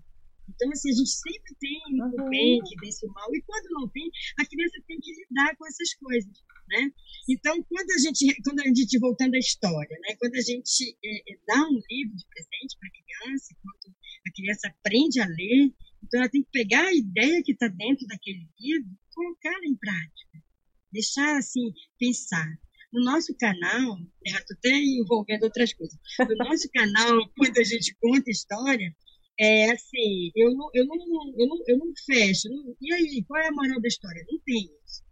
Então, 0.50 0.70
assim, 0.72 0.90
a 0.90 0.94
gente 0.94 1.10
sempre 1.10 1.56
tem 1.60 1.80
o 2.00 2.30
bem 2.30 2.62
que 2.64 2.76
vence 2.82 3.06
o 3.06 3.12
mal, 3.12 3.34
e 3.34 3.42
quando 3.42 3.66
não 3.72 3.88
tem, 3.90 4.10
a 4.40 4.46
criança 4.46 4.84
tem 4.88 5.00
que 5.00 5.12
lidar 5.12 5.56
com 5.56 5.66
essas 5.68 5.94
coisas, 5.96 6.44
né? 6.70 6.92
Então, 7.30 7.62
quando 7.64 7.92
a 7.92 7.98
gente, 7.98 8.42
quando 8.44 8.60
a 8.60 8.64
gente 8.64 9.00
voltando 9.00 9.36
à 9.36 9.40
história, 9.40 9.98
né? 10.02 10.16
Quando 10.20 10.36
a 10.36 10.42
gente 10.42 10.98
é, 11.04 11.34
é, 11.34 11.38
dá 11.48 11.62
um 11.64 11.80
livro 11.90 12.16
de 12.16 12.26
presente 12.28 12.78
para 12.80 12.90
a 12.90 12.92
criança, 12.92 13.56
quando 13.62 13.96
a 14.28 14.32
criança 14.32 14.68
aprende 14.68 15.20
a 15.20 15.28
ler, 15.28 15.74
então 16.04 16.20
ela 16.20 16.30
tem 16.30 16.44
que 16.44 16.52
pegar 16.52 16.86
a 16.86 16.94
ideia 16.94 17.42
que 17.44 17.54
está 17.54 17.68
dentro 17.68 18.06
daquele 18.08 18.48
livro 18.60 18.90
e 18.92 19.14
colocar 19.14 19.60
em 19.64 19.76
prática. 19.76 20.44
Deixar, 20.92 21.38
assim, 21.38 21.74
pensar. 21.98 22.48
No 22.92 23.04
nosso 23.04 23.36
canal, 23.36 23.98
estou 24.24 24.56
até 24.56 24.70
envolvendo 24.70 25.44
outras 25.44 25.74
coisas. 25.74 25.98
No 26.20 26.36
nosso 26.36 26.70
canal, 26.72 27.28
quando 27.36 27.58
a 27.58 27.64
gente 27.64 27.96
conta 28.00 28.30
história, 28.30 28.96
é 29.40 29.72
assim, 29.72 30.32
eu 30.36 30.54
não, 30.56 30.70
eu 30.74 30.86
não, 30.86 30.96
eu 31.38 31.48
não, 31.48 31.64
eu 31.68 31.78
não 31.78 31.94
fecho. 32.06 32.50
Não, 32.50 32.76
e 32.80 32.94
aí, 32.94 33.24
qual 33.26 33.42
é 33.42 33.48
a 33.48 33.52
moral 33.52 33.82
da 33.82 33.88
história? 33.88 34.26
Não 34.30 34.40
tem 34.40 34.70
isso. 34.86 35.04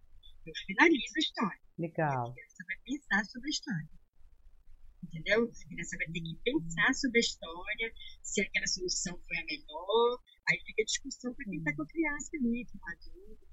Eu 0.45 0.53
finalizo 0.67 1.13
a 1.15 1.19
história. 1.19 1.61
Legal. 1.77 2.29
A 2.29 2.33
criança 2.33 2.63
vai 2.65 2.77
pensar 2.85 3.25
sobre 3.25 3.47
a 3.47 3.49
história. 3.49 3.89
Entendeu? 5.03 5.43
A 5.43 5.67
criança 5.67 5.97
vai 5.97 6.07
ter 6.07 6.21
que 6.21 6.39
pensar 6.43 6.93
sobre 6.93 7.17
a 7.17 7.21
história, 7.21 7.93
se 8.21 8.41
aquela 8.41 8.67
solução 8.67 9.19
foi 9.27 9.37
a 9.37 9.45
melhor. 9.45 10.19
Aí 10.49 10.59
fica 10.65 10.81
a 10.81 10.85
discussão 10.85 11.33
para 11.33 11.45
quem 11.45 11.57
está 11.57 11.75
com 11.75 11.83
a 11.83 11.87
criança 11.87 12.29
ali, 12.37 12.65
com 12.71 12.77
o 12.77 12.89
adulto. 12.91 13.50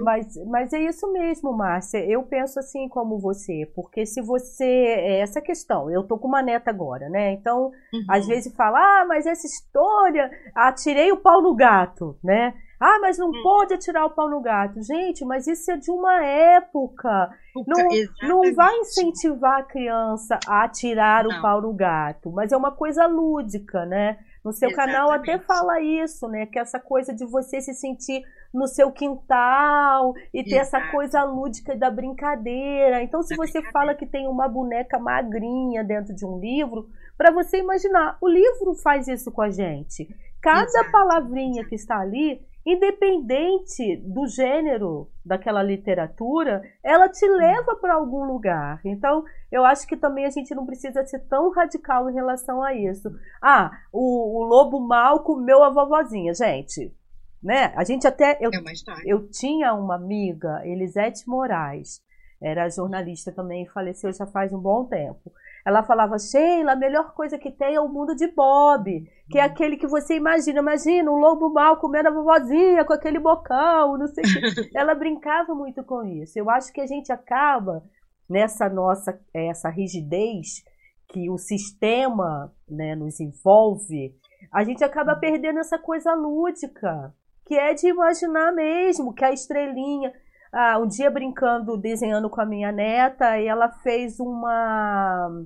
Mas, 0.00 0.36
mas 0.46 0.72
é 0.72 0.80
isso 0.80 1.10
mesmo, 1.12 1.52
Márcia. 1.52 2.04
Eu 2.04 2.22
penso 2.22 2.58
assim 2.58 2.88
como 2.88 3.18
você, 3.18 3.70
porque 3.74 4.06
se 4.06 4.22
você. 4.22 4.64
É 4.64 5.20
essa 5.20 5.40
questão, 5.40 5.90
eu 5.90 6.02
tô 6.02 6.18
com 6.18 6.28
uma 6.28 6.42
neta 6.42 6.70
agora, 6.70 7.08
né? 7.08 7.32
Então, 7.32 7.72
uhum. 7.92 8.04
às 8.08 8.26
vezes 8.26 8.54
fala, 8.54 8.78
ah, 8.78 9.04
mas 9.06 9.26
essa 9.26 9.46
história, 9.46 10.30
atirei 10.54 11.12
o 11.12 11.18
pau 11.18 11.42
no 11.42 11.54
gato, 11.54 12.16
né? 12.22 12.54
Ah, 12.84 12.98
mas 13.00 13.16
não 13.16 13.28
hum. 13.28 13.42
pode 13.44 13.74
atirar 13.74 14.04
o 14.06 14.10
pau 14.10 14.28
no 14.28 14.40
gato. 14.40 14.82
Gente, 14.82 15.24
mas 15.24 15.46
isso 15.46 15.70
é 15.70 15.76
de 15.76 15.88
uma 15.88 16.24
época. 16.24 17.30
Não, 17.64 17.88
não 18.28 18.54
vai 18.54 18.76
incentivar 18.78 19.60
a 19.60 19.62
criança 19.62 20.36
a 20.48 20.64
atirar 20.64 21.22
não. 21.22 21.38
o 21.38 21.40
pau 21.40 21.62
no 21.62 21.72
gato, 21.72 22.32
mas 22.32 22.50
é 22.50 22.56
uma 22.56 22.72
coisa 22.72 23.06
lúdica, 23.06 23.86
né? 23.86 24.18
No 24.44 24.52
seu 24.52 24.68
Exatamente. 24.68 24.94
canal 24.96 25.12
até 25.12 25.38
fala 25.38 25.80
isso, 25.80 26.26
né? 26.26 26.44
Que 26.46 26.58
essa 26.58 26.80
coisa 26.80 27.14
de 27.14 27.24
você 27.24 27.60
se 27.60 27.72
sentir 27.72 28.24
no 28.52 28.66
seu 28.66 28.92
quintal 28.92 30.14
e 30.32 30.44
ter 30.44 30.56
Exato. 30.56 30.76
essa 30.76 30.90
coisa 30.90 31.24
lúdica 31.24 31.76
da 31.76 31.90
brincadeira. 31.90 33.02
Então, 33.02 33.22
se 33.22 33.34
você 33.36 33.62
fala 33.70 33.94
que 33.94 34.06
tem 34.06 34.28
uma 34.28 34.48
boneca 34.48 34.98
magrinha 34.98 35.82
dentro 35.82 36.14
de 36.14 36.26
um 36.26 36.38
livro, 36.38 36.88
para 37.16 37.30
você 37.30 37.58
imaginar, 37.58 38.18
o 38.20 38.28
livro 38.28 38.74
faz 38.74 39.08
isso 39.08 39.30
com 39.30 39.42
a 39.42 39.50
gente. 39.50 40.08
Cada 40.40 40.64
Exato. 40.64 40.90
palavrinha 40.90 41.64
que 41.64 41.74
está 41.74 42.00
ali 42.00 42.44
independente 42.64 43.96
do 43.96 44.26
gênero 44.26 45.08
daquela 45.24 45.62
literatura, 45.62 46.62
ela 46.82 47.08
te 47.08 47.26
leva 47.26 47.74
para 47.76 47.94
algum 47.94 48.24
lugar. 48.24 48.80
Então, 48.84 49.24
eu 49.50 49.64
acho 49.64 49.86
que 49.86 49.96
também 49.96 50.26
a 50.26 50.30
gente 50.30 50.54
não 50.54 50.64
precisa 50.64 51.04
ser 51.04 51.20
tão 51.26 51.50
radical 51.50 52.08
em 52.08 52.14
relação 52.14 52.62
a 52.62 52.72
isso. 52.72 53.10
Ah, 53.40 53.70
o, 53.92 54.40
o 54.40 54.44
lobo 54.44 54.80
mal 54.80 55.24
comeu 55.24 55.62
a 55.64 55.70
vovozinha, 55.70 56.32
gente. 56.34 56.94
Né? 57.42 57.72
A 57.76 57.84
gente 57.84 58.06
até. 58.06 58.38
Eu, 58.40 58.50
é 58.50 58.60
eu 59.04 59.28
tinha 59.28 59.74
uma 59.74 59.96
amiga, 59.96 60.60
Elisete 60.64 61.28
Moraes, 61.28 62.00
era 62.40 62.68
jornalista 62.68 63.30
também, 63.32 63.66
faleceu 63.68 64.12
já 64.12 64.26
faz 64.26 64.52
um 64.52 64.58
bom 64.58 64.84
tempo. 64.84 65.32
ela 65.64 65.82
falava, 65.82 66.18
Sheila, 66.18 66.72
a 66.72 66.76
melhor 66.76 67.14
coisa 67.14 67.38
que 67.38 67.52
tem 67.52 67.76
é 67.76 67.80
o 67.80 67.88
mundo 67.88 68.16
de 68.16 68.26
Bob, 68.28 69.08
que 69.30 69.38
é 69.38 69.42
aquele 69.42 69.76
que 69.76 69.86
você 69.86 70.16
imagina. 70.16 70.58
Imagina 70.58 71.10
um 71.10 71.16
lobo 71.16 71.52
mal 71.52 71.76
comendo 71.76 72.08
a 72.08 72.12
vovozinha 72.12 72.84
com 72.84 72.92
aquele 72.92 73.20
bocão, 73.20 73.96
não 73.96 74.08
sei 74.08 74.24
o 74.24 74.54
quê. 74.54 74.70
Ela 74.74 74.94
brincava 74.94 75.54
muito 75.54 75.84
com 75.84 76.04
isso. 76.04 76.36
Eu 76.36 76.50
acho 76.50 76.72
que 76.72 76.80
a 76.80 76.86
gente 76.86 77.12
acaba 77.12 77.82
nessa 78.28 78.68
nossa 78.68 79.18
essa 79.32 79.68
rigidez 79.68 80.64
que 81.12 81.30
o 81.30 81.36
sistema 81.36 82.52
né, 82.68 82.96
nos 82.96 83.20
envolve, 83.20 84.16
a 84.50 84.64
gente 84.64 84.82
acaba 84.82 85.14
perdendo 85.14 85.58
essa 85.58 85.78
coisa 85.78 86.14
lúdica, 86.14 87.14
que 87.44 87.54
é 87.54 87.74
de 87.74 87.88
imaginar 87.88 88.52
mesmo, 88.52 89.14
que 89.14 89.24
a 89.24 89.32
estrelinha. 89.32 90.12
Ah, 90.52 90.78
um 90.78 90.86
dia 90.86 91.10
brincando, 91.10 91.78
desenhando 91.78 92.28
com 92.28 92.40
a 92.40 92.46
minha 92.46 92.70
neta, 92.70 93.38
e 93.38 93.46
ela 93.46 93.70
fez 93.82 94.20
uma. 94.20 95.44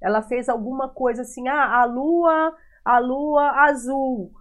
Ela 0.00 0.22
fez 0.22 0.48
alguma 0.48 0.88
coisa 0.88 1.22
assim, 1.22 1.48
ah, 1.48 1.80
a 1.80 1.84
lua, 1.84 2.56
a 2.84 2.98
lua 2.98 3.50
azul. 3.64 4.32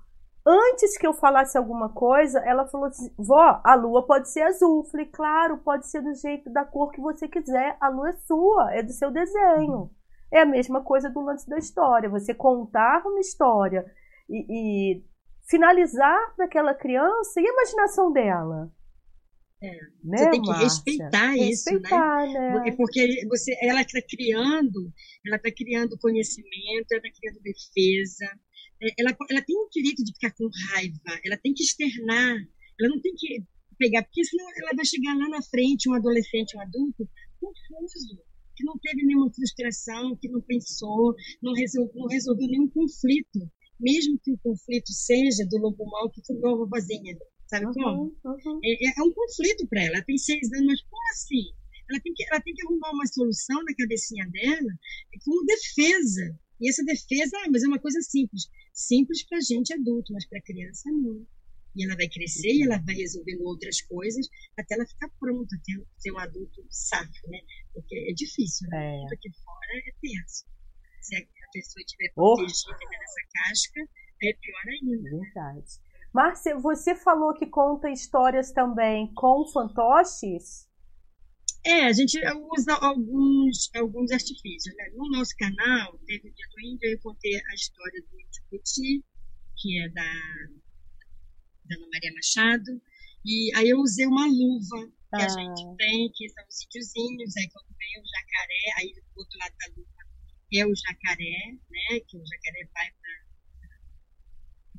Antes 0.49 0.97
que 0.97 1.05
eu 1.05 1.13
falasse 1.13 1.57
alguma 1.57 1.89
coisa, 1.89 2.39
ela 2.39 2.65
falou 2.67 2.87
assim: 2.87 3.13
vó, 3.17 3.59
a 3.65 3.75
lua 3.75 4.05
pode 4.07 4.29
ser 4.31 4.43
azul. 4.43 4.79
Eu 4.85 4.89
falei, 4.89 5.05
claro, 5.07 5.57
pode 5.57 5.87
ser 5.87 6.01
do 6.01 6.13
jeito, 6.13 6.49
da 6.49 6.63
cor 6.63 6.91
que 6.91 7.01
você 7.01 7.27
quiser. 7.27 7.75
A 7.81 7.89
lua 7.89 8.09
é 8.09 8.13
sua, 8.13 8.73
é 8.73 8.81
do 8.81 8.93
seu 8.93 9.11
desenho. 9.11 9.91
É 10.31 10.41
a 10.41 10.45
mesma 10.45 10.81
coisa 10.81 11.09
do 11.09 11.19
lance 11.19 11.49
da 11.49 11.57
história. 11.57 12.09
Você 12.09 12.33
contar 12.33 13.05
uma 13.05 13.19
história 13.19 13.85
e, 14.29 14.45
e 14.49 15.05
finalizar 15.49 16.35
para 16.35 16.45
aquela 16.45 16.73
criança 16.73 17.39
e 17.39 17.47
a 17.47 17.51
imaginação 17.51 18.11
dela. 18.11 18.71
É, 19.59 19.71
né, 20.03 20.17
você 20.17 20.29
tem 20.29 20.41
que 20.41 20.49
Márcia? 20.49 20.65
respeitar 20.65 21.35
isso, 21.35 21.69
respeitar, 21.71 22.27
né? 22.27 22.63
né? 22.63 22.75
Porque 22.75 23.25
você, 23.27 23.57
ela 23.63 23.81
está 23.81 23.99
criando, 24.07 24.93
ela 25.25 25.37
está 25.37 25.51
criando 25.51 25.97
conhecimento, 25.97 26.91
ela 26.91 27.01
está 27.03 27.19
criando 27.19 27.41
defesa. 27.41 28.25
É, 28.83 28.87
ela, 28.99 29.17
ela 29.31 29.41
tem 29.41 29.57
o 29.57 29.69
direito 29.71 30.03
de 30.03 30.13
ficar 30.13 30.31
com 30.37 30.47
raiva, 30.69 31.19
ela 31.25 31.37
tem 31.37 31.53
que 31.53 31.63
externar, 31.63 32.35
ela 32.79 32.89
não 32.89 33.01
tem 33.01 33.13
que 33.15 33.43
pegar, 33.79 34.03
porque 34.03 34.23
senão 34.25 34.45
ela 34.61 34.75
vai 34.75 34.85
chegar 34.85 35.17
lá 35.17 35.29
na 35.29 35.41
frente, 35.41 35.89
um 35.89 35.93
adolescente, 35.93 36.55
um 36.55 36.61
adulto, 36.61 37.09
confuso, 37.39 38.21
que 38.55 38.63
não 38.63 38.77
teve 38.79 39.05
nenhuma 39.05 39.31
frustração, 39.33 40.15
que 40.17 40.29
não 40.29 40.41
pensou, 40.41 41.15
não 41.41 41.53
resolveu, 41.53 41.93
não 41.95 42.07
resolveu 42.07 42.47
nenhum 42.47 42.69
conflito, 42.69 43.39
mesmo 43.79 44.19
que 44.19 44.31
o 44.31 44.37
conflito 44.39 44.91
seja 44.91 45.45
do 45.45 45.57
lobo 45.57 45.85
mau 45.85 46.09
que 46.09 46.21
foi 46.25 46.37
a 46.37 46.55
vovozinha. 46.55 47.17
Sabe 47.47 47.65
uhum, 47.65 47.73
como? 47.73 48.01
Uhum. 48.25 48.59
É, 48.63 48.89
é, 48.89 49.03
um 49.03 49.11
conflito 49.11 49.67
para 49.67 49.83
ela. 49.83 49.95
Ela 49.97 50.05
tem 50.05 50.17
seis 50.17 50.51
anos, 50.53 50.67
mas 50.67 50.81
como 50.83 51.01
assim? 51.11 51.53
Ela 51.89 52.01
tem, 52.01 52.13
que, 52.13 52.23
ela 52.29 52.41
tem 52.41 52.53
que 52.53 52.65
arrumar 52.65 52.91
uma 52.91 53.07
solução 53.07 53.63
na 53.63 53.73
cabecinha 53.75 54.27
dela 54.29 54.73
como 55.23 55.45
defesa. 55.45 56.37
E 56.59 56.69
essa 56.69 56.83
defesa, 56.83 57.37
ah, 57.37 57.49
mas 57.51 57.63
é 57.63 57.67
uma 57.67 57.79
coisa 57.79 58.01
simples. 58.01 58.49
Simples 58.73 59.23
para 59.23 59.39
gente 59.39 59.73
adulto, 59.73 60.11
mas 60.11 60.27
para 60.27 60.41
criança 60.41 60.91
não. 60.91 61.25
E 61.75 61.85
ela 61.85 61.95
vai 61.95 62.09
crescer 62.09 62.49
e 62.49 62.63
ela 62.63 62.79
vai 62.79 62.95
resolvendo 62.95 63.41
outras 63.43 63.81
coisas 63.81 64.27
até 64.57 64.75
ela 64.75 64.87
ficar 64.87 65.09
pronta, 65.19 65.55
até 65.55 65.73
ser 65.99 66.11
um 66.11 66.17
adulto 66.17 66.65
safo, 66.69 67.27
né? 67.27 67.39
Porque 67.71 67.95
é 67.95 68.13
difícil, 68.13 68.67
né? 68.69 68.97
É. 68.97 69.13
Aqui 69.13 69.29
fora 69.43 69.77
é 69.85 69.93
tenso. 70.01 70.45
A 71.07 71.36
pessoa 71.57 71.81
estiver 71.81 72.11
protegida 72.13 72.75
oh. 72.75 72.89
nessa 72.89 73.21
casca, 73.33 73.79
é 74.21 74.33
pior 74.33 74.65
ainda. 74.67 75.09
Verdade. 75.09 75.67
Márcia, 76.13 76.57
você 76.57 76.95
falou 76.95 77.33
que 77.33 77.47
conta 77.47 77.89
histórias 77.89 78.51
também 78.51 79.13
com 79.13 79.45
fantoches? 79.51 80.67
É, 81.65 81.85
a 81.85 81.93
gente 81.93 82.17
usa 82.57 82.73
alguns, 82.75 83.69
alguns 83.75 84.11
artifícios. 84.11 84.73
Né? 84.75 84.89
No 84.95 85.09
nosso 85.11 85.35
canal, 85.37 85.97
teve 86.05 86.29
o 86.29 86.33
Dia 86.33 86.45
do 86.55 86.61
Índio, 86.61 86.89
eu 86.89 86.99
contei 86.99 87.35
a 87.35 87.53
história 87.53 88.01
do 88.01 88.19
Índio 88.19 88.43
Puti, 88.49 89.03
que 89.57 89.81
é 89.81 89.89
da, 89.89 90.13
da 91.65 91.75
Ana 91.75 91.87
Maria 91.91 92.13
Machado. 92.13 92.81
E 93.25 93.51
aí 93.55 93.69
eu 93.69 93.79
usei 93.79 94.05
uma 94.05 94.25
luva 94.25 94.87
que 94.87 95.21
ah. 95.21 95.25
a 95.25 95.29
gente 95.29 95.77
tem, 95.77 96.09
que 96.15 96.29
são 96.29 96.43
os 96.47 96.63
índiozinhos, 96.63 97.37
aí 97.37 97.49
quando 97.51 97.75
vem 97.77 98.01
o 98.01 98.05
jacaré, 98.07 98.63
aí 98.79 98.93
do 98.93 99.01
outro 99.19 99.39
lado 99.39 99.55
da 99.59 99.75
luva 99.75 99.96
é 100.53 100.65
o 100.65 100.73
jacaré, 100.75 101.53
né? 101.69 101.99
Que 102.07 102.17
o 102.17 102.25
jacaré 102.25 102.69
vai 102.73 102.87
para 102.91 103.27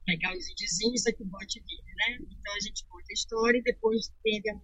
pegar 0.06 0.36
os 0.36 0.48
índiozinhos, 0.48 1.06
é 1.06 1.12
que 1.12 1.22
o 1.22 1.26
bote 1.26 1.60
vira, 1.60 1.94
né? 1.96 2.26
Então 2.30 2.54
a 2.54 2.60
gente 2.60 2.86
conta 2.86 3.06
a 3.10 3.14
história 3.14 3.58
e 3.58 3.62
depois 3.62 4.10
tende 4.22 4.50
a 4.50 4.54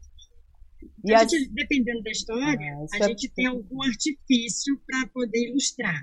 então, 0.98 1.16
a 1.16 1.24
gente, 1.26 1.48
dependendo 1.50 2.02
da 2.02 2.10
história, 2.10 2.74
ah, 2.74 2.86
a 2.92 3.04
é 3.04 3.08
gente 3.08 3.28
tem 3.30 3.46
algum 3.46 3.82
artifício 3.82 4.78
para 4.86 5.06
poder 5.08 5.48
ilustrar. 5.48 6.00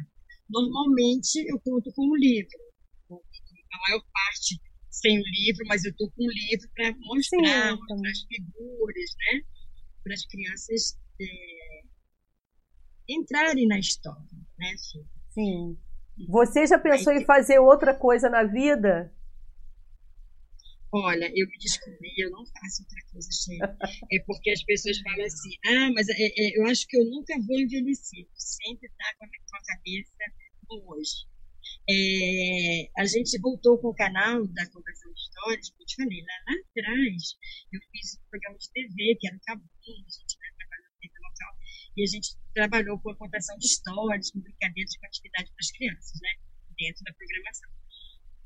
Normalmente 0.49 1.45
eu 1.47 1.59
conto 1.59 1.91
com 1.93 2.05
um 2.07 2.15
livro, 2.15 2.57
a 3.11 3.89
maior 3.89 4.03
parte 4.11 4.59
sem 4.89 5.17
o 5.17 5.23
livro, 5.23 5.65
mas 5.67 5.85
eu 5.85 5.91
estou 5.91 6.11
com 6.11 6.23
um 6.23 6.29
livro 6.29 6.69
para 6.75 6.93
mostrar, 6.99 7.77
Sim, 7.77 8.07
as 8.07 8.21
figuras, 8.23 9.11
né? 9.17 9.41
Para 10.03 10.13
as 10.13 10.25
crianças 10.25 10.97
é, 11.21 11.25
entrarem 13.07 13.67
na 13.67 13.79
história, 13.79 14.37
né, 14.57 14.73
filho? 14.91 15.07
Sim. 15.31 15.77
Você 16.27 16.67
já 16.67 16.77
pensou 16.77 17.13
Aí, 17.13 17.19
em 17.19 17.25
fazer 17.25 17.59
outra 17.59 17.93
coisa 17.93 18.29
na 18.29 18.43
vida? 18.43 19.11
Olha, 20.93 21.31
eu 21.33 21.47
me 21.47 21.57
descobri, 21.57 22.13
eu 22.17 22.29
não 22.31 22.45
faço 22.45 22.83
outra 22.83 22.99
coisa, 23.11 23.29
cheia. 23.31 23.77
É 24.11 24.19
porque 24.25 24.51
as 24.51 24.61
pessoas 24.63 24.99
falam 24.99 25.25
assim, 25.25 25.55
ah, 25.65 25.89
mas 25.95 26.09
é, 26.09 26.13
é, 26.19 26.59
eu 26.59 26.65
acho 26.67 26.85
que 26.85 26.97
eu 26.97 27.05
nunca 27.05 27.33
vou 27.47 27.57
envelhecer. 27.57 28.27
Sempre 28.35 28.87
está 28.87 29.05
com, 29.17 29.25
a 29.25 29.61
cabeça 29.67 30.11
no 30.69 30.91
hoje. 30.91 31.31
É, 31.89 32.89
a 32.97 33.05
gente 33.05 33.39
voltou 33.39 33.77
com 33.77 33.89
o 33.89 33.95
canal 33.95 34.45
da 34.47 34.69
Conversão 34.69 35.13
de 35.13 35.19
Histórias, 35.21 35.69
como 35.69 35.81
eu 35.81 35.85
te 35.85 35.95
falei, 35.95 36.21
lá, 36.21 36.35
lá 36.47 36.59
atrás, 36.59 37.23
eu 37.71 37.79
fiz 37.91 38.19
um 38.19 38.29
programa 38.29 38.57
de 38.57 38.71
TV, 38.71 39.17
que 39.19 39.27
era 39.27 39.37
o 39.37 39.41
Cabum, 39.47 39.63
a 39.63 40.11
gente 40.11 40.35
né, 40.39 40.47
trabalhou 40.57 40.91
na 40.91 40.99
TV 40.99 41.13
local, 41.23 41.53
e 41.95 42.03
a 42.03 42.07
gente 42.07 42.35
trabalhou 42.53 42.99
com 42.99 43.11
a 43.11 43.15
contação 43.15 43.57
de 43.57 43.65
histórias, 43.65 44.31
com 44.31 44.39
brincadeiras, 44.39 44.95
com 44.97 45.05
atividade 45.05 45.49
para 45.51 45.59
as 45.59 45.71
crianças, 45.71 46.19
né, 46.21 46.29
dentro 46.77 47.03
da 47.03 47.13
programação. 47.13 47.69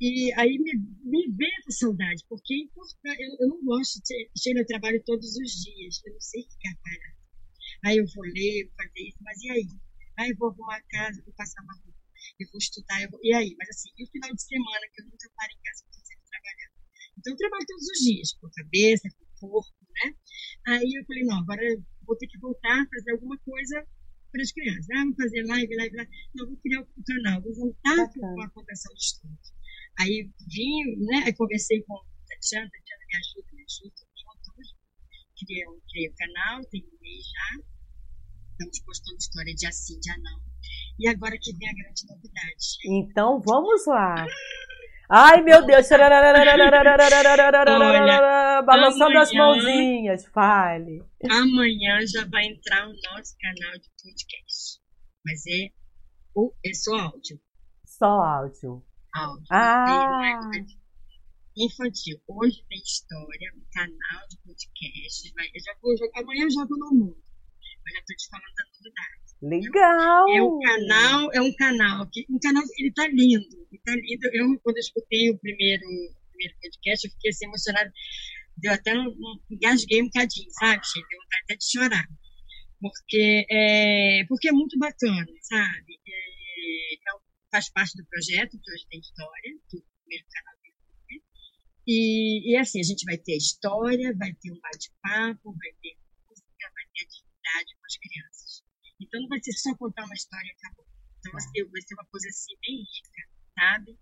E 0.01 0.33
aí 0.33 0.57
me, 0.59 0.73
me 1.03 1.31
veio 1.31 1.51
essa 1.59 1.79
saudade, 1.79 2.23
porque 2.27 2.53
é 2.53 3.11
eu, 3.11 3.37
eu 3.39 3.47
não 3.47 3.63
gosto 3.63 4.01
de 4.03 4.29
chegar 4.37 4.59
no 4.59 4.65
trabalho 4.65 5.01
todos 5.05 5.37
os 5.37 5.51
dias, 5.63 6.01
eu 6.05 6.13
não 6.13 6.19
sei 6.19 6.43
ficar 6.43 6.75
parado. 6.83 7.17
Aí 7.85 7.97
eu 7.97 8.05
vou 8.13 8.25
ler, 8.25 8.65
vou 8.65 8.75
fazer 8.75 9.07
isso, 9.07 9.17
mas 9.21 9.41
e 9.41 9.49
aí? 9.51 9.67
Aí 10.17 10.29
eu 10.29 10.37
vou 10.37 10.49
arrumar 10.49 10.77
a 10.77 10.83
casa, 10.83 11.21
vou 11.23 11.33
passar 11.33 11.61
uma 11.63 11.73
roupa 11.73 11.95
eu 12.39 12.47
vou 12.51 12.57
estudar, 12.57 13.01
eu 13.01 13.09
vou... 13.09 13.19
e 13.23 13.33
aí? 13.33 13.55
Mas 13.57 13.69
assim, 13.69 13.89
e 13.97 14.03
o 14.03 14.11
final 14.11 14.33
de 14.33 14.41
semana, 14.41 14.85
que 14.93 15.01
eu 15.01 15.05
nunca 15.05 15.29
paro 15.35 15.51
em 15.51 15.61
casa, 15.63 15.83
eu 15.85 16.03
sempre 16.03 16.25
trabalhando. 16.29 16.75
Então 17.17 17.33
eu 17.33 17.37
trabalho 17.37 17.65
todos 17.67 17.87
os 17.87 17.99
dias, 18.03 18.33
com 18.33 18.47
a 18.47 18.51
cabeça, 18.51 19.09
com 19.09 19.47
o 19.47 19.49
corpo, 19.49 19.87
né? 20.03 20.15
Aí 20.67 20.91
eu 20.95 21.05
falei, 21.05 21.23
não, 21.23 21.39
agora 21.39 21.63
vou 22.05 22.15
ter 22.17 22.27
que 22.27 22.37
voltar 22.39 22.81
a 22.81 22.87
fazer 22.87 23.11
alguma 23.11 23.37
coisa 23.39 23.85
para 24.31 24.41
as 24.41 24.51
crianças. 24.51 24.87
Ah, 24.95 25.03
vou 25.05 25.15
fazer 25.15 25.43
live, 25.43 25.75
live, 25.75 25.95
live. 25.95 26.11
Não, 26.35 26.47
vou 26.47 26.57
criar 26.57 26.81
o 26.81 27.03
canal, 27.05 27.41
vou 27.41 27.55
voltar 27.55 28.09
com 28.13 28.41
a 28.41 28.49
contação 28.49 28.93
de 28.93 29.01
estudos. 29.01 29.53
Aí 29.99 30.29
vim, 30.47 31.05
né? 31.05 31.23
Aí 31.25 31.33
conversei 31.33 31.81
com 31.83 31.95
a 31.95 32.01
Tatiana, 32.27 32.69
Tatiana 32.69 33.03
me 33.07 33.17
ajuda, 33.17 33.47
me 33.53 33.63
ajuda, 33.63 34.01
juntos. 34.15 34.75
Criei, 35.39 35.63
criei 35.89 36.09
o 36.09 36.15
canal, 36.15 36.65
tem 36.65 36.83
um 36.83 37.01
mês 37.01 37.23
já. 37.25 37.63
Estamos 38.51 38.79
postando 38.79 39.17
história 39.17 39.53
de 39.53 39.67
assim, 39.67 39.99
de 39.99 40.09
não 40.21 40.45
e 40.99 41.07
agora 41.07 41.37
que 41.39 41.53
vem 41.57 41.69
a 41.69 41.73
grande 41.73 42.05
novidade. 42.07 42.77
Então 42.85 43.41
vamos 43.41 43.85
lá. 43.85 44.25
Ai, 45.09 45.41
meu 45.41 45.65
Deus! 45.65 45.87
Balançando 48.65 49.17
as 49.19 49.31
mãozinhas, 49.31 50.25
fale. 50.27 51.03
Amanhã 51.29 51.99
já 52.07 52.25
vai 52.25 52.45
entrar 52.45 52.87
o 52.87 52.93
nosso 52.93 53.35
canal 53.39 53.73
de 53.73 53.89
podcast. 54.01 54.81
Mas 55.23 55.45
é, 55.47 55.69
é 56.65 56.73
só 56.73 56.95
áudio. 56.97 57.39
Só 57.85 58.05
áudio. 58.05 58.83
Áudio. 59.15 59.45
Ah. 59.51 60.51
infantil. 61.55 62.19
Hoje 62.27 62.63
tem 62.67 62.79
história, 62.79 63.51
um 63.55 63.63
canal 63.71 64.27
de 64.29 64.37
podcast. 64.43 65.33
eu 65.53 65.61
já 65.63 65.73
vou 65.81 65.97
jogar, 65.97 66.21
amanhã 66.21 66.43
eu 66.43 66.51
jogo 66.51 66.77
no 66.77 66.91
mundo. 66.93 67.23
Mas 67.83 67.93
já 67.93 67.99
estou 67.99 68.15
te 68.15 68.27
falando 68.29 68.55
da 68.55 68.63
novidade. 68.65 69.24
Legal! 69.41 70.25
É 70.29 70.41
um 70.41 70.59
canal, 70.59 71.29
é 71.33 71.41
um 71.41 71.55
canal 71.55 72.07
que 72.09 72.25
um 72.29 72.39
canal, 72.39 72.63
ele 72.77 72.91
tá 72.93 73.07
lindo, 73.07 73.67
ele 73.71 73.81
tá 73.83 73.93
lindo. 73.93 74.29
Eu 74.33 74.59
quando 74.61 74.77
eu 74.77 74.81
escutei 74.81 75.29
o 75.29 75.37
primeiro, 75.37 75.83
primeiro 76.29 76.55
podcast, 76.61 77.07
eu 77.07 77.11
fiquei 77.11 77.31
assim 77.31 77.45
emocionada, 77.45 77.91
deu 78.57 78.73
até 78.73 78.93
um, 78.97 79.07
um 79.07 79.39
engasguei 79.51 80.01
um 80.01 80.05
bocadinho, 80.05 80.49
sabe? 80.51 80.81
Deu 80.95 81.19
vontade 81.19 81.43
até 81.43 81.55
de 81.55 81.71
chorar. 81.71 82.07
Porque 82.79 83.45
é, 83.51 84.25
porque 84.27 84.49
é 84.49 84.51
muito 84.51 84.77
bacana, 84.79 85.27
sabe? 85.41 85.99
É, 86.07 86.93
então, 86.95 87.19
faz 87.51 87.69
parte 87.71 87.97
do 87.97 88.05
projeto 88.07 88.59
que 88.61 88.71
hoje 88.71 88.85
tem 88.89 88.99
história, 88.99 89.53
do 89.71 89.83
primeiro 90.03 90.25
canal 90.31 90.55
e, 91.87 92.51
e 92.51 92.57
assim, 92.57 92.79
a 92.79 92.83
gente 92.83 93.05
vai 93.05 93.17
ter 93.17 93.37
história, 93.37 94.15
vai 94.17 94.33
ter 94.33 94.51
um 94.51 94.59
bate-papo, 94.59 95.53
vai 95.53 95.71
ter 95.81 95.95
música, 96.27 96.71
vai 96.73 96.83
ter 96.93 97.05
atividade 97.05 97.75
com 97.77 97.85
as 97.85 97.97
crianças. 97.97 98.34
Então 98.99 99.21
não 99.21 99.27
vai 99.27 99.39
ser 99.43 99.53
só 99.53 99.75
contar 99.75 100.05
uma 100.05 100.13
história 100.15 100.47
e 100.47 100.51
acabou. 100.51 100.85
Então 101.19 101.31
vai 101.31 101.41
ser, 101.41 101.65
vai 101.65 101.81
ser 101.81 101.93
uma 101.95 102.05
coisa 102.05 102.29
assim 102.29 102.55
bem 102.61 102.77
rica, 102.79 103.23
sabe? 103.59 103.97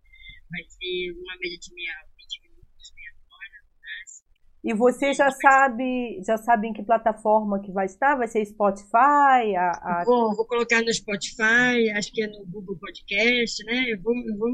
Vai 0.51 0.63
ser 0.69 1.11
uma 1.17 1.37
média 1.37 1.57
de 1.57 1.73
meia, 1.73 1.95
20 2.17 2.41
minutos, 2.41 2.93
meia 2.95 3.13
hora. 3.29 3.57
Assim. 4.03 4.25
E 4.63 4.73
você 4.73 5.13
já 5.13 5.29
sabe, 5.29 6.21
já 6.25 6.37
sabe 6.37 6.67
em 6.69 6.73
que 6.73 6.81
plataforma 6.81 7.59
que 7.59 7.69
vai 7.69 7.85
estar? 7.85 8.15
Vai 8.15 8.29
ser 8.29 8.45
Spotify? 8.45 9.55
A, 9.57 9.71
a... 9.83 10.03
Vou, 10.05 10.33
vou 10.33 10.45
colocar 10.45 10.81
no 10.81 10.93
Spotify, 10.93 11.89
acho 11.93 12.11
que 12.13 12.23
é 12.23 12.27
no 12.27 12.45
Google 12.45 12.77
Podcast, 12.79 13.61
né? 13.65 13.85
Eu 13.89 14.01
vou, 14.01 14.15
eu 14.15 14.37
vou 14.37 14.49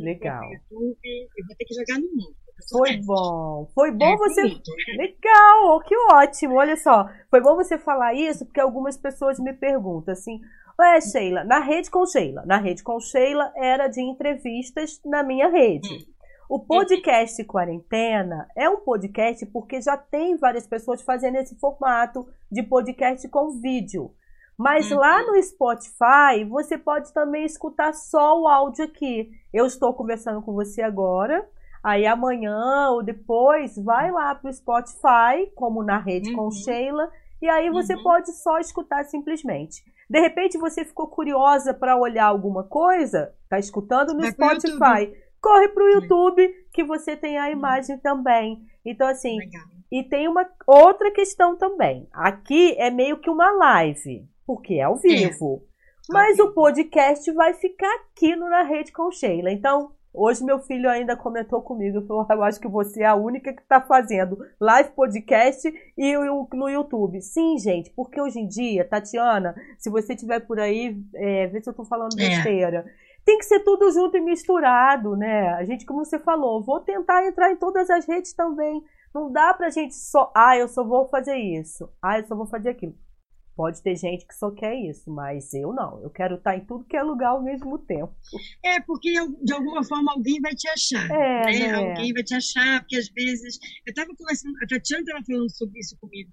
Legal. 0.00 0.40
no 0.40 0.52
YouTube, 0.52 0.98
eu 1.38 1.46
vou 1.46 1.56
ter 1.56 1.64
que 1.64 1.74
jogar 1.74 2.00
no 2.00 2.08
mundo. 2.08 2.42
Foi 2.70 2.96
bom. 2.96 3.70
Foi 3.74 3.90
bom 3.90 4.14
é, 4.14 4.16
você. 4.16 4.42
Né? 4.42 4.60
Legal, 4.96 5.80
que 5.80 5.96
ótimo. 6.12 6.54
Olha 6.54 6.76
só. 6.76 7.08
Foi 7.30 7.40
bom 7.40 7.56
você 7.56 7.78
falar 7.78 8.14
isso, 8.14 8.44
porque 8.44 8.60
algumas 8.60 8.96
pessoas 8.96 9.38
me 9.38 9.52
perguntam 9.52 10.12
assim: 10.12 10.40
Ué, 10.78 11.00
Sheila, 11.00 11.44
na 11.44 11.60
rede 11.60 11.90
com 11.90 12.06
Sheila. 12.06 12.44
Na 12.46 12.58
rede 12.58 12.82
com 12.82 12.98
Sheila 13.00 13.52
era 13.56 13.88
de 13.88 14.00
entrevistas 14.00 15.00
na 15.04 15.22
minha 15.22 15.48
rede. 15.48 16.06
O 16.52 16.58
podcast 16.58 17.42
Quarentena 17.44 18.46
é 18.54 18.68
um 18.68 18.76
podcast 18.76 19.46
porque 19.46 19.80
já 19.80 19.96
tem 19.96 20.36
várias 20.36 20.66
pessoas 20.66 21.00
fazendo 21.00 21.36
esse 21.36 21.58
formato 21.58 22.28
de 22.50 22.62
podcast 22.62 23.26
com 23.30 23.58
vídeo. 23.58 24.12
Mas 24.58 24.90
uhum. 24.90 24.98
lá 24.98 25.22
no 25.22 25.42
Spotify, 25.42 26.44
você 26.46 26.76
pode 26.76 27.10
também 27.14 27.46
escutar 27.46 27.94
só 27.94 28.38
o 28.38 28.46
áudio 28.46 28.84
aqui. 28.84 29.30
Eu 29.50 29.64
estou 29.64 29.94
conversando 29.94 30.42
com 30.42 30.52
você 30.52 30.82
agora. 30.82 31.48
Aí 31.82 32.04
amanhã 32.04 32.90
ou 32.90 33.02
depois, 33.02 33.74
vai 33.78 34.10
lá 34.10 34.34
pro 34.34 34.52
Spotify, 34.52 35.50
como 35.54 35.82
na 35.82 35.96
rede 35.96 36.28
uhum. 36.32 36.36
com 36.36 36.50
Sheila, 36.50 37.10
e 37.40 37.48
aí 37.48 37.70
você 37.70 37.94
uhum. 37.94 38.02
pode 38.02 38.30
só 38.30 38.58
escutar 38.58 39.06
simplesmente. 39.06 39.82
De 40.06 40.20
repente 40.20 40.58
você 40.58 40.84
ficou 40.84 41.06
curiosa 41.08 41.72
para 41.72 41.96
olhar 41.96 42.26
alguma 42.26 42.62
coisa, 42.62 43.34
tá 43.48 43.58
escutando 43.58 44.12
no 44.12 44.30
Spotify. 44.30 45.10
Corre 45.42 45.68
pro 45.68 45.90
YouTube 45.90 46.48
que 46.72 46.84
você 46.84 47.16
tem 47.16 47.36
a 47.36 47.46
uhum. 47.46 47.52
imagem 47.52 47.98
também. 47.98 48.62
Então 48.84 49.06
assim, 49.08 49.38
Legal. 49.38 49.64
e 49.90 50.02
tem 50.04 50.28
uma 50.28 50.48
outra 50.66 51.10
questão 51.10 51.56
também. 51.56 52.08
Aqui 52.12 52.74
é 52.78 52.90
meio 52.90 53.18
que 53.18 53.28
uma 53.28 53.50
live, 53.50 54.26
porque 54.46 54.74
é 54.74 54.82
ao 54.82 54.96
vivo. 54.96 55.62
É. 55.68 56.12
Mas 56.12 56.38
o 56.38 56.52
podcast 56.52 57.30
vai 57.32 57.54
ficar 57.54 57.92
aqui 57.96 58.34
no 58.34 58.48
Na 58.48 58.62
Rede 58.62 58.92
com 58.92 59.10
Sheila. 59.10 59.50
Então, 59.50 59.92
Hoje 60.14 60.44
meu 60.44 60.58
filho 60.58 60.90
ainda 60.90 61.16
comentou 61.16 61.62
comigo, 61.62 62.06
falou, 62.06 62.26
eu 62.28 62.42
acho 62.42 62.60
que 62.60 62.68
você 62.68 63.02
é 63.02 63.06
a 63.06 63.14
única 63.14 63.50
que 63.50 63.62
está 63.62 63.80
fazendo 63.80 64.36
live 64.60 64.90
podcast 64.90 65.72
e 65.96 66.14
no 66.52 66.68
YouTube. 66.68 67.22
Sim, 67.22 67.56
gente, 67.58 67.90
porque 67.96 68.20
hoje 68.20 68.38
em 68.38 68.46
dia, 68.46 68.84
Tatiana, 68.84 69.54
se 69.78 69.88
você 69.88 70.12
estiver 70.12 70.40
por 70.40 70.60
aí, 70.60 71.02
é, 71.14 71.46
vê 71.46 71.62
se 71.62 71.68
eu 71.68 71.70
estou 71.70 71.86
falando 71.86 72.12
é. 72.20 72.28
besteira. 72.28 72.84
É. 72.86 73.11
Tem 73.24 73.38
que 73.38 73.44
ser 73.44 73.60
tudo 73.60 73.90
junto 73.92 74.16
e 74.16 74.20
misturado, 74.20 75.16
né? 75.16 75.48
A 75.50 75.64
gente, 75.64 75.86
como 75.86 76.04
você 76.04 76.18
falou, 76.18 76.62
vou 76.62 76.80
tentar 76.80 77.24
entrar 77.26 77.52
em 77.52 77.56
todas 77.56 77.88
as 77.88 78.06
redes 78.06 78.32
também. 78.32 78.82
Não 79.14 79.30
dá 79.30 79.54
pra 79.54 79.70
gente 79.70 79.94
só, 79.94 80.32
ah, 80.34 80.56
eu 80.56 80.66
só 80.68 80.82
vou 80.82 81.06
fazer 81.08 81.36
isso. 81.36 81.88
Ah, 82.02 82.18
eu 82.18 82.26
só 82.26 82.34
vou 82.34 82.46
fazer 82.46 82.70
aquilo. 82.70 82.94
Pode 83.54 83.82
ter 83.82 83.94
gente 83.96 84.26
que 84.26 84.34
só 84.34 84.50
quer 84.50 84.74
isso, 84.74 85.10
mas 85.10 85.52
eu 85.52 85.74
não. 85.74 86.02
Eu 86.02 86.10
quero 86.10 86.36
estar 86.36 86.56
em 86.56 86.64
tudo 86.64 86.86
que 86.86 86.96
é 86.96 87.02
lugar 87.02 87.30
ao 87.30 87.42
mesmo 87.42 87.78
tempo. 87.78 88.14
É, 88.64 88.80
porque 88.80 89.12
de 89.42 89.52
alguma 89.52 89.84
forma 89.84 90.12
alguém 90.12 90.40
vai 90.40 90.54
te 90.54 90.68
achar. 90.68 91.04
É, 91.10 91.44
né? 91.44 91.72
né? 91.72 91.90
Alguém 91.90 92.12
vai 92.14 92.22
te 92.22 92.34
achar, 92.34 92.80
porque 92.80 92.96
às 92.96 93.08
vezes. 93.08 93.58
Eu 93.86 93.90
estava 93.90 94.08
conversando, 94.16 94.54
a 94.56 94.66
Tatiana 94.66 95.02
estava 95.02 95.24
falando 95.24 95.50
sobre 95.50 95.78
isso 95.78 95.96
comigo 96.00 96.30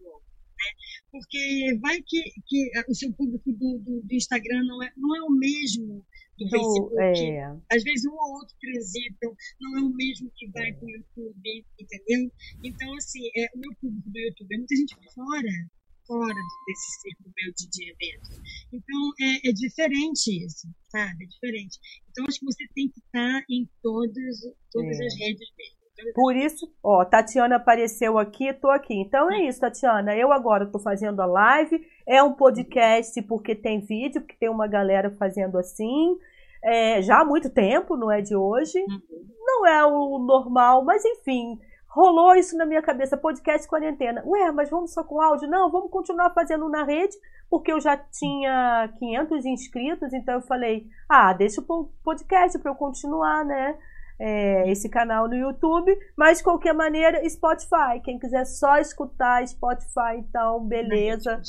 né? 0.59 0.71
Porque 1.11 1.77
vai 1.81 2.01
que, 2.05 2.21
que 2.45 2.71
o 2.87 2.93
seu 2.93 3.11
público 3.13 3.51
do, 3.51 3.79
do, 3.79 4.01
do 4.01 4.13
Instagram 4.13 4.63
não 4.65 4.83
é, 4.83 4.91
não 4.97 5.15
é 5.15 5.21
o 5.21 5.31
mesmo 5.31 6.05
do, 6.37 6.45
do 6.45 6.49
Facebook. 6.49 6.95
É. 6.99 7.45
Às 7.71 7.83
vezes 7.83 8.05
um 8.05 8.13
ou 8.13 8.33
outro 8.35 8.55
transitam, 8.59 9.35
não 9.59 9.77
é 9.77 9.81
o 9.81 9.95
mesmo 9.95 10.31
que 10.35 10.47
vai 10.51 10.73
para 10.73 10.85
o 10.85 10.89
YouTube, 10.89 11.65
entendeu? 11.79 12.31
Então, 12.63 12.93
assim, 12.95 13.21
é, 13.35 13.47
o 13.55 13.59
meu 13.59 13.73
público 13.81 14.09
do 14.09 14.19
YouTube 14.19 14.53
é 14.53 14.57
muita 14.57 14.75
gente 14.75 14.95
fora 15.13 15.69
fora 16.09 16.41
desse 16.65 17.01
círculo 17.01 17.31
meu 17.37 17.53
de, 17.53 17.69
de 17.69 17.91
evento. 17.91 18.41
Então, 18.73 19.11
é, 19.21 19.49
é, 19.49 19.51
diferente 19.53 20.43
isso, 20.43 20.67
sabe? 20.89 21.23
É 21.23 21.27
diferente. 21.27 21.77
Então, 22.09 22.25
acho 22.27 22.39
que 22.39 22.45
você 22.45 22.67
tem 22.73 22.89
que 22.89 22.99
estar 22.99 23.45
em 23.47 23.69
todas, 23.83 24.39
todas 24.71 24.99
é. 24.99 25.05
as 25.05 25.19
redes 25.19 25.47
mesmo. 25.55 25.78
Por 26.13 26.35
isso, 26.35 26.71
ó, 26.83 27.03
Tatiana 27.05 27.57
apareceu 27.57 28.17
aqui, 28.17 28.53
tô 28.53 28.69
aqui. 28.69 28.93
Então 28.93 29.31
é 29.31 29.41
isso, 29.43 29.59
Tatiana. 29.59 30.15
Eu 30.15 30.31
agora 30.31 30.65
tô 30.65 30.79
fazendo 30.79 31.21
a 31.21 31.25
live. 31.25 31.85
É 32.07 32.21
um 32.23 32.33
podcast 32.33 33.21
porque 33.23 33.55
tem 33.55 33.79
vídeo, 33.79 34.21
porque 34.21 34.37
tem 34.39 34.49
uma 34.49 34.67
galera 34.67 35.09
fazendo 35.11 35.57
assim. 35.57 36.17
É, 36.63 37.01
já 37.01 37.21
há 37.21 37.25
muito 37.25 37.49
tempo, 37.49 37.95
não 37.95 38.11
é 38.11 38.21
de 38.21 38.35
hoje. 38.35 38.79
Uhum. 38.79 39.27
Não 39.39 39.65
é 39.65 39.85
o 39.85 40.19
normal, 40.19 40.83
mas 40.83 41.03
enfim, 41.03 41.59
rolou 41.87 42.35
isso 42.35 42.55
na 42.57 42.65
minha 42.65 42.81
cabeça, 42.81 43.17
podcast 43.17 43.67
quarentena. 43.67 44.23
Ué, 44.25 44.51
mas 44.51 44.69
vamos 44.69 44.93
só 44.93 45.03
com 45.03 45.21
áudio? 45.21 45.49
Não, 45.49 45.71
vamos 45.71 45.89
continuar 45.89 46.29
fazendo 46.31 46.69
na 46.69 46.83
rede, 46.83 47.15
porque 47.49 47.71
eu 47.71 47.79
já 47.79 47.97
tinha 47.97 48.93
500 48.99 49.45
inscritos, 49.45 50.13
então 50.13 50.35
eu 50.35 50.41
falei, 50.41 50.85
ah, 51.09 51.33
deixa 51.33 51.61
o 51.61 51.89
podcast 52.03 52.57
para 52.59 52.71
eu 52.71 52.75
continuar, 52.75 53.43
né? 53.43 53.77
É, 54.19 54.69
esse 54.69 54.89
canal 54.89 55.29
no 55.29 55.35
YouTube, 55.35 55.97
mas 56.17 56.39
de 56.39 56.43
qualquer 56.43 56.73
maneira, 56.73 57.27
Spotify. 57.29 58.01
Quem 58.03 58.19
quiser 58.19 58.45
só 58.45 58.77
escutar 58.77 59.47
Spotify, 59.47 60.17
então, 60.17 60.65
beleza. 60.65 61.41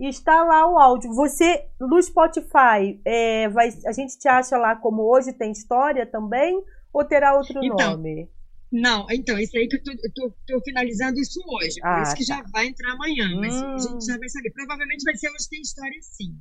Está 0.00 0.42
lá 0.42 0.68
o 0.68 0.78
áudio. 0.78 1.12
Você, 1.14 1.68
no 1.80 2.02
Spotify, 2.02 3.00
é, 3.04 3.48
vai, 3.48 3.68
a 3.86 3.92
gente 3.92 4.18
te 4.18 4.28
acha 4.28 4.56
lá 4.56 4.74
como 4.74 5.02
hoje 5.02 5.32
tem 5.32 5.52
história 5.52 6.04
também? 6.04 6.60
Ou 6.92 7.04
terá 7.04 7.34
outro 7.34 7.62
então, 7.62 7.92
nome? 7.92 8.28
Não, 8.72 9.06
então, 9.10 9.38
isso 9.38 9.56
aí 9.56 9.68
que 9.68 9.76
eu 9.76 10.34
tô 10.46 10.60
finalizando 10.64 11.18
isso 11.20 11.40
hoje. 11.46 11.80
Por 11.80 11.88
ah, 11.88 12.02
isso 12.02 12.14
que 12.16 12.26
tá. 12.26 12.36
já 12.36 12.42
vai 12.50 12.66
entrar 12.66 12.92
amanhã. 12.92 13.28
Mas 13.40 13.54
hum. 13.54 13.74
a 13.74 13.78
gente 13.78 14.04
já 14.04 14.18
vai 14.18 14.28
saber. 14.28 14.50
Provavelmente 14.50 15.04
vai 15.04 15.16
ser 15.16 15.28
hoje 15.28 15.48
tem 15.48 15.60
história 15.60 15.98
sim. 16.02 16.36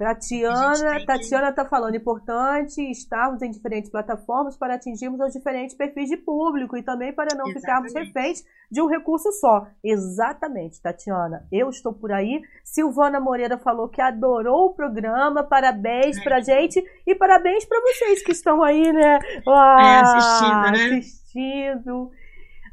Tatiana, 0.00 1.04
Tatiana 1.04 1.50
está 1.50 1.62
falando, 1.66 1.94
importante 1.94 2.80
estarmos 2.90 3.42
em 3.42 3.50
diferentes 3.50 3.90
plataformas 3.90 4.56
para 4.56 4.76
atingirmos 4.76 5.20
os 5.20 5.34
diferentes 5.34 5.76
perfis 5.76 6.08
de 6.08 6.16
público 6.16 6.74
e 6.74 6.82
também 6.82 7.12
para 7.12 7.36
não 7.36 7.46
Exatamente. 7.46 7.60
ficarmos 7.60 7.92
reféns 7.92 8.44
de 8.70 8.80
um 8.80 8.86
recurso 8.86 9.30
só. 9.32 9.66
Exatamente, 9.84 10.80
Tatiana. 10.80 11.46
Eu 11.52 11.68
estou 11.68 11.92
por 11.92 12.12
aí. 12.12 12.40
Silvana 12.64 13.20
Moreira 13.20 13.58
falou 13.58 13.90
que 13.90 14.00
adorou 14.00 14.68
o 14.68 14.74
programa. 14.74 15.42
Parabéns 15.42 16.16
é. 16.16 16.22
pra 16.22 16.40
gente 16.40 16.82
e 17.06 17.14
parabéns 17.14 17.66
para 17.66 17.82
vocês 17.82 18.22
que 18.22 18.32
estão 18.32 18.62
aí, 18.62 18.90
né? 18.90 19.18
Ah, 19.46 19.76
é, 19.82 20.00
assistindo, 20.00 20.70
né? 20.72 20.98
Assistindo. 20.98 22.10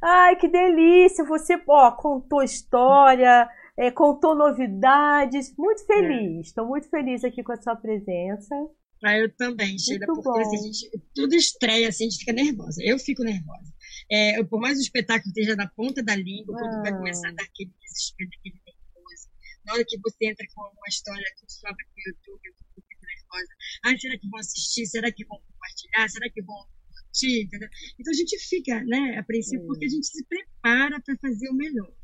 Ai, 0.02 0.38
que 0.38 0.48
delícia! 0.48 1.26
Você, 1.26 1.62
ó, 1.68 1.92
contou 1.92 2.42
história 2.42 3.50
é, 3.78 3.92
contou 3.92 4.36
novidades. 4.36 5.54
Muito 5.56 5.86
feliz, 5.86 6.48
estou 6.48 6.66
é. 6.66 6.68
muito 6.68 6.90
feliz 6.90 7.24
aqui 7.24 7.44
com 7.44 7.52
a 7.52 7.62
sua 7.62 7.76
presença. 7.76 8.56
Ah, 9.04 9.16
eu 9.16 9.32
também, 9.36 9.78
Sheila, 9.78 10.08
porque 10.08 10.42
assim, 10.42 10.58
a 10.58 10.62
gente, 10.62 10.90
tudo 11.14 11.36
estreia, 11.36 11.90
assim, 11.90 12.06
a 12.06 12.10
gente 12.10 12.20
fica 12.20 12.34
nervosa. 12.34 12.82
Eu 12.84 12.98
fico 12.98 13.24
nervosa. 13.24 13.72
É, 14.12 14.44
por 14.44 14.60
mais 14.60 14.80
o 14.80 14.82
espetáculo 14.82 15.30
esteja 15.30 15.56
na 15.56 15.68
ponta 15.68 16.02
da 16.02 16.16
língua, 16.16 16.56
ah. 16.58 16.60
quando 16.60 16.82
vai 16.82 16.98
começar 16.98 17.30
a 17.30 17.34
dar 17.34 17.44
aquele 17.44 17.72
desespero, 17.80 18.30
aquele 18.40 18.56
nervoso. 18.66 19.30
Na 19.66 19.74
hora 19.74 19.86
que 19.88 20.00
você 20.00 20.26
entra 20.26 20.48
com 20.56 20.62
uma 20.62 20.88
história 20.90 21.26
que 21.38 21.52
sobe 21.52 21.84
no 21.84 22.12
YouTube, 22.12 22.42
eu 22.44 22.54
fico 22.74 23.06
nervosa. 23.06 23.54
Ah, 23.86 23.98
será 23.98 24.18
que 24.18 24.30
vão 24.30 24.40
assistir? 24.40 24.86
Será 24.88 25.12
que 25.12 25.26
vão 25.26 25.40
compartilhar? 25.40 26.10
Será 26.10 26.30
que 26.32 26.42
vão 26.42 26.56
curtir? 26.90 27.44
Entendeu? 27.44 27.70
Então 28.00 28.12
a 28.12 28.16
gente 28.16 28.40
fica, 28.50 28.84
né, 28.84 29.18
a 29.20 29.24
princípio, 29.24 29.68
porque 29.68 29.86
a 29.86 29.90
gente 29.90 30.08
se 30.08 30.26
prepara 30.26 31.00
para 31.02 31.16
fazer 31.22 31.50
o 31.50 31.54
melhor 31.54 31.97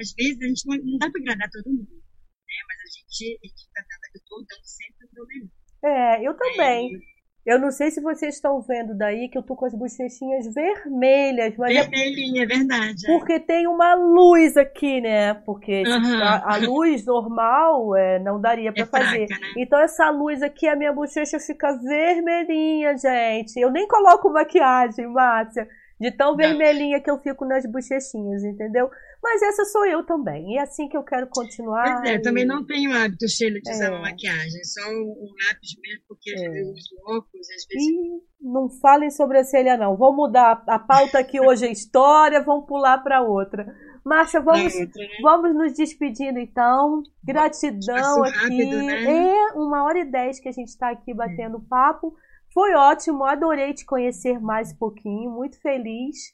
às 0.00 0.12
vezes 0.12 0.40
a 0.40 0.46
gente 0.46 0.66
não, 0.66 0.76
não 0.76 0.98
dá 0.98 1.10
para 1.10 1.20
agradar 1.20 1.50
todo 1.50 1.72
mundo, 1.72 1.90
né? 1.90 2.58
Mas 2.68 2.78
a 2.80 2.88
gente, 2.98 3.38
a 3.42 3.46
gente 3.46 3.68
tá 3.74 3.82
dando, 3.82 4.04
eu 4.14 4.20
estou 4.20 4.38
dando 4.38 4.64
sempre 4.64 5.06
o 5.06 5.14
meu 5.14 5.26
melhor. 5.26 5.66
É, 5.84 6.26
eu 6.26 6.34
também. 6.34 6.96
É, 6.96 7.16
eu 7.46 7.60
não 7.60 7.70
sei 7.70 7.92
se 7.92 8.00
vocês 8.00 8.34
estão 8.34 8.60
vendo 8.60 8.92
daí 8.92 9.28
que 9.28 9.38
eu 9.38 9.42
tô 9.42 9.54
com 9.54 9.66
as 9.66 9.72
bochechinhas 9.72 10.52
vermelhas. 10.52 11.56
Mas 11.56 11.76
é 11.76 11.82
Vermelhinha, 11.82 12.42
é, 12.42 12.46
verdade. 12.46 13.06
Porque 13.06 13.38
tem 13.38 13.68
uma 13.68 13.94
luz 13.94 14.56
aqui, 14.56 15.00
né? 15.00 15.32
Porque 15.32 15.84
uhum. 15.86 16.22
a, 16.24 16.54
a, 16.54 16.56
luz 16.56 17.06
normal 17.06 17.94
é, 17.94 18.18
não 18.18 18.40
daria 18.40 18.72
para 18.72 18.82
é 18.82 18.86
fazer. 18.86 19.28
Fraca, 19.28 19.40
né? 19.40 19.52
Então 19.58 19.78
essa 19.78 20.10
luz 20.10 20.42
aqui, 20.42 20.66
a 20.66 20.74
minha 20.74 20.92
bochecha 20.92 21.38
fica 21.38 21.72
vermelhinha, 21.78 22.98
gente. 22.98 23.60
Eu 23.60 23.70
nem 23.70 23.86
coloco 23.86 24.28
maquiagem, 24.28 25.06
Márcia. 25.06 25.68
De 26.00 26.10
tão 26.10 26.34
vermelhinha 26.36 27.00
que 27.00 27.10
eu 27.10 27.18
fico 27.20 27.44
nas 27.44 27.64
bochechinhas, 27.64 28.42
entendeu? 28.42 28.90
Mas 29.26 29.42
essa 29.42 29.64
sou 29.64 29.84
eu 29.84 30.06
também. 30.06 30.52
E 30.52 30.56
é 30.56 30.62
assim 30.62 30.88
que 30.88 30.96
eu 30.96 31.02
quero 31.02 31.26
continuar. 31.26 31.96
Pois 31.96 32.10
é, 32.12 32.14
e... 32.14 32.22
também 32.22 32.46
não 32.46 32.64
tenho 32.64 32.92
hábito, 32.92 33.28
Sheila, 33.28 33.58
de 33.60 33.68
é. 33.68 33.72
usar 33.72 33.90
uma 33.90 34.02
maquiagem. 34.02 34.62
Só 34.62 34.88
o 34.88 35.26
lápis 35.44 35.74
mesmo, 35.82 36.04
porque 36.06 36.30
é. 36.30 36.46
eu 36.46 36.70
uso 36.70 36.94
óculos, 37.04 37.50
às 37.50 37.66
vezes. 37.66 37.88
E 37.88 38.22
não 38.40 38.70
falem 38.80 39.10
sobrancelha, 39.10 39.76
não. 39.76 39.96
Vou 39.96 40.14
mudar 40.14 40.62
a 40.68 40.78
pauta 40.78 41.18
aqui 41.18 41.40
hoje 41.40 41.66
é 41.66 41.72
história, 41.72 42.40
vamos 42.40 42.66
pular 42.66 42.98
para 42.98 43.20
outra. 43.20 43.66
Márcia, 44.04 44.40
vamos, 44.40 44.72
outra, 44.72 45.02
né? 45.02 45.08
vamos 45.20 45.54
nos 45.56 45.72
despedindo 45.72 46.38
então. 46.38 47.02
Gratidão 47.24 48.22
aqui. 48.22 48.36
Rápido, 48.36 48.82
né? 48.84 49.04
É 49.06 49.52
uma 49.54 49.82
hora 49.82 49.98
e 49.98 50.04
dez 50.04 50.38
que 50.38 50.48
a 50.48 50.52
gente 50.52 50.68
está 50.68 50.90
aqui 50.90 51.12
batendo 51.12 51.56
é. 51.56 51.68
papo. 51.68 52.14
Foi 52.54 52.74
ótimo, 52.74 53.24
adorei 53.24 53.74
te 53.74 53.84
conhecer 53.84 54.40
mais 54.40 54.70
um 54.70 54.76
pouquinho, 54.76 55.32
muito 55.32 55.60
feliz. 55.60 56.32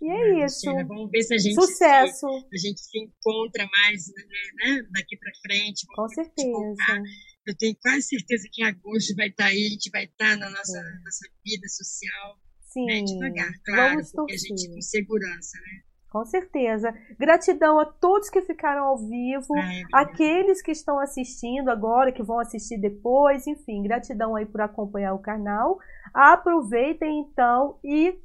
E 0.00 0.08
é, 0.08 0.44
isso. 0.46 0.72
vamos 0.86 1.10
ver 1.10 1.22
se 1.22 1.34
a 1.34 1.38
gente, 1.38 1.54
Sucesso. 1.54 2.26
Se, 2.26 2.54
a 2.54 2.68
gente 2.68 2.80
se 2.80 2.98
encontra 2.98 3.66
mais 3.66 4.06
né, 4.08 4.74
né 4.74 4.82
daqui 4.92 5.16
para 5.18 5.32
frente. 5.42 5.86
Com 5.94 6.08
certeza. 6.08 7.02
Eu 7.46 7.56
tenho 7.56 7.76
quase 7.82 8.02
certeza 8.02 8.48
que 8.50 8.62
em 8.62 8.66
agosto 8.66 9.14
vai 9.16 9.28
estar 9.28 9.44
tá 9.44 9.50
aí, 9.50 9.66
a 9.66 9.70
gente 9.70 9.90
vai 9.90 10.04
estar 10.04 10.30
tá 10.30 10.36
na 10.36 10.50
nossa, 10.50 10.82
nossa 11.04 11.28
vida 11.44 11.68
social. 11.68 12.38
Sim. 12.72 12.86
Né, 12.86 13.02
devagar, 13.02 13.50
claro, 13.64 13.94
vamos 13.94 14.12
porque 14.12 14.32
a 14.32 14.36
gente 14.36 14.70
com 14.72 14.80
segurança, 14.80 15.58
né? 15.58 15.82
Com 16.08 16.24
certeza. 16.24 16.92
Gratidão 17.18 17.78
a 17.78 17.86
todos 17.86 18.28
que 18.28 18.42
ficaram 18.42 18.84
ao 18.84 18.98
vivo, 18.98 19.56
é, 19.56 19.82
aqueles 19.92 20.60
que 20.60 20.72
estão 20.72 20.98
assistindo 20.98 21.68
agora, 21.68 22.10
que 22.10 22.22
vão 22.22 22.40
assistir 22.40 22.78
depois, 22.78 23.46
enfim, 23.46 23.82
gratidão 23.82 24.34
aí 24.34 24.44
por 24.44 24.60
acompanhar 24.60 25.14
o 25.14 25.20
canal. 25.20 25.78
Aproveitem 26.12 27.20
então 27.20 27.78
e 27.84 28.18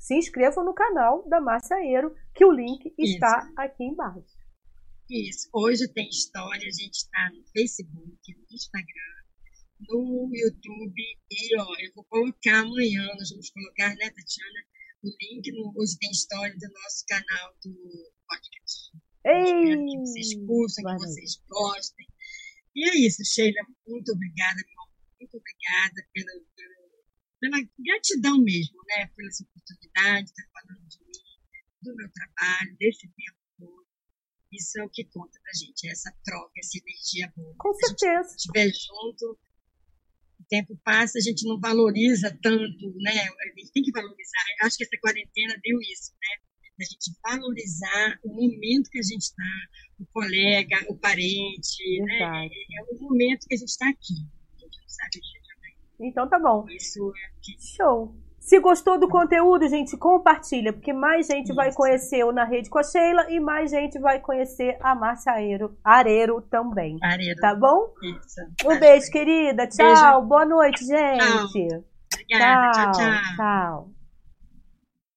se 0.00 0.16
inscrevam 0.16 0.64
no 0.64 0.74
canal 0.74 1.28
da 1.28 1.40
Márcia 1.40 1.76
Aero, 1.76 2.12
que 2.34 2.44
o 2.44 2.50
link 2.50 2.92
está 2.98 3.38
Isso. 3.44 3.52
aqui 3.56 3.84
embaixo. 3.84 4.40
Isso. 5.08 5.48
Hoje 5.52 5.86
tem 5.92 6.08
história, 6.08 6.66
a 6.66 6.72
gente 6.72 6.94
está 6.94 7.30
no 7.32 7.44
Facebook, 7.52 8.34
no 8.34 8.46
Instagram, 8.50 9.20
no 9.88 10.30
YouTube 10.32 11.02
e 11.30 11.60
ó, 11.60 11.66
eu 11.78 11.92
vou 11.94 12.04
colocar 12.04 12.60
amanhã, 12.60 13.06
nós 13.18 13.30
vamos 13.30 13.50
colocar, 13.50 13.90
né, 13.90 14.10
Tatiana? 14.10 14.70
o 15.02 15.08
link 15.08 15.50
no 15.52 15.72
Hoje 15.76 15.96
Tem 15.98 16.10
História 16.10 16.54
do 16.54 16.68
nosso 16.68 17.04
canal 17.08 17.54
do 17.64 18.12
podcast. 18.28 18.92
Ei, 19.24 19.76
que 19.76 19.98
vocês 19.98 20.34
curtam, 20.46 20.84
que 20.84 21.06
vocês 21.06 21.42
gostem. 21.48 22.06
E 22.74 22.88
é 22.88 23.06
isso, 23.06 23.24
Sheila. 23.24 23.60
Muito 23.86 24.12
obrigada, 24.12 24.56
meu 24.56 24.84
Muito 25.20 25.36
obrigada 25.36 26.06
pela, 26.12 26.32
pela, 26.54 26.79
pela, 27.40 27.58
gratidão 27.78 28.38
mesmo, 28.38 28.78
né? 28.86 29.06
Pela 29.16 29.28
essa 29.28 29.44
oportunidade 29.44 30.26
de 30.26 30.30
estar 30.30 30.48
falando 30.52 30.88
de 30.88 30.98
mim, 30.98 31.62
do 31.82 31.96
meu 31.96 32.10
trabalho, 32.12 32.76
desse 32.78 33.08
tempo 33.08 33.38
todo. 33.58 33.86
Isso 34.52 34.78
é 34.80 34.84
o 34.84 34.90
que 34.90 35.04
conta 35.04 35.38
pra 35.42 35.52
gente, 35.54 35.88
é 35.88 35.92
essa 35.92 36.12
troca, 36.24 36.52
essa 36.58 36.78
energia 36.78 37.32
boa. 37.36 37.54
Com 37.58 37.74
certeza. 37.74 38.28
Se 38.28 38.36
estiver 38.36 38.68
junto, 38.68 39.38
tempo 40.50 40.76
passa, 40.84 41.18
a 41.18 41.22
gente 41.22 41.46
não 41.46 41.58
valoriza 41.58 42.36
tanto, 42.42 42.92
né? 42.98 43.14
A 43.14 43.58
gente 43.58 43.72
tem 43.72 43.82
que 43.84 43.92
valorizar. 43.92 44.44
Eu 44.60 44.66
acho 44.66 44.76
que 44.76 44.84
essa 44.84 44.98
quarentena 45.00 45.54
deu 45.62 45.78
isso, 45.80 46.12
né? 46.20 46.44
A 46.80 46.84
gente 46.84 47.12
valorizar 47.22 48.18
o 48.24 48.28
momento 48.28 48.90
que 48.90 48.98
a 48.98 49.02
gente 49.02 49.22
está, 49.22 49.52
o 50.00 50.06
colega, 50.06 50.76
o 50.88 50.96
parente, 50.98 52.02
né? 52.02 52.46
É, 52.46 52.80
é 52.80 52.82
o 52.90 52.98
momento 53.00 53.46
que 53.46 53.54
a 53.54 53.58
gente 53.58 53.68
está 53.68 53.88
aqui. 53.88 54.26
A 54.56 54.58
gente 54.58 54.80
não 54.80 54.88
sabe 54.88 55.18
o. 55.18 55.39
Então 56.00 56.28
tá 56.28 56.38
bom. 56.38 56.64
Isso 56.68 57.12
é. 57.14 57.30
Show. 57.76 58.14
Se 58.40 58.58
gostou 58.58 58.98
do 58.98 59.06
conteúdo, 59.06 59.68
gente, 59.68 59.96
compartilha, 59.98 60.72
porque 60.72 60.92
mais 60.92 61.26
gente 61.26 61.46
Isso. 61.46 61.54
vai 61.54 61.72
conhecer 61.72 62.24
o 62.24 62.32
Na 62.32 62.44
Rede 62.44 62.70
com 62.70 62.78
a 62.78 62.82
Sheila 62.82 63.30
e 63.30 63.38
mais 63.38 63.70
gente 63.70 63.98
vai 63.98 64.18
conhecer 64.18 64.78
a 64.80 64.94
Márcia 64.94 65.32
Areiro, 65.32 65.76
Areiro 65.84 66.40
também. 66.40 66.96
Areiro. 67.02 67.38
Tá 67.38 67.54
bom? 67.54 67.92
Isso. 68.02 68.40
Um 68.66 68.80
beijo, 68.80 69.10
querida. 69.10 69.66
Tchau. 69.66 69.86
Beijo. 69.86 70.20
Boa 70.22 70.46
noite, 70.46 70.84
gente. 70.84 71.68
Tchau. 71.68 71.84
Obrigada. 72.14 72.72
tchau. 72.72 72.92
tchau. 72.92 73.36
tchau. 73.36 73.99